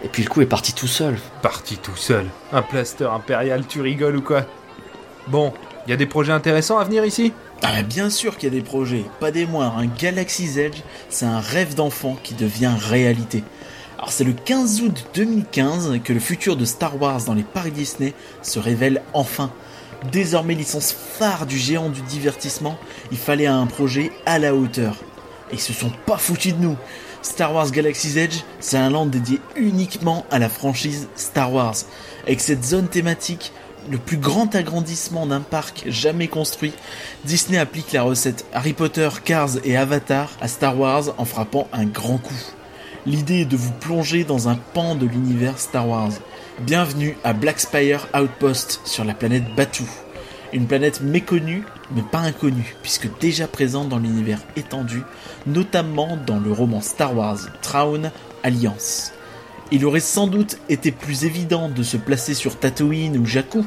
Et 0.04 0.08
puis 0.08 0.24
le 0.24 0.28
coup 0.28 0.40
est 0.40 0.46
parti 0.46 0.72
tout 0.72 0.88
seul. 0.88 1.16
Parti 1.42 1.76
tout 1.76 1.94
seul. 1.96 2.26
Un 2.52 2.62
plaster 2.62 3.04
impérial, 3.04 3.64
tu 3.68 3.80
rigoles 3.80 4.16
ou 4.16 4.22
quoi? 4.22 4.44
Bon, 5.28 5.52
y 5.86 5.92
a 5.92 5.96
des 5.96 6.06
projets 6.06 6.32
intéressants 6.32 6.78
à 6.78 6.84
venir 6.84 7.04
ici? 7.04 7.32
Ah 7.62 7.68
mais 7.76 7.84
bien 7.84 8.10
sûr 8.10 8.36
qu'il 8.36 8.52
y 8.52 8.56
a 8.56 8.58
des 8.58 8.64
projets, 8.64 9.04
pas 9.20 9.30
des 9.30 9.46
moindres. 9.46 9.78
Un 9.78 9.86
Galaxy's 9.86 10.56
Edge, 10.56 10.78
c'est 11.08 11.26
un 11.26 11.38
rêve 11.38 11.76
d'enfant 11.76 12.16
qui 12.24 12.34
devient 12.34 12.72
réalité. 12.88 13.44
Alors 13.98 14.10
c'est 14.10 14.24
le 14.24 14.32
15 14.32 14.80
août 14.80 15.04
2015 15.14 16.00
que 16.02 16.12
le 16.12 16.18
futur 16.18 16.56
de 16.56 16.64
Star 16.64 17.00
Wars 17.00 17.22
dans 17.24 17.34
les 17.34 17.44
parcs 17.44 17.70
Disney 17.70 18.14
se 18.42 18.58
révèle 18.58 19.00
enfin. 19.12 19.52
Désormais 20.10 20.54
licence 20.54 20.92
phare 20.92 21.46
du 21.46 21.56
géant 21.56 21.88
du 21.88 22.02
divertissement, 22.02 22.76
il 23.12 23.18
fallait 23.18 23.46
un 23.46 23.66
projet 23.66 24.10
à 24.26 24.38
la 24.38 24.54
hauteur. 24.54 24.96
Et 25.50 25.54
ils 25.54 25.60
se 25.60 25.72
sont 25.72 25.92
pas 26.06 26.16
foutus 26.16 26.54
de 26.54 26.60
nous. 26.60 26.76
Star 27.22 27.54
Wars 27.54 27.70
Galaxy's 27.70 28.16
Edge, 28.16 28.40
c'est 28.58 28.76
un 28.76 28.90
land 28.90 29.06
dédié 29.06 29.38
uniquement 29.54 30.26
à 30.32 30.40
la 30.40 30.48
franchise 30.48 31.08
Star 31.14 31.52
Wars. 31.52 31.76
Avec 32.26 32.40
cette 32.40 32.64
zone 32.64 32.88
thématique, 32.88 33.52
le 33.90 33.98
plus 33.98 34.16
grand 34.16 34.52
agrandissement 34.56 35.26
d'un 35.26 35.40
parc 35.40 35.84
jamais 35.86 36.26
construit, 36.26 36.72
Disney 37.24 37.58
applique 37.58 37.92
la 37.92 38.02
recette 38.02 38.44
Harry 38.52 38.72
Potter, 38.72 39.08
Cars 39.24 39.50
et 39.64 39.76
Avatar 39.76 40.30
à 40.40 40.48
Star 40.48 40.78
Wars 40.78 41.14
en 41.18 41.24
frappant 41.24 41.68
un 41.72 41.84
grand 41.84 42.18
coup. 42.18 42.34
L'idée 43.06 43.40
est 43.40 43.44
de 43.44 43.56
vous 43.56 43.72
plonger 43.72 44.24
dans 44.24 44.48
un 44.48 44.54
pan 44.54 44.94
de 44.94 45.06
l'univers 45.06 45.58
Star 45.58 45.88
Wars. 45.88 46.12
Bienvenue 46.60 47.16
à 47.24 47.32
Black 47.32 47.58
Spire 47.60 48.06
Outpost 48.14 48.82
sur 48.84 49.04
la 49.04 49.14
planète 49.14 49.54
Batuu. 49.56 49.88
Une 50.52 50.66
planète 50.66 51.00
méconnue, 51.00 51.64
mais 51.96 52.02
pas 52.02 52.18
inconnue, 52.18 52.76
puisque 52.82 53.08
déjà 53.20 53.48
présente 53.48 53.88
dans 53.88 53.98
l'univers 53.98 54.38
étendu, 54.54 55.02
notamment 55.46 56.18
dans 56.26 56.38
le 56.38 56.52
roman 56.52 56.82
Star 56.82 57.16
Wars 57.16 57.38
Traun 57.62 58.12
Alliance. 58.42 59.12
Il 59.72 59.86
aurait 59.86 60.00
sans 60.00 60.26
doute 60.26 60.58
été 60.68 60.92
plus 60.92 61.24
évident 61.24 61.70
de 61.70 61.82
se 61.82 61.96
placer 61.96 62.34
sur 62.34 62.58
Tatooine 62.58 63.16
ou 63.16 63.24
Jakku, 63.24 63.64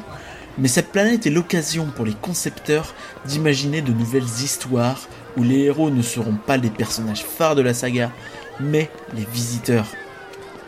mais 0.56 0.68
cette 0.68 0.92
planète 0.92 1.26
est 1.26 1.30
l'occasion 1.30 1.86
pour 1.86 2.06
les 2.06 2.14
concepteurs 2.14 2.94
d'imaginer 3.26 3.82
de 3.82 3.92
nouvelles 3.92 4.22
histoires 4.22 5.08
où 5.36 5.42
les 5.42 5.64
héros 5.64 5.90
ne 5.90 6.02
seront 6.02 6.36
pas 6.36 6.56
les 6.56 6.70
personnages 6.70 7.24
phares 7.24 7.56
de 7.56 7.62
la 7.62 7.74
saga, 7.74 8.12
mais 8.60 8.90
les 9.14 9.26
visiteurs. 9.30 9.88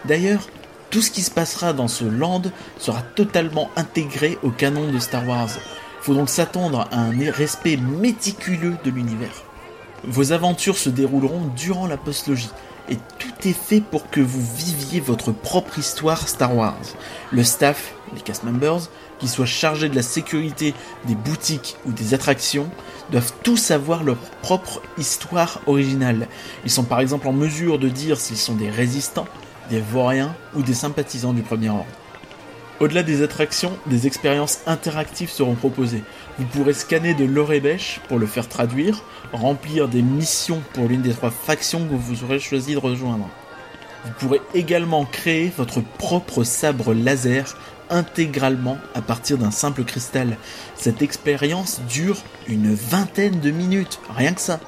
D'ailleurs, 0.04 0.48
tout 0.90 1.02
ce 1.02 1.10
qui 1.10 1.22
se 1.22 1.30
passera 1.30 1.72
dans 1.72 1.88
ce 1.88 2.04
land 2.04 2.42
sera 2.78 3.02
totalement 3.02 3.70
intégré 3.76 4.38
au 4.42 4.50
canon 4.50 4.90
de 4.90 4.98
Star 4.98 5.26
Wars. 5.26 5.50
Faut 6.00 6.14
donc 6.14 6.28
s'attendre 6.28 6.88
à 6.90 7.00
un 7.00 7.30
respect 7.30 7.76
méticuleux 7.76 8.76
de 8.84 8.90
l'univers. 8.90 9.44
Vos 10.04 10.32
aventures 10.32 10.78
se 10.78 10.88
dérouleront 10.88 11.50
durant 11.56 11.86
la 11.86 11.96
postlogie, 11.96 12.50
et 12.88 12.96
tout 13.18 13.48
est 13.48 13.52
fait 13.52 13.80
pour 13.80 14.08
que 14.08 14.20
vous 14.20 14.42
viviez 14.56 15.00
votre 15.00 15.32
propre 15.32 15.78
histoire 15.78 16.28
Star 16.28 16.56
Wars. 16.56 16.78
Le 17.32 17.44
staff, 17.44 17.92
les 18.14 18.20
cast 18.20 18.44
members, 18.44 18.88
qui 19.18 19.28
soient 19.28 19.46
chargés 19.46 19.88
de 19.88 19.96
la 19.96 20.02
sécurité 20.02 20.72
des 21.06 21.16
boutiques 21.16 21.76
ou 21.84 21.92
des 21.92 22.14
attractions, 22.14 22.70
doivent 23.10 23.32
tous 23.42 23.70
avoir 23.70 24.04
leur 24.04 24.16
propre 24.42 24.80
histoire 24.96 25.60
originale. 25.66 26.28
Ils 26.64 26.70
sont 26.70 26.84
par 26.84 27.00
exemple 27.00 27.26
en 27.28 27.32
mesure 27.32 27.78
de 27.78 27.88
dire 27.88 28.18
s'ils 28.18 28.36
sont 28.36 28.54
des 28.54 28.70
résistants, 28.70 29.26
des 29.70 29.80
vauriens 29.80 30.34
ou 30.54 30.62
des 30.62 30.74
sympathisants 30.74 31.32
du 31.32 31.42
premier 31.42 31.70
ordre. 31.70 31.86
Au-delà 32.80 33.02
des 33.02 33.22
attractions, 33.22 33.76
des 33.86 34.06
expériences 34.06 34.60
interactives 34.66 35.30
seront 35.30 35.56
proposées. 35.56 36.04
Vous 36.38 36.46
pourrez 36.46 36.72
scanner 36.72 37.12
de 37.12 37.24
l'Orebesh 37.24 38.00
pour 38.06 38.20
le 38.20 38.26
faire 38.26 38.48
traduire, 38.48 39.02
remplir 39.32 39.88
des 39.88 40.02
missions 40.02 40.62
pour 40.74 40.86
l'une 40.86 41.02
des 41.02 41.12
trois 41.12 41.32
factions 41.32 41.86
que 41.88 41.94
vous 41.94 42.22
aurez 42.22 42.38
choisi 42.38 42.74
de 42.74 42.78
rejoindre. 42.78 43.28
Vous 44.04 44.12
pourrez 44.20 44.40
également 44.54 45.04
créer 45.04 45.52
votre 45.56 45.80
propre 45.80 46.44
sabre 46.44 46.94
laser 46.94 47.56
intégralement 47.90 48.78
à 48.94 49.02
partir 49.02 49.38
d'un 49.38 49.50
simple 49.50 49.82
cristal. 49.82 50.36
Cette 50.76 51.02
expérience 51.02 51.80
dure 51.88 52.18
une 52.46 52.74
vingtaine 52.74 53.40
de 53.40 53.50
minutes, 53.50 53.98
rien 54.14 54.34
que 54.34 54.40
ça. 54.40 54.60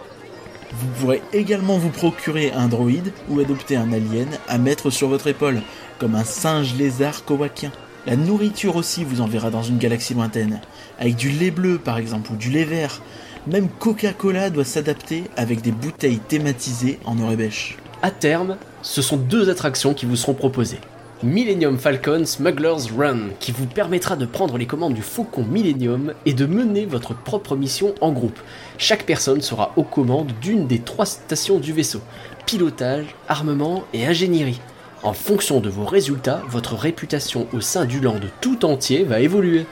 Vous 0.73 0.87
pourrez 1.01 1.23
également 1.33 1.79
vous 1.79 1.91
procurer 1.91 2.53
un 2.53 2.69
droïde 2.69 3.13
ou 3.29 3.41
adopter 3.41 3.77
un 3.77 3.93
alien 3.93 4.29
à 4.49 4.59
mettre 4.59 4.91
sur 4.91 5.09
votre 5.09 5.27
épaule, 5.27 5.63
comme 5.99 6.15
un 6.15 6.25
singe 6.25 6.75
lézard 6.77 7.25
kowakien. 7.25 7.73
La 8.07 8.17
nourriture 8.17 8.77
aussi 8.77 9.05
vous 9.05 9.21
enverra 9.21 9.51
dans 9.51 9.63
une 9.63 9.79
galaxie 9.79 10.15
lointaine, 10.15 10.61
avec 10.99 11.17
du 11.17 11.31
lait 11.31 11.51
bleu 11.51 11.79
par 11.79 11.99
exemple 11.99 12.33
ou 12.33 12.37
du 12.37 12.51
lait 12.51 12.65
vert. 12.65 13.03
Même 13.47 13.69
Coca-Cola 13.69 14.51
doit 14.51 14.65
s'adapter 14.65 15.25
avec 15.37 15.61
des 15.61 15.73
bouteilles 15.73 16.21
thématisées 16.21 16.99
en 17.05 17.19
Orebesh. 17.19 17.77
À 18.03 18.11
terme, 18.11 18.57
ce 18.83 19.03
sont 19.03 19.17
deux 19.17 19.51
attractions 19.51 19.93
qui 19.93 20.07
vous 20.07 20.17
seront 20.17 20.35
proposées. 20.35 20.81
Millennium 21.23 21.79
Falcon 21.79 22.25
Smuggler's 22.25 22.91
Run, 22.97 23.31
qui 23.41 23.53
vous 23.53 23.67
permettra 23.67 24.17
de 24.17 24.25
prendre 24.25 24.57
les 24.57 24.65
commandes 24.65 24.95
du 24.95 25.03
Faucon 25.03 25.45
Millennium 25.45 26.15
et 26.25 26.33
de 26.33 26.47
mener 26.47 26.87
votre 26.87 27.15
propre 27.15 27.57
mission 27.57 27.95
en 28.01 28.11
groupe. 28.11 28.39
Chaque 28.79 29.05
personne 29.05 29.43
sera 29.43 29.73
aux 29.77 29.83
commandes 29.83 30.33
d'une 30.41 30.67
des 30.67 30.79
trois 30.79 31.05
stations 31.05 31.59
du 31.59 31.75
vaisseau 31.75 32.01
pilotage, 32.47 33.15
armement 33.29 33.85
et 33.93 34.07
ingénierie. 34.07 34.63
En 35.03 35.13
fonction 35.13 35.61
de 35.61 35.69
vos 35.69 35.85
résultats, 35.85 36.43
votre 36.49 36.75
réputation 36.75 37.47
au 37.53 37.61
sein 37.61 37.85
du 37.85 38.01
land 38.01 38.21
tout 38.41 38.65
entier 38.65 39.05
va 39.05 39.21
évoluer. 39.21 39.67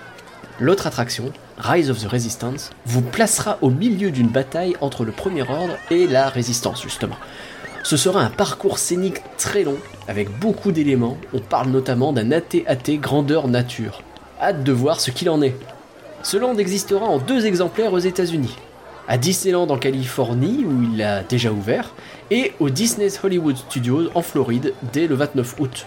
L'autre 0.61 0.87
attraction, 0.87 1.33
Rise 1.57 1.91
of 1.91 2.03
the 2.03 2.09
Resistance, 2.09 2.71
vous 2.85 3.01
placera 3.03 3.57
au 3.63 3.71
milieu 3.71 4.11
d'une 4.11 4.29
bataille 4.29 4.75
entre 4.83 5.05
le 5.05 5.13
Premier 5.13 5.43
Ordre 5.43 5.79
et 5.91 6.07
la 6.07 6.29
Résistance, 6.29 6.83
justement. 6.83 7.17
Ce 7.89 7.97
sera 7.97 8.21
un 8.21 8.29
parcours 8.29 8.77
scénique 8.77 9.23
très 9.39 9.65
long, 9.65 9.79
avec 10.09 10.29
beaucoup 10.41 10.73
d'éléments. 10.73 11.17
On 11.33 11.39
parle 11.39 11.71
notamment 11.71 12.13
d'un 12.13 12.33
AT-AT 12.33 12.99
grandeur 13.01 13.49
nature. 13.49 14.03
Hâte 14.43 14.63
de 14.63 14.73
voir 14.73 15.01
ce 15.01 15.11
qu'il 15.11 15.31
en 15.31 15.41
est. 15.41 15.57
Ce 16.23 16.37
land 16.37 16.59
existera 16.59 17.07
en 17.07 17.17
deux 17.17 17.47
exemplaires 17.47 17.95
aux 17.95 17.99
États-Unis. 17.99 18.55
À 19.09 19.17
Disneyland 19.17 19.69
en 19.69 19.79
Californie, 19.79 20.67
où 20.67 20.83
il 20.83 21.03
a 21.03 21.23
déjà 21.23 21.51
ouvert, 21.51 21.95
et 22.31 22.53
au 22.61 22.69
Disney's 22.69 23.25
Hollywood 23.25 23.57
Studios 23.57 24.11
en 24.15 24.21
Floride 24.21 24.75
dès 24.93 25.07
le 25.07 25.15
29 25.15 25.59
août. 25.59 25.87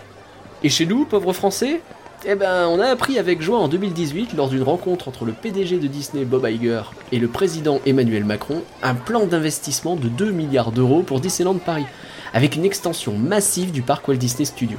Et 0.63 0.69
chez 0.69 0.87
nous, 0.87 1.05
pauvres 1.05 1.33
Français 1.33 1.81
Eh 2.23 2.35
ben, 2.35 2.67
on 2.67 2.79
a 2.79 2.85
appris 2.85 3.17
avec 3.17 3.41
joie 3.41 3.57
en 3.57 3.67
2018, 3.67 4.33
lors 4.33 4.47
d'une 4.47 4.61
rencontre 4.61 5.07
entre 5.07 5.25
le 5.25 5.33
PDG 5.33 5.79
de 5.79 5.87
Disney 5.87 6.23
Bob 6.23 6.47
Iger 6.47 6.83
et 7.11 7.17
le 7.17 7.27
président 7.27 7.81
Emmanuel 7.87 8.25
Macron, 8.25 8.61
un 8.83 8.93
plan 8.93 9.25
d'investissement 9.25 9.95
de 9.95 10.07
2 10.07 10.29
milliards 10.29 10.71
d'euros 10.71 11.01
pour 11.01 11.19
Disneyland 11.19 11.55
Paris, 11.55 11.87
avec 12.31 12.55
une 12.55 12.63
extension 12.63 13.17
massive 13.17 13.71
du 13.71 13.81
parc 13.81 14.07
Walt 14.07 14.17
Disney 14.17 14.45
Studios. 14.45 14.77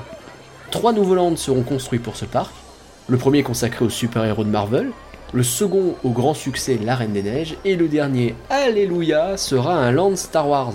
Trois 0.70 0.92
nouveaux 0.92 1.16
lands 1.16 1.34
seront 1.34 1.64
construits 1.64 1.98
pour 1.98 2.14
ce 2.14 2.26
parc. 2.26 2.52
Le 3.08 3.16
premier 3.16 3.42
consacré 3.42 3.84
aux 3.84 3.90
super-héros 3.90 4.44
de 4.44 4.48
Marvel, 4.48 4.90
le 5.32 5.42
second 5.42 5.96
au 6.04 6.10
grand 6.10 6.34
succès 6.34 6.78
La 6.80 6.94
Reine 6.94 7.12
des 7.12 7.24
Neiges, 7.24 7.56
et 7.64 7.74
le 7.74 7.88
dernier, 7.88 8.36
Alléluia, 8.50 9.36
sera 9.36 9.74
un 9.74 9.90
land 9.90 10.14
Star 10.14 10.48
Wars. 10.48 10.74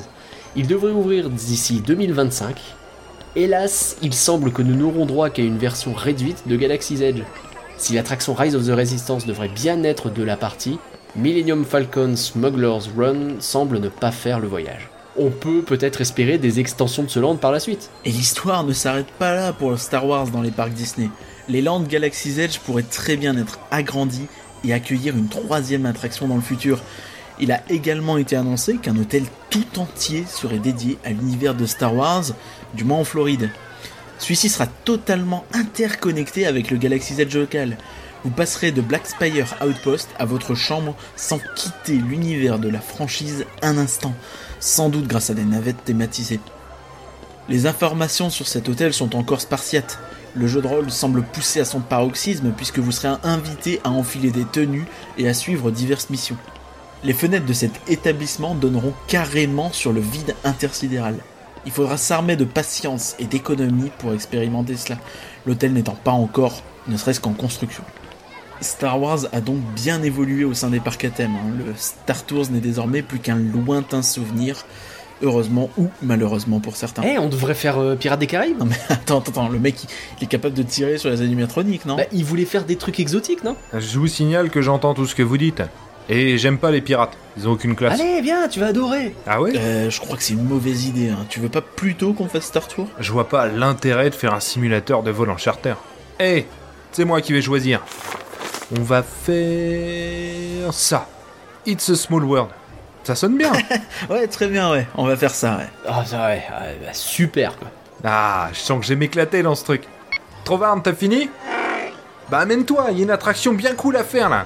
Il 0.58 0.68
devrait 0.68 0.92
ouvrir 0.92 1.30
d'ici 1.30 1.80
2025. 1.80 2.60
Hélas, 3.36 3.98
il 4.02 4.14
semble 4.14 4.52
que 4.52 4.62
nous 4.62 4.76
n'aurons 4.76 5.06
droit 5.06 5.30
qu'à 5.30 5.44
une 5.44 5.58
version 5.58 5.94
réduite 5.94 6.48
de 6.48 6.56
Galaxy's 6.56 7.02
Edge. 7.02 7.22
Si 7.78 7.94
l'attraction 7.94 8.34
Rise 8.34 8.56
of 8.56 8.66
the 8.66 8.72
Resistance 8.72 9.26
devrait 9.26 9.50
bien 9.50 9.84
être 9.84 10.10
de 10.10 10.24
la 10.24 10.38
partie, 10.38 10.80
Millennium 11.16 11.64
Falcon 11.64 12.16
Smuggler's 12.16 12.90
Run 12.98 13.40
semble 13.40 13.80
ne 13.80 13.90
pas 13.90 14.12
faire 14.12 14.40
le 14.40 14.48
voyage. 14.48 14.90
On 15.18 15.30
peut 15.30 15.62
peut-être 15.62 16.02
espérer 16.02 16.38
des 16.38 16.60
extensions 16.60 17.04
de 17.04 17.10
ce 17.10 17.20
land 17.20 17.36
par 17.36 17.52
la 17.52 17.60
suite. 17.60 17.90
Et 18.06 18.12
l'histoire 18.12 18.64
ne 18.64 18.74
s'arrête 18.74 19.12
pas 19.20 19.34
là 19.34 19.54
pour 19.54 19.78
Star 19.80 20.06
Wars 20.06 20.28
dans 20.30 20.42
les 20.42 20.52
parcs 20.52 20.74
Disney. 20.74 21.10
Les 21.50 21.62
Lands 21.62 21.82
Galaxy's 21.82 22.40
Edge 22.40 22.60
pourraient 22.60 22.84
très 22.84 23.18
bien 23.18 23.38
être 23.38 23.60
agrandis 23.72 24.28
et 24.64 24.74
accueillir 24.74 25.16
une 25.16 25.28
troisième 25.28 25.86
attraction 25.86 26.28
dans 26.28 26.36
le 26.36 26.42
futur. 26.42 26.82
Il 27.40 27.52
a 27.52 27.62
également 27.70 28.18
été 28.18 28.36
annoncé 28.36 28.78
qu'un 28.78 28.98
hôtel 28.98 29.24
tout 29.50 29.80
entier 29.80 30.26
serait 30.28 30.60
dédié 30.60 30.98
à 31.06 31.10
l'univers 31.10 31.54
de 31.54 31.66
Star 31.66 31.94
Wars, 31.94 32.26
du 32.74 32.84
moins 32.84 33.00
en 33.00 33.04
Floride. 33.04 33.52
Celui-ci 34.18 34.50
sera 34.50 34.66
totalement 34.66 35.46
interconnecté 35.54 36.48
avec 36.48 36.72
le 36.72 36.78
Galaxy's 36.78 37.20
Edge 37.20 37.38
local. 37.38 37.78
Vous 38.24 38.32
passerez 38.32 38.72
de 38.72 38.82
Black 38.82 39.06
Spire 39.06 39.56
Outpost 39.64 40.10
à 40.18 40.26
votre 40.26 40.56
chambre 40.56 40.96
sans 41.16 41.40
quitter 41.56 41.94
l'univers 41.94 42.58
de 42.58 42.70
la 42.70 42.82
franchise 42.82 43.46
un 43.62 43.78
instant, 43.78 44.16
sans 44.60 44.90
doute 44.90 45.08
grâce 45.08 45.30
à 45.30 45.36
des 45.36 45.46
navettes 45.46 45.84
thématisées. 45.86 46.40
Les 47.48 47.68
informations 47.68 48.32
sur 48.32 48.48
cet 48.48 48.68
hôtel 48.68 48.94
sont 48.94 49.16
encore 49.16 49.42
spartiates. 49.42 50.00
Le 50.36 50.48
jeu 50.48 50.62
de 50.62 50.68
rôle 50.68 50.90
semble 50.92 51.22
pousser 51.22 51.60
à 51.60 51.66
son 51.66 51.80
paroxysme 51.80 52.52
puisque 52.58 52.80
vous 52.80 52.92
serez 52.92 53.16
invité 53.24 53.80
à 53.84 53.92
enfiler 53.92 54.32
des 54.32 54.46
tenues 54.46 54.86
et 55.18 55.30
à 55.30 55.34
suivre 55.34 55.70
diverses 55.72 56.10
missions. 56.10 56.38
Les 57.04 57.14
fenêtres 57.14 57.46
de 57.46 57.54
cet 57.54 57.72
établissement 57.88 58.56
donneront 58.56 58.94
carrément 59.08 59.72
sur 59.72 59.94
le 59.94 60.02
vide 60.02 60.36
intersidéral. 60.44 61.16
Il 61.66 61.72
faudra 61.72 61.98
s'armer 61.98 62.36
de 62.36 62.46
patience 62.46 63.16
et 63.20 63.26
d'économie 63.26 63.92
pour 64.00 64.14
expérimenter 64.14 64.78
cela, 64.78 64.98
l'hôtel 65.46 65.74
n'étant 65.74 65.98
pas 66.02 66.12
encore, 66.12 66.64
ne 66.88 66.98
serait-ce 66.98 67.20
qu'en 67.20 67.34
construction. 67.34 67.84
Star 68.62 69.00
Wars 69.00 69.20
a 69.34 69.42
donc 69.42 69.60
bien 69.76 70.02
évolué 70.02 70.44
au 70.44 70.54
sein 70.54 70.70
des 70.70 70.80
parcs 70.80 71.06
à 71.06 71.10
thème. 71.10 71.36
hein. 71.36 71.52
Le 71.66 71.74
Star 71.76 72.24
Tours 72.26 72.50
n'est 72.50 72.60
désormais 72.60 73.04
plus 73.04 73.20
qu'un 73.20 73.36
lointain 73.36 74.02
souvenir, 74.02 74.66
heureusement 75.22 75.70
ou 75.78 75.90
malheureusement 76.02 76.60
pour 76.60 76.76
certains. 76.76 77.04
Eh, 77.04 77.20
on 77.20 77.30
devrait 77.30 77.54
faire 77.54 77.78
euh, 77.78 77.96
Pirates 77.96 78.20
des 78.20 78.28
Caraïbes 78.28 78.58
Non 78.58 78.66
mais 78.66 78.78
attends, 78.90 79.20
attends, 79.20 79.32
attends, 79.32 79.50
le 79.50 79.60
mec 79.60 79.84
il, 79.84 79.90
il 80.20 80.24
est 80.24 80.28
capable 80.28 80.56
de 80.56 80.64
tirer 80.64 80.98
sur 80.98 81.10
les 81.12 81.22
animatroniques, 81.22 81.86
non? 81.86 81.98
Bah, 81.98 82.04
il 82.12 82.24
voulait 82.26 82.46
faire 82.46 82.66
des 82.66 82.78
trucs 82.78 83.00
exotiques, 83.00 83.44
non? 83.44 83.56
Je 83.78 84.00
vous 84.00 84.08
signale 84.08 84.50
que 84.50 84.62
j'entends 84.62 84.94
tout 84.96 85.06
ce 85.06 85.14
que 85.14 85.24
vous 85.24 85.38
dites. 85.38 85.62
Et 86.10 86.38
j'aime 86.38 86.58
pas 86.58 86.72
les 86.72 86.82
pirates. 86.82 87.18
Ils 87.38 87.48
ont 87.48 87.52
aucune 87.52 87.76
classe. 87.76 88.00
Allez, 88.00 88.22
viens, 88.22 88.48
tu 88.48 88.60
vas 88.60 88.68
adorer 88.68 89.14
Ah 89.28 89.42
ouais 89.42 89.52
Euh, 89.58 89.90
je 89.90 90.00
crois 90.00 90.16
que 90.16 90.24
c'est 90.24 90.34
une 90.34 90.44
mauvaise 90.46 90.86
idée. 90.86 91.10
Hein. 91.10 91.26
Tu 91.30 91.40
veux 91.40 91.50
pas 91.50 91.62
plutôt 91.62 92.14
qu'on 92.14 92.28
fasse 92.30 92.46
Star 92.46 92.68
Tour? 92.68 92.88
Je 93.00 93.12
vois 93.12 93.28
pas 93.28 93.46
l'intérêt 93.48 94.10
de 94.10 94.16
faire 94.16 94.34
un 94.34 94.40
simulateur 94.40 95.04
de 95.04 95.12
vol 95.12 95.30
en 95.30 95.38
charter. 95.38 95.74
Eh, 96.20 96.46
c'est 96.94 97.04
moi 97.06 97.20
qui 97.22 97.34
vais 97.34 97.42
choisir. 97.42 97.82
On 98.78 98.82
va 98.82 99.04
faire 99.04 100.74
ça. 100.74 101.08
It's 101.66 101.90
a 101.90 101.96
small 101.96 102.24
world. 102.24 102.50
Ça 103.04 103.16
sonne 103.16 103.38
bien. 103.38 103.52
Ouais, 104.10 104.28
très 104.28 104.48
bien, 104.48 104.72
ouais. 104.72 104.88
On 104.96 105.06
va 105.06 105.16
faire 105.18 105.34
ça, 105.34 105.58
ouais. 105.58 105.68
Ah, 105.88 106.04
ça, 106.06 106.26
ouais, 106.28 106.44
ouais, 106.62 106.78
bah, 106.86 106.94
super 106.94 107.58
quoi. 107.58 107.68
ah, 108.06 108.50
je 108.54 108.60
sens 108.60 108.80
que 108.80 108.86
je 108.86 108.90
vais 108.90 108.96
m'éclater 108.96 109.44
dans 109.44 109.56
ce 109.56 109.64
truc. 109.66 109.84
Trovarne, 110.46 110.82
t'as 110.82 110.94
fini? 110.94 111.30
Bah 112.30 112.40
amène-toi, 112.40 112.88
il 112.92 112.98
y 112.98 113.02
a 113.02 113.04
une 113.04 113.12
attraction 113.12 113.54
bien 113.54 113.74
cool 113.76 113.96
à 113.98 114.04
faire 114.04 114.30
là. 114.30 114.46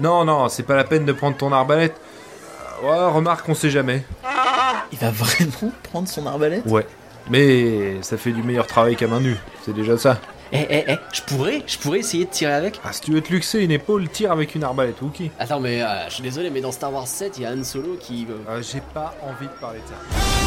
Non, 0.00 0.24
non, 0.24 0.48
c'est 0.48 0.62
pas 0.62 0.76
la 0.76 0.84
peine 0.84 1.04
de 1.04 1.12
prendre 1.12 1.36
ton 1.36 1.52
arbalète. 1.52 1.94
Euh, 1.94 2.86
Ouais, 2.86 3.06
remarque, 3.14 3.48
on 3.48 3.54
sait 3.54 3.70
jamais. 3.70 4.04
Il 4.92 4.98
va 4.98 5.10
vraiment 5.10 5.72
prendre 5.82 6.06
son 6.08 6.26
arbalète? 6.26 6.64
Ouais. 6.66 6.86
Mais 7.30 8.02
ça 8.02 8.16
fait 8.18 8.30
du 8.32 8.42
meilleur 8.42 8.66
travail 8.66 8.94
qu'à 8.96 9.06
main 9.08 9.20
nue, 9.20 9.36
c'est 9.64 9.74
déjà 9.74 9.96
ça. 9.96 10.18
Eh, 10.52 10.64
eh, 10.70 10.84
eh, 10.86 10.96
je 11.12 11.22
pourrais, 11.22 11.62
je 11.66 11.76
pourrais 11.78 11.98
essayer 12.00 12.24
de 12.26 12.30
tirer 12.30 12.52
avec 12.52 12.78
Ah, 12.84 12.92
si 12.92 13.00
tu 13.00 13.10
veux 13.12 13.20
te 13.20 13.32
luxer 13.32 13.60
une 13.64 13.72
épaule, 13.72 14.08
tire 14.08 14.30
avec 14.30 14.54
une 14.54 14.62
arbalète, 14.62 15.00
Wookie. 15.02 15.32
Attends, 15.40 15.58
mais 15.58 15.82
euh, 15.82 16.08
je 16.08 16.14
suis 16.14 16.22
désolé, 16.22 16.50
mais 16.50 16.60
dans 16.60 16.70
Star 16.70 16.92
Wars 16.92 17.08
7, 17.08 17.38
il 17.38 17.42
y 17.42 17.46
a 17.46 17.50
Han 17.50 17.64
Solo 17.64 17.96
qui. 17.98 18.28
Euh, 18.48 18.62
J'ai 18.62 18.82
pas 18.94 19.14
envie 19.22 19.46
de 19.48 19.60
parler 19.60 19.80
de 19.80 19.86
ça. 19.88 20.45